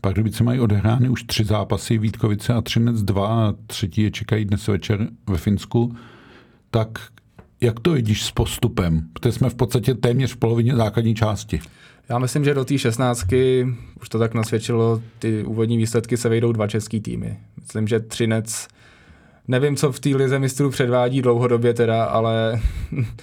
Pak 0.00 0.16
se 0.30 0.44
mají 0.44 0.60
odehrány 0.60 1.08
už 1.08 1.22
tři 1.22 1.44
zápasy, 1.44 1.98
Vítkovice 1.98 2.54
a 2.54 2.60
Třinec 2.60 3.02
dva, 3.02 3.48
a 3.48 3.54
třetí 3.66 4.02
je 4.02 4.10
čekají 4.10 4.44
dnes 4.44 4.66
večer 4.66 5.08
ve 5.26 5.36
Finsku. 5.36 5.96
Tak 6.70 6.88
jak 7.60 7.80
to 7.80 7.92
vidíš 7.92 8.24
s 8.24 8.30
postupem? 8.30 9.02
Protože 9.12 9.32
jsme 9.32 9.50
v 9.50 9.54
podstatě 9.54 9.94
téměř 9.94 10.32
v 10.32 10.36
polovině 10.36 10.76
základní 10.76 11.14
části. 11.14 11.60
Já 12.08 12.18
myslím, 12.18 12.44
že 12.44 12.54
do 12.54 12.64
té 12.64 12.78
šestnáctky, 12.78 13.68
už 14.00 14.08
to 14.08 14.18
tak 14.18 14.34
nasvědčilo, 14.34 15.02
ty 15.18 15.44
úvodní 15.44 15.76
výsledky 15.76 16.16
se 16.16 16.28
vejdou 16.28 16.52
dva 16.52 16.66
český 16.66 17.00
týmy. 17.00 17.38
Myslím, 17.60 17.88
že 17.88 18.00
Třinec 18.00 18.68
Nevím, 19.48 19.76
co 19.76 19.92
v 19.92 20.00
té 20.00 20.08
lize 20.08 20.38
mistrů 20.38 20.70
předvádí 20.70 21.22
dlouhodobě 21.22 21.74
teda, 21.74 22.04
ale 22.04 22.60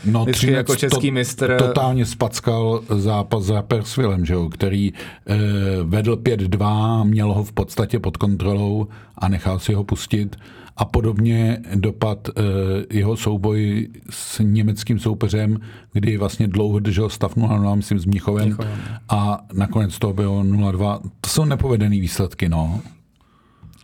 no, 0.06 0.22
vždycky 0.26 0.52
jako 0.52 0.76
český 0.76 1.08
to, 1.08 1.14
mistr... 1.14 1.58
Totálně 1.58 2.06
spackal 2.06 2.82
zápas 2.90 3.44
za 3.44 3.62
Persvilem, 3.62 4.26
že 4.26 4.34
jo, 4.34 4.50
který 4.50 4.94
eh, 4.94 5.38
vedl 5.84 6.16
5-2, 6.16 7.04
měl 7.04 7.34
ho 7.34 7.44
v 7.44 7.52
podstatě 7.52 8.00
pod 8.00 8.18
kontrolou 8.18 8.88
a 9.18 9.28
nechal 9.28 9.60
si 9.60 9.74
ho 9.74 9.84
pustit. 9.84 10.36
A 10.78 10.86
podobně 10.86 11.62
dopad 11.76 12.30
eh, 12.30 12.42
jeho 12.90 13.18
souboj 13.18 13.88
s 14.10 14.40
německým 14.40 15.00
soupeřem, 15.00 15.60
kdy 15.94 16.18
vlastně 16.18 16.48
dlouho 16.48 16.80
držel 16.80 17.10
stav 17.10 17.38
0-0, 17.38 17.76
myslím, 17.76 18.00
s 18.00 18.06
Mnichovem. 18.06 18.46
Mnichovem. 18.46 18.80
A 19.10 19.40
nakonec 19.54 20.00
to 20.00 20.14
bylo 20.14 20.44
0-2. 20.44 21.00
To 21.22 21.30
jsou 21.30 21.46
nepovedené 21.46 21.96
výsledky, 21.96 22.50
no. 22.50 22.82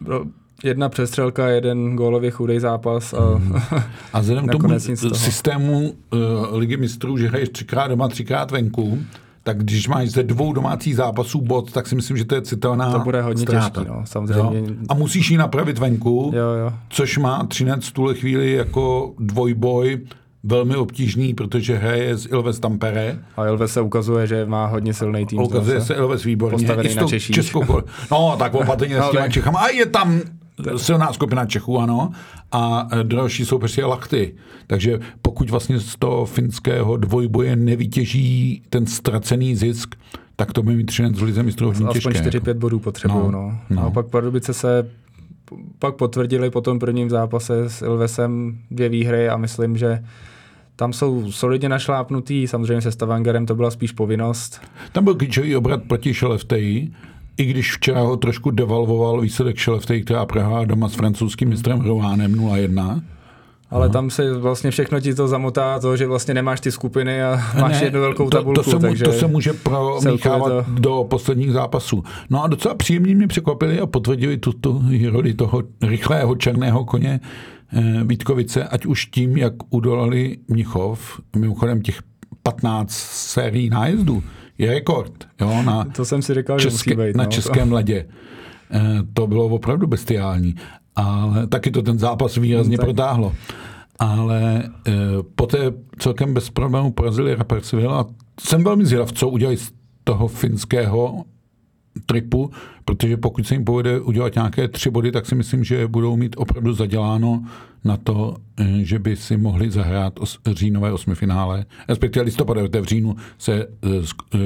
Bro 0.01 0.25
jedna 0.63 0.89
přestřelka, 0.89 1.47
jeden 1.47 1.95
gólově 1.95 2.31
chudý 2.31 2.59
zápas 2.59 3.13
a, 3.13 3.35
hmm. 3.35 3.61
a 4.13 4.19
vzhledem 4.19 4.47
k 4.47 4.51
tomu 4.51 4.79
systému 5.13 5.79
uh, 5.79 6.57
ligy 6.57 6.77
mistrů, 6.77 7.17
že 7.17 7.27
hraješ 7.27 7.49
třikrát 7.49 7.87
doma, 7.87 8.07
třikrát 8.07 8.51
venku, 8.51 8.99
tak 9.43 9.63
když 9.63 9.87
máš 9.87 10.09
ze 10.09 10.23
dvou 10.23 10.53
domácích 10.53 10.95
zápasů 10.95 11.41
bod, 11.41 11.71
tak 11.71 11.87
si 11.87 11.95
myslím, 11.95 12.17
že 12.17 12.25
to 12.25 12.35
je 12.35 12.41
citelná 12.41 12.91
To 12.91 12.99
bude 12.99 13.21
hodně 13.21 13.41
ztráta. 13.41 13.69
těžký, 13.69 13.89
no, 13.89 14.01
samozřejmě. 14.05 14.59
Jo? 14.59 14.75
A 14.89 14.93
musíš 14.93 15.29
ji 15.29 15.37
napravit 15.37 15.77
venku, 15.77 16.31
jo, 16.35 16.49
jo. 16.63 16.73
což 16.89 17.17
má 17.17 17.45
Třinec 17.45 17.87
v 17.87 17.91
tuhle 17.91 18.13
chvíli 18.13 18.51
jako 18.51 19.13
dvojboj, 19.19 19.99
velmi 20.43 20.75
obtížný, 20.75 21.33
protože 21.33 21.77
hraje 21.77 22.17
z 22.17 22.25
Ilves 22.25 22.59
Tampere. 22.59 23.19
A 23.37 23.45
Ilves 23.45 23.73
se 23.73 23.81
ukazuje, 23.81 24.27
že 24.27 24.45
má 24.45 24.65
hodně 24.65 24.93
silný 24.93 25.25
tým. 25.25 25.39
Ukazuje 25.39 25.81
se 25.81 25.93
Ilves 25.93 26.23
výborně. 26.23 26.57
Postavený 26.57 26.95
na 26.95 27.07
Českou, 27.19 27.63
No, 28.11 28.35
tak 28.39 28.53
opatrně 28.53 29.01
s 29.01 29.09
těma 29.11 29.27
Čechama. 29.29 29.59
A 29.59 29.67
je 29.67 29.85
tam 29.85 30.21
silná 30.77 31.13
skupina 31.13 31.45
Čechů, 31.45 31.79
ano, 31.79 32.11
a 32.51 32.87
e, 32.91 33.03
další 33.03 33.45
soupeř 33.45 33.77
je 33.77 33.85
Lachty. 33.85 34.35
Takže 34.67 34.99
pokud 35.21 35.49
vlastně 35.49 35.79
z 35.79 35.95
toho 35.95 36.25
finského 36.25 36.97
dvojboje 36.97 37.55
nevytěží 37.55 38.61
ten 38.69 38.85
ztracený 38.85 39.55
zisk, 39.55 39.95
tak 40.35 40.53
to 40.53 40.63
by 40.63 40.75
mít 40.75 40.85
Třinec 40.85 41.19
v 41.19 41.23
lize 41.23 41.43
mistrů 41.43 41.67
hodně 41.67 41.87
těžké. 41.93 42.09
Aspoň 42.09 42.23
4-5 42.23 42.47
jako. 42.47 42.59
bodů 42.59 42.79
potřebují, 42.79 43.25
no, 43.25 43.31
no. 43.31 43.59
no. 43.69 43.85
A 43.85 43.91
pak 43.91 44.07
Pardubice 44.07 44.53
se 44.53 44.89
pak 45.79 45.95
potvrdili 45.95 46.49
po 46.49 46.61
tom 46.61 46.79
prvním 46.79 47.09
zápase 47.09 47.69
s 47.69 47.81
Ilvesem 47.81 48.57
dvě 48.71 48.89
výhry 48.89 49.29
a 49.29 49.37
myslím, 49.37 49.77
že 49.77 50.03
tam 50.75 50.93
jsou 50.93 51.31
solidně 51.31 51.69
našlápnutý, 51.69 52.47
samozřejmě 52.47 52.81
se 52.81 52.91
Stavangerem 52.91 53.45
to 53.45 53.55
byla 53.55 53.71
spíš 53.71 53.91
povinnost. 53.91 54.61
Tam 54.91 55.03
byl 55.03 55.15
klíčový 55.15 55.55
obrat 55.55 55.83
proti 55.83 56.13
Šelefteji, 56.13 56.91
i 57.37 57.45
když 57.45 57.75
včera 57.75 58.01
ho 58.01 58.17
trošku 58.17 58.51
devalvoval 58.51 59.21
výsledek 59.21 59.57
Šeleftej, 59.57 60.03
která 60.03 60.25
prohrála 60.25 60.65
doma 60.65 60.89
s 60.89 60.95
francouzským 60.95 61.49
mistrem 61.49 61.81
Rovánem 61.81 62.35
0-1. 62.35 63.01
Ale 63.69 63.85
Aha. 63.85 63.93
tam 63.93 64.09
se 64.09 64.33
vlastně 64.33 64.71
všechno 64.71 64.99
ti 64.99 65.15
to 65.15 65.27
zamotá, 65.27 65.79
to, 65.79 65.97
že 65.97 66.07
vlastně 66.07 66.33
nemáš 66.33 66.61
ty 66.61 66.71
skupiny 66.71 67.23
a 67.23 67.41
máš 67.61 67.79
ne, 67.79 67.83
jednu 67.83 67.99
velkou 67.99 68.29
tabulku. 68.29 68.61
To, 68.61 68.71
to, 68.71 68.79
se, 68.79 68.79
takže 68.79 69.05
to 69.05 69.11
se 69.11 69.27
může 69.27 69.53
promíchávat 69.53 70.65
to... 70.65 70.71
do 70.79 71.05
posledních 71.09 71.51
zápasů. 71.51 72.03
No 72.29 72.43
a 72.43 72.47
docela 72.47 72.75
příjemně 72.75 73.15
mě 73.15 73.27
překvapili 73.27 73.79
a 73.79 73.85
potvrdili 73.85 74.37
tuto 74.37 74.81
roli 75.09 75.33
toho 75.33 75.63
rychlého 75.81 76.35
černého 76.35 76.85
koně 76.85 77.19
eh, 77.73 78.03
Vítkovice, 78.03 78.63
ať 78.63 78.85
už 78.85 79.05
tím, 79.05 79.37
jak 79.37 79.53
udolali 79.69 80.37
Mnichov, 80.47 81.21
mimochodem 81.35 81.81
těch 81.81 81.99
15 82.43 82.91
sérií 83.11 83.69
nájezdů, 83.69 84.23
je 84.57 84.73
rekord. 84.73 85.27
Jo, 85.41 85.63
na 85.63 85.83
to 85.83 86.05
jsem 86.05 86.21
si 86.21 86.33
říkal, 86.33 86.59
české, 86.59 86.89
že 86.89 86.95
musí 86.95 87.07
být, 87.07 87.15
Na 87.17 87.23
no, 87.23 87.29
českém 87.29 87.69
to. 87.69 87.75
ledě. 87.75 88.05
Eh, 88.71 88.79
to 89.13 89.27
bylo 89.27 89.45
opravdu 89.45 89.87
bestiální. 89.87 90.55
Ale 90.95 91.47
taky 91.47 91.71
to 91.71 91.81
ten 91.81 91.99
zápas 91.99 92.35
výrazně 92.37 92.77
no, 92.77 92.83
protáhlo. 92.83 93.33
Ale 93.99 94.63
e, 94.63 94.91
poté 95.35 95.57
celkem 95.99 96.33
bez 96.33 96.49
problémů 96.49 96.91
porazili 96.91 97.35
Rapperswil 97.35 97.93
a 97.93 98.05
jsem 98.39 98.63
velmi 98.63 98.85
zvědav, 98.85 99.11
co 99.11 99.29
udělají 99.29 99.57
z 99.57 99.71
toho 100.03 100.27
finského 100.27 101.23
tripu, 102.05 102.51
protože 102.85 103.17
pokud 103.17 103.47
se 103.47 103.55
jim 103.55 103.65
povede 103.65 103.99
udělat 103.99 104.35
nějaké 104.35 104.67
tři 104.67 104.89
body, 104.89 105.11
tak 105.11 105.25
si 105.25 105.35
myslím, 105.35 105.63
že 105.63 105.87
budou 105.87 106.17
mít 106.17 106.35
opravdu 106.37 106.73
zaděláno 106.73 107.43
na 107.83 107.97
to, 107.97 108.35
eh, 108.59 108.65
že 108.81 108.99
by 108.99 109.15
si 109.15 109.37
mohli 109.37 109.71
zahrát 109.71 110.19
os, 110.19 110.39
říjnové 110.51 110.91
osmifinále, 110.91 111.65
respektive 111.87 112.25
listopadové 112.25 112.81
v 112.81 112.85
říjnu 112.85 113.15
se 113.37 113.53
eh, 113.53 113.65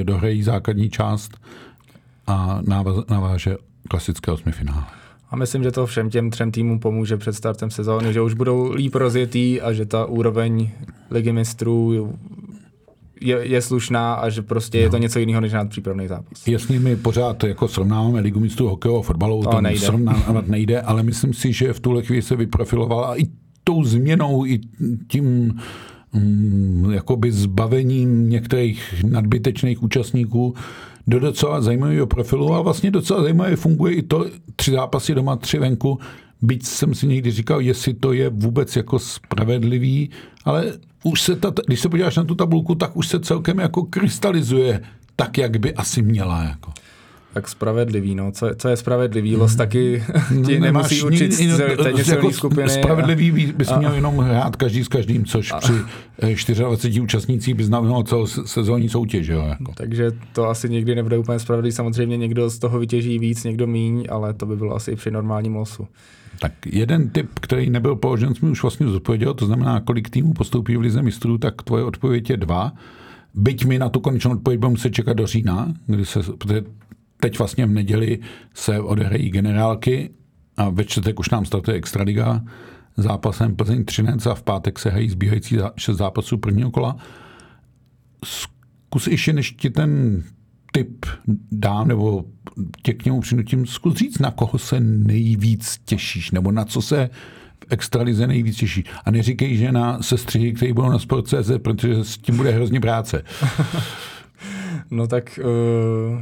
eh, 0.00 0.04
dohrají 0.04 0.42
základní 0.42 0.90
část 0.90 1.32
a 2.26 2.60
naváže 3.08 3.56
klasické 3.88 4.30
osmifinále. 4.30 4.84
A 5.30 5.36
myslím, 5.36 5.62
že 5.62 5.70
to 5.70 5.86
všem 5.86 6.10
těm 6.10 6.30
třem 6.30 6.50
týmům 6.52 6.78
pomůže 6.78 7.16
před 7.16 7.32
startem 7.32 7.70
sezóny, 7.70 8.12
že 8.12 8.20
už 8.20 8.34
budou 8.34 8.72
líp 8.72 8.94
rozjetý 8.94 9.60
a 9.60 9.72
že 9.72 9.86
ta 9.86 10.06
úroveň 10.06 10.70
ligy 11.10 11.32
mistrů 11.32 12.14
je, 13.22 13.38
je 13.42 13.62
slušná 13.62 14.14
a 14.14 14.28
že 14.28 14.42
prostě 14.42 14.78
no. 14.78 14.84
je 14.84 14.90
to 14.90 14.98
něco 14.98 15.18
jiného 15.18 15.40
než 15.40 15.52
na 15.52 15.64
přípravný 15.64 16.08
zápas. 16.08 16.48
Jasně, 16.48 16.80
my 16.80 16.96
pořád 16.96 17.44
jako 17.44 17.68
srovnáváme 17.68 18.20
ligu 18.20 18.40
mistrů 18.40 18.68
hokejového 18.68 19.02
fotbalu, 19.02 19.42
to 19.42 19.60
nejde. 19.60 19.80
srovnávat 19.80 20.48
nejde, 20.48 20.80
ale 20.80 21.02
myslím 21.02 21.34
si, 21.34 21.52
že 21.52 21.72
v 21.72 21.80
tuhle 21.80 22.02
chvíli 22.02 22.22
se 22.22 22.36
vyprofilovala 22.36 23.20
i 23.20 23.22
tou 23.64 23.84
změnou, 23.84 24.46
i 24.46 24.60
tím 25.08 25.54
mm, 26.12 26.90
jakoby 26.92 27.32
zbavením 27.32 28.30
některých 28.30 29.04
nadbytečných 29.04 29.82
účastníků 29.82 30.54
do 31.06 31.20
docela 31.20 31.60
zajímavého 31.60 32.06
profilu 32.06 32.54
a 32.54 32.62
vlastně 32.62 32.90
docela 32.90 33.22
zajímavě 33.22 33.56
funguje 33.56 33.94
i 33.94 34.02
to 34.02 34.26
tři 34.56 34.70
zápasy 34.70 35.14
doma, 35.14 35.36
tři 35.36 35.58
venku, 35.58 35.98
byť 36.42 36.66
jsem 36.66 36.94
si 36.94 37.06
někdy 37.06 37.30
říkal, 37.30 37.60
jestli 37.60 37.94
to 37.94 38.12
je 38.12 38.28
vůbec 38.28 38.76
jako 38.76 38.98
spravedlivý, 38.98 40.10
ale 40.44 40.72
už 41.02 41.22
se 41.22 41.36
ta, 41.36 41.52
když 41.66 41.80
se 41.80 41.88
podíváš 41.88 42.16
na 42.16 42.24
tu 42.24 42.34
tabulku, 42.34 42.74
tak 42.74 42.96
už 42.96 43.08
se 43.08 43.20
celkem 43.20 43.58
jako 43.58 43.82
krystalizuje 43.82 44.80
tak, 45.16 45.38
jak 45.38 45.56
by 45.56 45.74
asi 45.74 46.02
měla. 46.02 46.42
Jako. 46.44 46.72
tak 47.32 47.48
spravedlivý, 47.48 48.14
no. 48.14 48.32
Co, 48.32 48.50
co 48.56 48.68
je 48.68 48.76
spravedlivý? 48.76 49.36
Los 49.36 49.54
taky 49.56 50.02
ti 50.46 50.58
No, 50.58 50.64
nemusí 50.66 51.02
učit 51.02 51.38
ni- 51.38 51.46
ni- 51.46 52.10
jako 52.10 52.30
skupiny. 52.32 52.68
Spravedlivý 52.68 53.30
by- 53.30 53.52
bys 53.56 53.72
měl 53.78 53.94
jenom 53.94 54.18
hrát 54.18 54.56
každý 54.56 54.84
s 54.84 54.88
každým, 54.88 55.24
což 55.24 55.52
při 55.60 55.72
eh, 56.22 56.54
24 56.54 57.00
účastnících 57.00 57.54
by 57.54 57.64
znamenalo 57.64 58.02
celou 58.02 58.26
se- 58.26 58.46
sezónní 58.46 58.88
soutěž. 58.88 59.26
Jo, 59.28 59.44
jako. 59.48 59.72
Takže 59.76 60.10
to 60.32 60.48
asi 60.48 60.68
nikdy 60.68 60.94
nebude 60.94 61.18
úplně 61.18 61.38
spravedlivý. 61.38 61.72
Samozřejmě 61.72 62.16
někdo 62.16 62.50
z 62.50 62.58
toho 62.58 62.78
vytěží 62.78 63.18
víc, 63.18 63.44
někdo 63.44 63.66
míň, 63.66 64.04
ale 64.10 64.34
to 64.34 64.46
by 64.46 64.56
bylo 64.56 64.74
asi 64.76 64.90
i 64.90 64.96
při 64.96 65.10
normálním 65.10 65.56
losu. 65.56 65.86
Tak 66.42 66.52
jeden 66.66 67.10
tip, 67.10 67.38
který 67.38 67.70
nebyl 67.70 67.96
položen, 67.96 68.34
jsi 68.34 68.44
mi 68.44 68.50
už 68.50 68.62
vlastně 68.62 68.88
zodpověděl, 68.88 69.34
to 69.34 69.46
znamená, 69.46 69.80
kolik 69.80 70.10
týmů 70.10 70.34
postoupí 70.34 70.76
v 70.76 70.80
lize 70.80 71.02
mistrů, 71.02 71.38
tak 71.38 71.62
tvoje 71.62 71.84
odpověď 71.84 72.30
je 72.30 72.36
dva. 72.36 72.72
Byť 73.34 73.64
mi 73.64 73.78
na 73.78 73.88
tu 73.88 74.00
konečnou 74.00 74.32
odpověď 74.32 74.60
budeme 74.60 74.70
muset 74.70 74.90
čekat 74.90 75.12
do 75.12 75.26
října, 75.26 75.74
kdy 75.86 76.06
se, 76.06 76.20
protože 76.38 76.64
teď 77.20 77.38
vlastně 77.38 77.66
v 77.66 77.70
neděli 77.70 78.18
se 78.54 78.80
odehrají 78.80 79.30
generálky 79.30 80.10
a 80.56 80.68
ve 80.68 80.84
čtvrtek 80.84 81.20
už 81.20 81.30
nám 81.30 81.44
startuje 81.44 81.76
Extraliga 81.76 82.44
zápasem 82.96 83.56
Plzeň 83.56 83.84
13 83.84 84.26
a 84.26 84.34
v 84.34 84.42
pátek 84.42 84.78
se 84.78 84.90
hrají 84.90 85.10
zbíhající 85.10 85.58
šest 85.76 85.96
zápasů 85.96 86.38
prvního 86.38 86.70
kola. 86.70 86.96
Zkus 88.24 89.06
ještě, 89.06 89.32
než 89.32 89.52
ti 89.52 89.70
ten 89.70 90.22
tip 90.72 91.06
dám, 91.52 91.88
nebo 91.88 92.24
tě 92.82 92.92
k 92.92 93.04
němu 93.04 93.20
přinutím, 93.20 93.66
zkus 93.66 93.94
říct, 93.94 94.18
na 94.18 94.30
koho 94.30 94.58
se 94.58 94.80
nejvíc 94.80 95.80
těšíš, 95.84 96.30
nebo 96.30 96.52
na 96.52 96.64
co 96.64 96.82
se 96.82 97.10
v 97.62 97.66
extralize 97.72 98.26
nejvíc 98.26 98.56
těší. 98.56 98.84
A 99.04 99.10
neříkej, 99.10 99.56
že 99.56 99.72
na 99.72 100.02
sestřihy, 100.02 100.52
které 100.52 100.72
budou 100.72 100.88
na 100.90 100.98
Sport.cz, 100.98 101.50
protože 101.62 102.04
s 102.04 102.18
tím 102.18 102.36
bude 102.36 102.50
hrozně 102.50 102.80
práce. 102.80 103.24
No 104.90 105.06
tak 105.06 105.40
uh, 105.44 106.20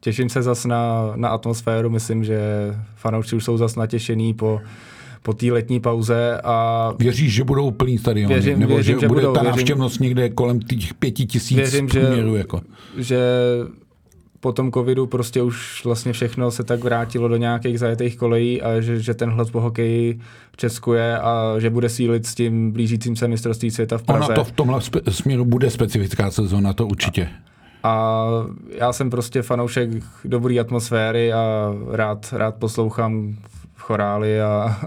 těším 0.00 0.28
se 0.28 0.42
zas 0.42 0.64
na, 0.66 1.12
na 1.16 1.28
atmosféru, 1.28 1.90
myslím, 1.90 2.24
že 2.24 2.40
fanoušci 2.96 3.36
už 3.36 3.44
jsou 3.44 3.56
zas 3.56 3.76
natěšený 3.76 4.34
po, 4.34 4.60
po 5.22 5.32
té 5.32 5.46
letní 5.52 5.80
pauze 5.80 6.40
a 6.44 6.92
Věříš, 6.98 7.34
že 7.34 7.44
budou 7.44 7.70
plný 7.70 7.98
stadiony? 7.98 8.34
Věřím- 8.34 8.58
nebo 8.58 8.74
věřím, 8.74 8.94
že, 8.94 9.00
že 9.00 9.08
bude 9.08 9.20
budou, 9.20 9.34
ta 9.34 9.40
věřím- 9.42 9.56
návštěvnost 9.56 10.00
někde 10.00 10.28
kolem 10.28 10.60
těch 10.60 10.94
pěti 10.94 11.26
tisíc 11.26 11.56
Věřím, 11.56 11.88
že-? 11.88 12.00
Jako. 12.36 12.60
že 12.98 13.18
po 14.40 14.52
tom 14.52 14.72
covidu 14.72 15.06
prostě 15.06 15.42
už 15.42 15.84
vlastně 15.84 16.12
všechno 16.12 16.50
se 16.50 16.64
tak 16.64 16.84
vrátilo 16.84 17.28
do 17.28 17.36
nějakých 17.36 17.78
zajetých 17.78 18.16
kolejí 18.16 18.62
a 18.62 18.80
že, 18.80 19.00
že 19.00 19.14
ten 19.14 19.30
hlad 19.30 19.50
po 19.50 19.60
hokeji 19.60 20.20
v 20.52 20.56
Česku 20.56 20.92
je 20.92 21.18
a 21.18 21.54
že 21.58 21.70
bude 21.70 21.88
sílit 21.88 22.26
s 22.26 22.34
tím 22.34 22.70
blížícím 22.70 23.16
se 23.16 23.28
mistrovství 23.28 23.70
světa 23.70 23.98
v 23.98 24.02
Praze. 24.02 24.26
Ona 24.26 24.34
to 24.34 24.44
v 24.44 24.52
tomhle 24.52 24.78
spe- 24.78 25.10
směru 25.10 25.44
bude 25.44 25.70
specifická 25.70 26.30
sezóna, 26.30 26.72
to 26.72 26.86
určitě. 26.86 27.28
A 27.82 28.24
já 28.78 28.92
jsem 28.92 29.10
prostě 29.10 29.42
fanoušek 29.42 29.90
dobrý 30.24 30.60
atmosféry 30.60 31.32
a 31.32 31.74
rád, 31.90 32.34
rád 32.36 32.54
poslouchám 32.54 33.36
chorály 33.76 34.40
a, 34.40 34.78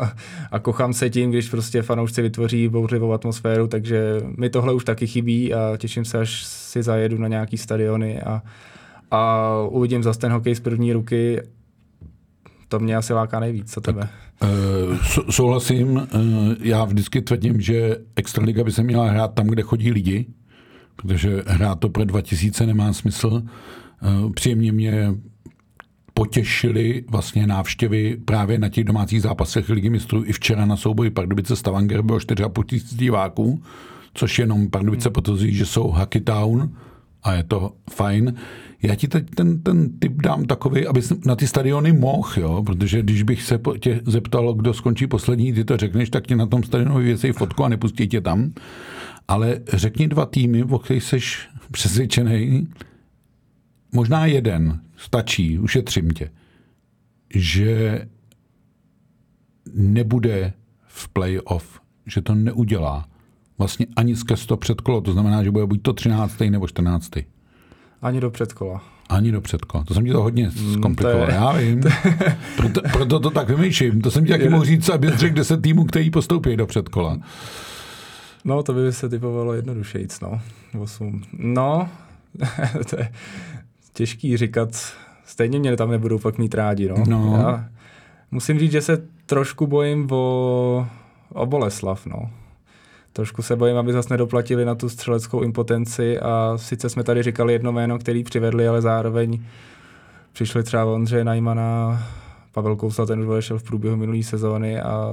a 0.51 0.59
kochám 0.59 0.93
se 0.93 1.09
tím, 1.09 1.31
když 1.31 1.49
prostě 1.49 1.81
fanoušci 1.81 2.21
vytvoří 2.21 2.67
bouřlivou 2.67 3.13
atmosféru, 3.13 3.67
takže 3.67 4.21
mi 4.37 4.49
tohle 4.49 4.73
už 4.73 4.85
taky 4.85 5.07
chybí 5.07 5.53
a 5.53 5.77
těším 5.77 6.05
se, 6.05 6.19
až 6.19 6.43
si 6.43 6.83
zajedu 6.83 7.17
na 7.17 7.27
nějaký 7.27 7.57
stadiony 7.57 8.21
a, 8.21 8.41
a 9.13 9.47
uvidím 9.69 10.03
zase 10.03 10.19
ten 10.19 10.31
hokej 10.31 10.55
z 10.55 10.59
první 10.59 10.93
ruky. 10.93 11.41
To 12.67 12.79
mě 12.79 12.95
asi 12.95 13.13
láká 13.13 13.39
nejvíc, 13.39 13.73
co 13.73 13.81
tebe? 13.81 14.09
Eh, 14.43 14.47
sou- 15.03 15.31
Souhlasím, 15.31 15.97
eh, 15.97 16.17
já 16.61 16.85
vždycky 16.85 17.21
tvrdím, 17.21 17.61
že 17.61 17.97
Extraliga 18.15 18.63
by 18.63 18.71
se 18.71 18.83
měla 18.83 19.09
hrát 19.09 19.33
tam, 19.33 19.47
kde 19.47 19.61
chodí 19.61 19.91
lidi, 19.91 20.25
protože 20.95 21.43
hrát 21.47 21.79
to 21.79 21.89
pro 21.89 22.05
2000 22.05 22.65
nemá 22.65 22.93
smysl. 22.93 23.43
Eh, 23.45 24.29
Příjemně 24.35 24.71
mě 24.71 25.15
potěšily 26.13 27.03
vlastně 27.09 27.47
návštěvy 27.47 28.17
právě 28.25 28.59
na 28.59 28.69
těch 28.69 28.83
domácích 28.83 29.21
zápasech 29.21 29.69
Ligy 29.69 29.89
mistrů. 29.89 30.23
I 30.25 30.31
včera 30.33 30.65
na 30.65 30.77
souboji 30.77 31.09
Pardubice 31.09 31.55
Stavanger 31.55 32.01
bylo 32.01 32.19
4,5 32.19 32.63
tisíc 32.63 32.95
diváků, 32.95 33.61
což 34.13 34.39
jenom 34.39 34.69
Pardubice 34.69 35.09
potvrzují, 35.09 35.53
že 35.55 35.65
jsou 35.65 35.87
Hockey 35.87 36.21
Town 36.21 36.69
a 37.23 37.33
je 37.33 37.43
to 37.43 37.73
fajn. 37.91 38.33
Já 38.81 38.95
ti 38.95 39.07
teď 39.07 39.29
ten, 39.35 39.63
ten 39.63 39.99
tip 39.99 40.21
dám 40.21 40.45
takový, 40.45 40.87
aby 40.87 41.01
na 41.25 41.35
ty 41.35 41.47
stadiony 41.47 41.93
mohl, 41.93 42.31
jo? 42.37 42.63
protože 42.65 43.01
když 43.01 43.23
bych 43.23 43.43
se 43.43 43.59
tě 43.79 44.01
zeptal, 44.05 44.53
kdo 44.53 44.73
skončí 44.73 45.07
poslední, 45.07 45.53
ty 45.53 45.63
to 45.65 45.77
řekneš, 45.77 46.09
tak 46.09 46.27
ti 46.27 46.35
na 46.35 46.45
tom 46.45 46.63
stadionu 46.63 46.97
vyvěsej 46.97 47.31
fotku 47.31 47.63
a 47.63 47.69
nepustí 47.69 48.07
tě 48.07 48.21
tam. 48.21 48.53
Ale 49.27 49.59
řekni 49.73 50.07
dva 50.07 50.25
týmy, 50.25 50.63
o 50.63 50.79
kterých 50.79 51.03
jsi 51.03 51.19
přesvědčený, 51.71 52.67
možná 53.91 54.25
jeden, 54.25 54.79
stačí, 54.97 55.59
ušetřím 55.59 56.09
tě, 56.09 56.29
že 57.35 58.01
nebude 59.73 60.53
v 60.87 61.09
playoff, 61.09 61.79
že 62.05 62.21
to 62.21 62.35
neudělá. 62.35 63.07
Vlastně 63.57 63.85
ani 63.95 64.15
skrz 64.15 64.45
to 64.45 64.57
předkolo, 64.57 65.01
to 65.01 65.13
znamená, 65.13 65.43
že 65.43 65.51
bude 65.51 65.65
buď 65.65 65.81
to 65.81 65.93
13. 65.93 66.39
nebo 66.49 66.67
14. 66.67 67.11
Ani 68.01 68.19
do 68.19 68.31
předkola. 68.31 68.83
Ani 69.09 69.31
do 69.31 69.41
předkola. 69.41 69.83
To 69.83 69.93
jsem 69.93 70.05
ti 70.05 70.11
to 70.11 70.23
hodně 70.23 70.51
zkomplikoval. 70.73 71.25
to 71.25 71.31
je- 71.31 71.35
Já 71.37 71.51
vím. 71.51 71.81
Proto, 72.57 72.81
proto 72.93 73.19
to 73.19 73.29
tak 73.29 73.49
vymýšlím. 73.49 74.01
To 74.01 74.11
jsem 74.11 74.25
ti 74.25 74.31
taky 74.31 74.49
mohl 74.49 74.65
říct, 74.65 74.89
aby 74.89 75.09
řekl 75.15 75.35
10 75.35 75.61
týmů, 75.61 75.83
který 75.85 76.09
postoupí 76.09 76.57
do 76.57 76.65
předkola. 76.67 77.17
No, 78.45 78.63
to 78.63 78.73
by 78.73 78.93
se 78.93 79.09
typovalo 79.09 79.53
jednodušejc, 79.53 80.19
no. 80.19 80.41
8. 80.79 81.21
No, 81.33 81.89
to 82.89 82.95
je 82.99 83.11
těžký 83.93 84.37
říkat. 84.37 84.69
Stejně 85.25 85.59
mě 85.59 85.75
tam 85.77 85.91
nebudou 85.91 86.19
pak 86.19 86.37
mít 86.37 86.53
rádi, 86.55 86.89
no. 86.89 86.95
No. 87.07 87.35
Já 87.37 87.65
musím 88.31 88.59
říct, 88.59 88.71
že 88.71 88.81
se 88.81 89.03
trošku 89.25 89.67
bojím 89.67 90.07
o, 90.11 90.87
o 91.33 91.45
Boleslav, 91.45 92.05
no. 92.05 92.29
Trošku 93.13 93.41
se 93.41 93.55
bojím, 93.55 93.77
aby 93.77 93.93
zase 93.93 94.13
nedoplatili 94.13 94.65
na 94.65 94.75
tu 94.75 94.89
střeleckou 94.89 95.41
impotenci 95.41 96.19
a 96.19 96.53
sice 96.55 96.89
jsme 96.89 97.03
tady 97.03 97.23
říkali 97.23 97.53
jedno 97.53 97.71
jméno, 97.71 97.99
který 97.99 98.23
přivedli, 98.23 98.67
ale 98.67 98.81
zároveň 98.81 99.39
přišli 100.33 100.63
třeba 100.63 100.85
Ondřeje 100.85 101.23
Najmana, 101.23 102.03
Pavel 102.51 102.75
Kousal, 102.75 103.07
ten 103.07 103.19
už 103.19 103.27
odešel 103.27 103.59
v 103.59 103.63
průběhu 103.63 103.97
minulé 103.97 104.23
sezóny 104.23 104.79
a 104.79 105.11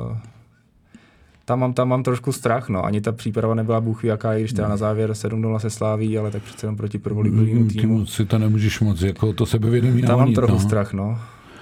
tam 1.45 1.61
mám, 1.61 1.73
tam 1.73 1.89
mám 1.89 2.03
trošku 2.03 2.33
strach, 2.33 2.69
no. 2.69 2.85
Ani 2.85 3.01
ta 3.01 3.13
příprava 3.13 3.55
nebyla 3.55 3.81
bůh 3.81 4.05
jaká, 4.05 4.35
i 4.35 4.41
když 4.41 4.53
teda 4.53 4.69
na 4.69 4.77
závěr 4.77 5.15
7 5.15 5.59
se 5.59 5.71
sláví, 5.71 6.19
ale 6.19 6.31
tak 6.31 6.43
přece 6.43 6.67
jenom 6.67 6.77
proti 6.77 6.99
prvoligovému 6.99 7.67
týmu. 7.67 7.81
Týmu 7.81 8.07
si 8.07 8.25
to 8.25 8.39
nemůžeš 8.39 8.81
moc, 8.81 9.03
jako 9.03 9.33
to 9.33 9.47
sebevědomí 9.47 10.03
Tam 10.03 10.19
mám 10.19 10.35
trochu 10.35 10.53
no. 10.53 10.61
strach, 10.61 10.93
no. 10.93 11.19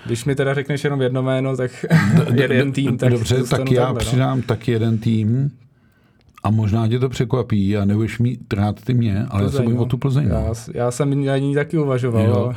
Když 0.06 0.24
mi 0.24 0.34
teda 0.34 0.54
řekneš 0.54 0.84
jenom 0.84 1.00
jedno 1.00 1.22
jméno, 1.22 1.56
tak 1.56 1.86
jeden 2.34 2.72
tým, 2.72 2.98
tak 2.98 3.10
Dobře, 3.10 3.42
tak 3.44 3.70
já 3.70 3.88
no. 3.88 3.94
přidám 3.94 4.42
taky 4.42 4.72
jeden 4.72 4.98
tým 4.98 5.50
a 6.42 6.50
možná 6.50 6.88
tě 6.88 6.98
to 6.98 7.08
překvapí 7.08 7.76
a 7.76 7.84
nebudeš 7.84 8.18
mít 8.18 8.52
rád 8.52 8.84
ty 8.84 8.94
mě, 8.94 9.26
ale 9.30 9.42
já 9.42 9.48
se 9.48 9.52
Plzeň, 9.52 9.64
bojím 9.64 9.76
no. 9.78 9.82
o 9.82 9.86
tu 9.86 9.98
Plzeň. 9.98 10.28
Já, 10.28 10.40
No. 10.48 10.52
já 10.74 10.90
jsem 10.90 11.24
na 11.24 11.38
ní 11.38 11.54
taky 11.54 11.78
uvažoval, 11.78 12.22
Jo, 12.26 12.28
jo, 12.30 12.52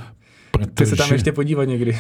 Chci 0.74 0.86
se 0.86 0.96
tam 0.96 1.06
protože- 1.06 1.16
ještě 1.16 1.32
podívat 1.32 1.64
někdy. 1.66 1.98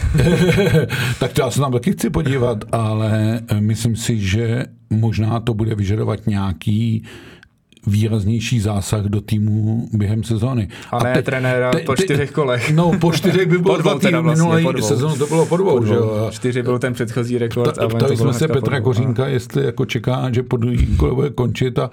tak 1.20 1.34
to 1.34 1.42
já 1.42 1.52
se 1.52 1.60
tam 1.60 1.72
taky 1.72 1.92
chci 1.92 2.10
podívat, 2.10 2.64
ale 2.72 3.42
myslím 3.60 3.96
si, 3.96 4.20
že 4.20 4.66
možná 4.90 5.40
to 5.40 5.54
bude 5.54 5.76
vyžadovat 5.76 6.28
nějaký 6.28 7.04
výraznější 7.88 8.60
zásah 8.60 9.06
do 9.06 9.22
týmu 9.22 9.88
během 9.94 10.24
sezóny. 10.24 10.68
A 10.92 11.04
ne 11.04 11.22
trenéra 11.22 11.72
po 11.86 11.96
čtyřech 11.96 12.32
kolech. 12.32 12.74
No, 12.74 12.92
po 13.00 13.12
čtyřech 13.12 13.48
by 13.48 13.58
bylo 13.62 13.78
dva 13.78 14.00
týmy, 14.00 14.22
vlastně, 14.22 14.56
minulý 14.56 14.82
sezónu 14.82 15.16
to 15.16 15.28
bylo 15.28 15.46
po 15.46 15.58
dvou, 15.58 15.78
Po 15.80 15.86
že 15.86 15.94
dvou. 15.94 16.04
jo. 16.04 16.28
Čtyři 16.32 16.64
byl 16.64 16.80
ten 16.80 16.94
předchozí 16.94 17.38
rekord. 17.38 17.76
Ta, 17.76 17.86
a 17.86 17.88
to 17.88 17.96
ptali 17.96 18.18
jsme 18.18 18.34
se 18.34 18.48
Petra 18.48 18.80
dvou. 18.80 18.84
Kořínka, 18.86 19.28
jestli 19.28 19.66
jako 19.66 19.86
čeká, 19.86 20.30
že 20.34 20.44
po 20.44 20.58
kole 20.98 21.14
bude 21.16 21.30
končit 21.30 21.80
a 21.80 21.90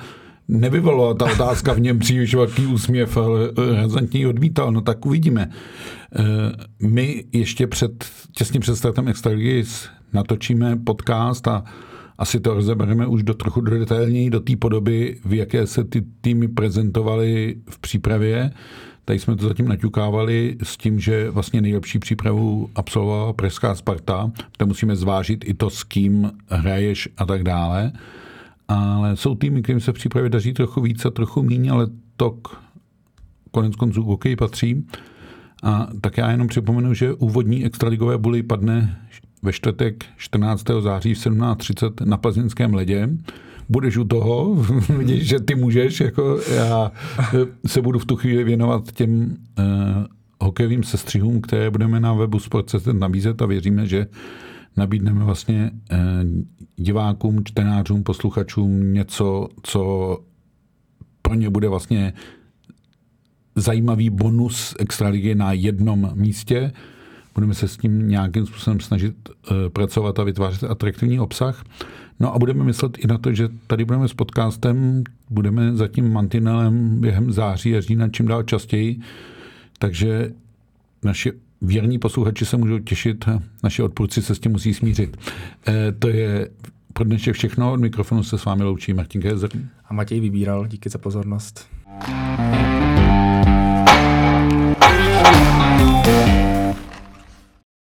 nevyvolala 0.49 1.14
ta 1.14 1.24
otázka 1.24 1.72
v 1.72 1.80
něm 1.80 1.99
příliš 1.99 2.34
velký 2.34 2.66
úsměv, 2.66 3.16
ale 3.16 3.41
eh, 3.72 3.76
razantně 3.76 4.20
ji 4.20 4.26
odmítal. 4.26 4.72
No 4.72 4.80
tak 4.80 5.07
uvidíme. 5.07 5.51
Eh, 6.16 6.22
My 6.82 7.24
ještě 7.32 7.66
před, 7.66 8.05
těsně 8.32 8.61
před 8.61 8.76
startem 8.76 9.09
Extraligy 9.09 9.64
natočíme 10.12 10.76
podcast 10.76 11.49
a 11.49 11.64
asi 12.18 12.40
to 12.40 12.54
rozebereme 12.54 13.06
už 13.06 13.22
do 13.22 13.34
trochu 13.34 13.60
do 13.60 13.78
detailněji 13.78 14.30
do 14.30 14.40
té 14.40 14.56
podoby, 14.56 15.20
v 15.24 15.34
jaké 15.34 15.66
se 15.66 15.84
ty 15.84 16.04
týmy 16.20 16.48
prezentovaly 16.48 17.56
v 17.70 17.78
přípravě. 17.78 18.50
Tady 19.04 19.18
jsme 19.18 19.36
to 19.36 19.48
zatím 19.48 19.68
naťukávali 19.68 20.56
s 20.62 20.76
tím, 20.76 21.00
že 21.00 21.30
vlastně 21.30 21.60
nejlepší 21.60 21.98
přípravu 21.98 22.70
absolvovala 22.74 23.32
Pražská 23.32 23.74
Sparta. 23.74 24.32
To 24.56 24.66
musíme 24.66 24.96
zvážit 24.96 25.44
i 25.48 25.54
to, 25.54 25.70
s 25.70 25.84
kým 25.84 26.30
hraješ 26.48 27.08
a 27.16 27.26
tak 27.26 27.42
dále. 27.42 27.92
Ale 28.68 29.16
jsou 29.16 29.34
týmy, 29.34 29.62
kterým 29.62 29.80
se 29.80 29.92
v 29.92 29.94
přípravě 29.94 30.30
daří 30.30 30.52
trochu 30.52 30.80
víc 30.80 31.04
a 31.04 31.10
trochu 31.10 31.42
míň, 31.42 31.70
ale 31.70 31.86
to 32.16 32.38
konec 33.50 33.76
konců 33.76 34.16
k 34.16 34.36
patří. 34.36 34.86
A 35.62 35.88
tak 36.00 36.18
já 36.18 36.30
jenom 36.30 36.48
připomenu, 36.48 36.94
že 36.94 37.12
úvodní 37.12 37.64
extraligové 37.64 38.18
buly 38.18 38.42
padne 38.42 38.98
ve 39.43 39.53
čtvrtek 39.53 40.05
14. 40.16 40.64
září 40.80 41.14
v 41.14 41.18
17.30 41.18 42.07
na 42.07 42.16
plzeňském 42.16 42.74
ledě. 42.74 43.09
Budeš 43.68 43.97
u 43.97 44.05
toho, 44.05 44.55
vidíš, 44.99 45.28
že 45.28 45.41
ty 45.41 45.55
můžeš, 45.55 46.01
jako 46.01 46.41
já 46.55 46.93
se 47.66 47.82
budu 47.82 47.99
v 47.99 48.05
tu 48.05 48.16
chvíli 48.16 48.45
věnovat 48.45 48.93
těm 48.93 49.36
uh, 49.59 49.64
hokejovým 50.41 50.82
sestřihům, 50.82 51.41
které 51.41 51.70
budeme 51.70 52.01
na 52.01 52.14
webu 52.14 52.39
Sport.cz 52.39 52.89
nabízet 52.93 53.43
a 53.43 53.47
věříme, 53.47 53.86
že 53.86 54.07
nabídneme 54.78 55.24
vlastně 55.24 55.70
eh, 55.91 55.97
divákům, 56.76 57.45
čtenářům, 57.45 58.03
posluchačům 58.03 58.93
něco, 58.93 59.49
co 59.62 60.18
pro 61.22 61.34
ně 61.34 61.51
bude 61.51 61.68
vlastně 61.68 62.12
zajímavý 63.57 64.11
bonus 64.11 64.74
extraligy 64.78 65.34
na 65.34 65.53
jednom 65.53 66.11
místě. 66.14 66.72
Budeme 67.39 67.55
se 67.55 67.68
s 67.68 67.76
tím 67.76 68.09
nějakým 68.09 68.47
způsobem 68.47 68.80
snažit 68.80 69.14
uh, 69.28 69.57
pracovat 69.68 70.18
a 70.18 70.24
vytvářet 70.24 70.64
atraktivní 70.64 71.20
obsah. 71.20 71.64
No 72.20 72.34
a 72.34 72.39
budeme 72.39 72.64
myslet 72.64 72.99
i 72.99 73.07
na 73.07 73.18
to, 73.18 73.32
že 73.32 73.49
tady 73.66 73.84
budeme 73.84 74.09
s 74.09 74.14
podcastem, 74.14 75.05
budeme 75.30 75.76
za 75.76 75.89
tím 75.89 76.12
mantinelem 76.12 77.01
během 77.01 77.32
září 77.32 77.76
a 77.76 77.80
října 77.80 78.09
čím 78.09 78.26
dál 78.26 78.43
častěji, 78.43 79.01
takže 79.78 80.32
naši 81.05 81.32
věrní 81.62 81.99
posluchači 81.99 82.47
se 82.47 82.57
můžou 82.57 82.78
těšit, 82.78 83.24
naši 83.64 83.82
odpůrci 83.82 84.22
se 84.22 84.34
s 84.34 84.39
tím 84.39 84.53
musí 84.53 84.74
smířit. 84.74 85.16
E, 85.68 85.93
to 85.93 86.09
je 86.09 86.51
pro 86.93 87.05
dnešek 87.05 87.34
všechno. 87.34 87.72
Od 87.72 87.80
mikrofonu 87.80 88.22
se 88.22 88.39
s 88.39 88.45
vámi 88.45 88.62
loučí 88.62 88.95
Martin 88.95 89.22
Kézer. 89.22 89.51
A 89.89 89.95
Matěj 89.95 90.20
Vybíral, 90.20 90.66
díky 90.66 90.91
za 90.91 90.99
pozornost. 90.99 91.68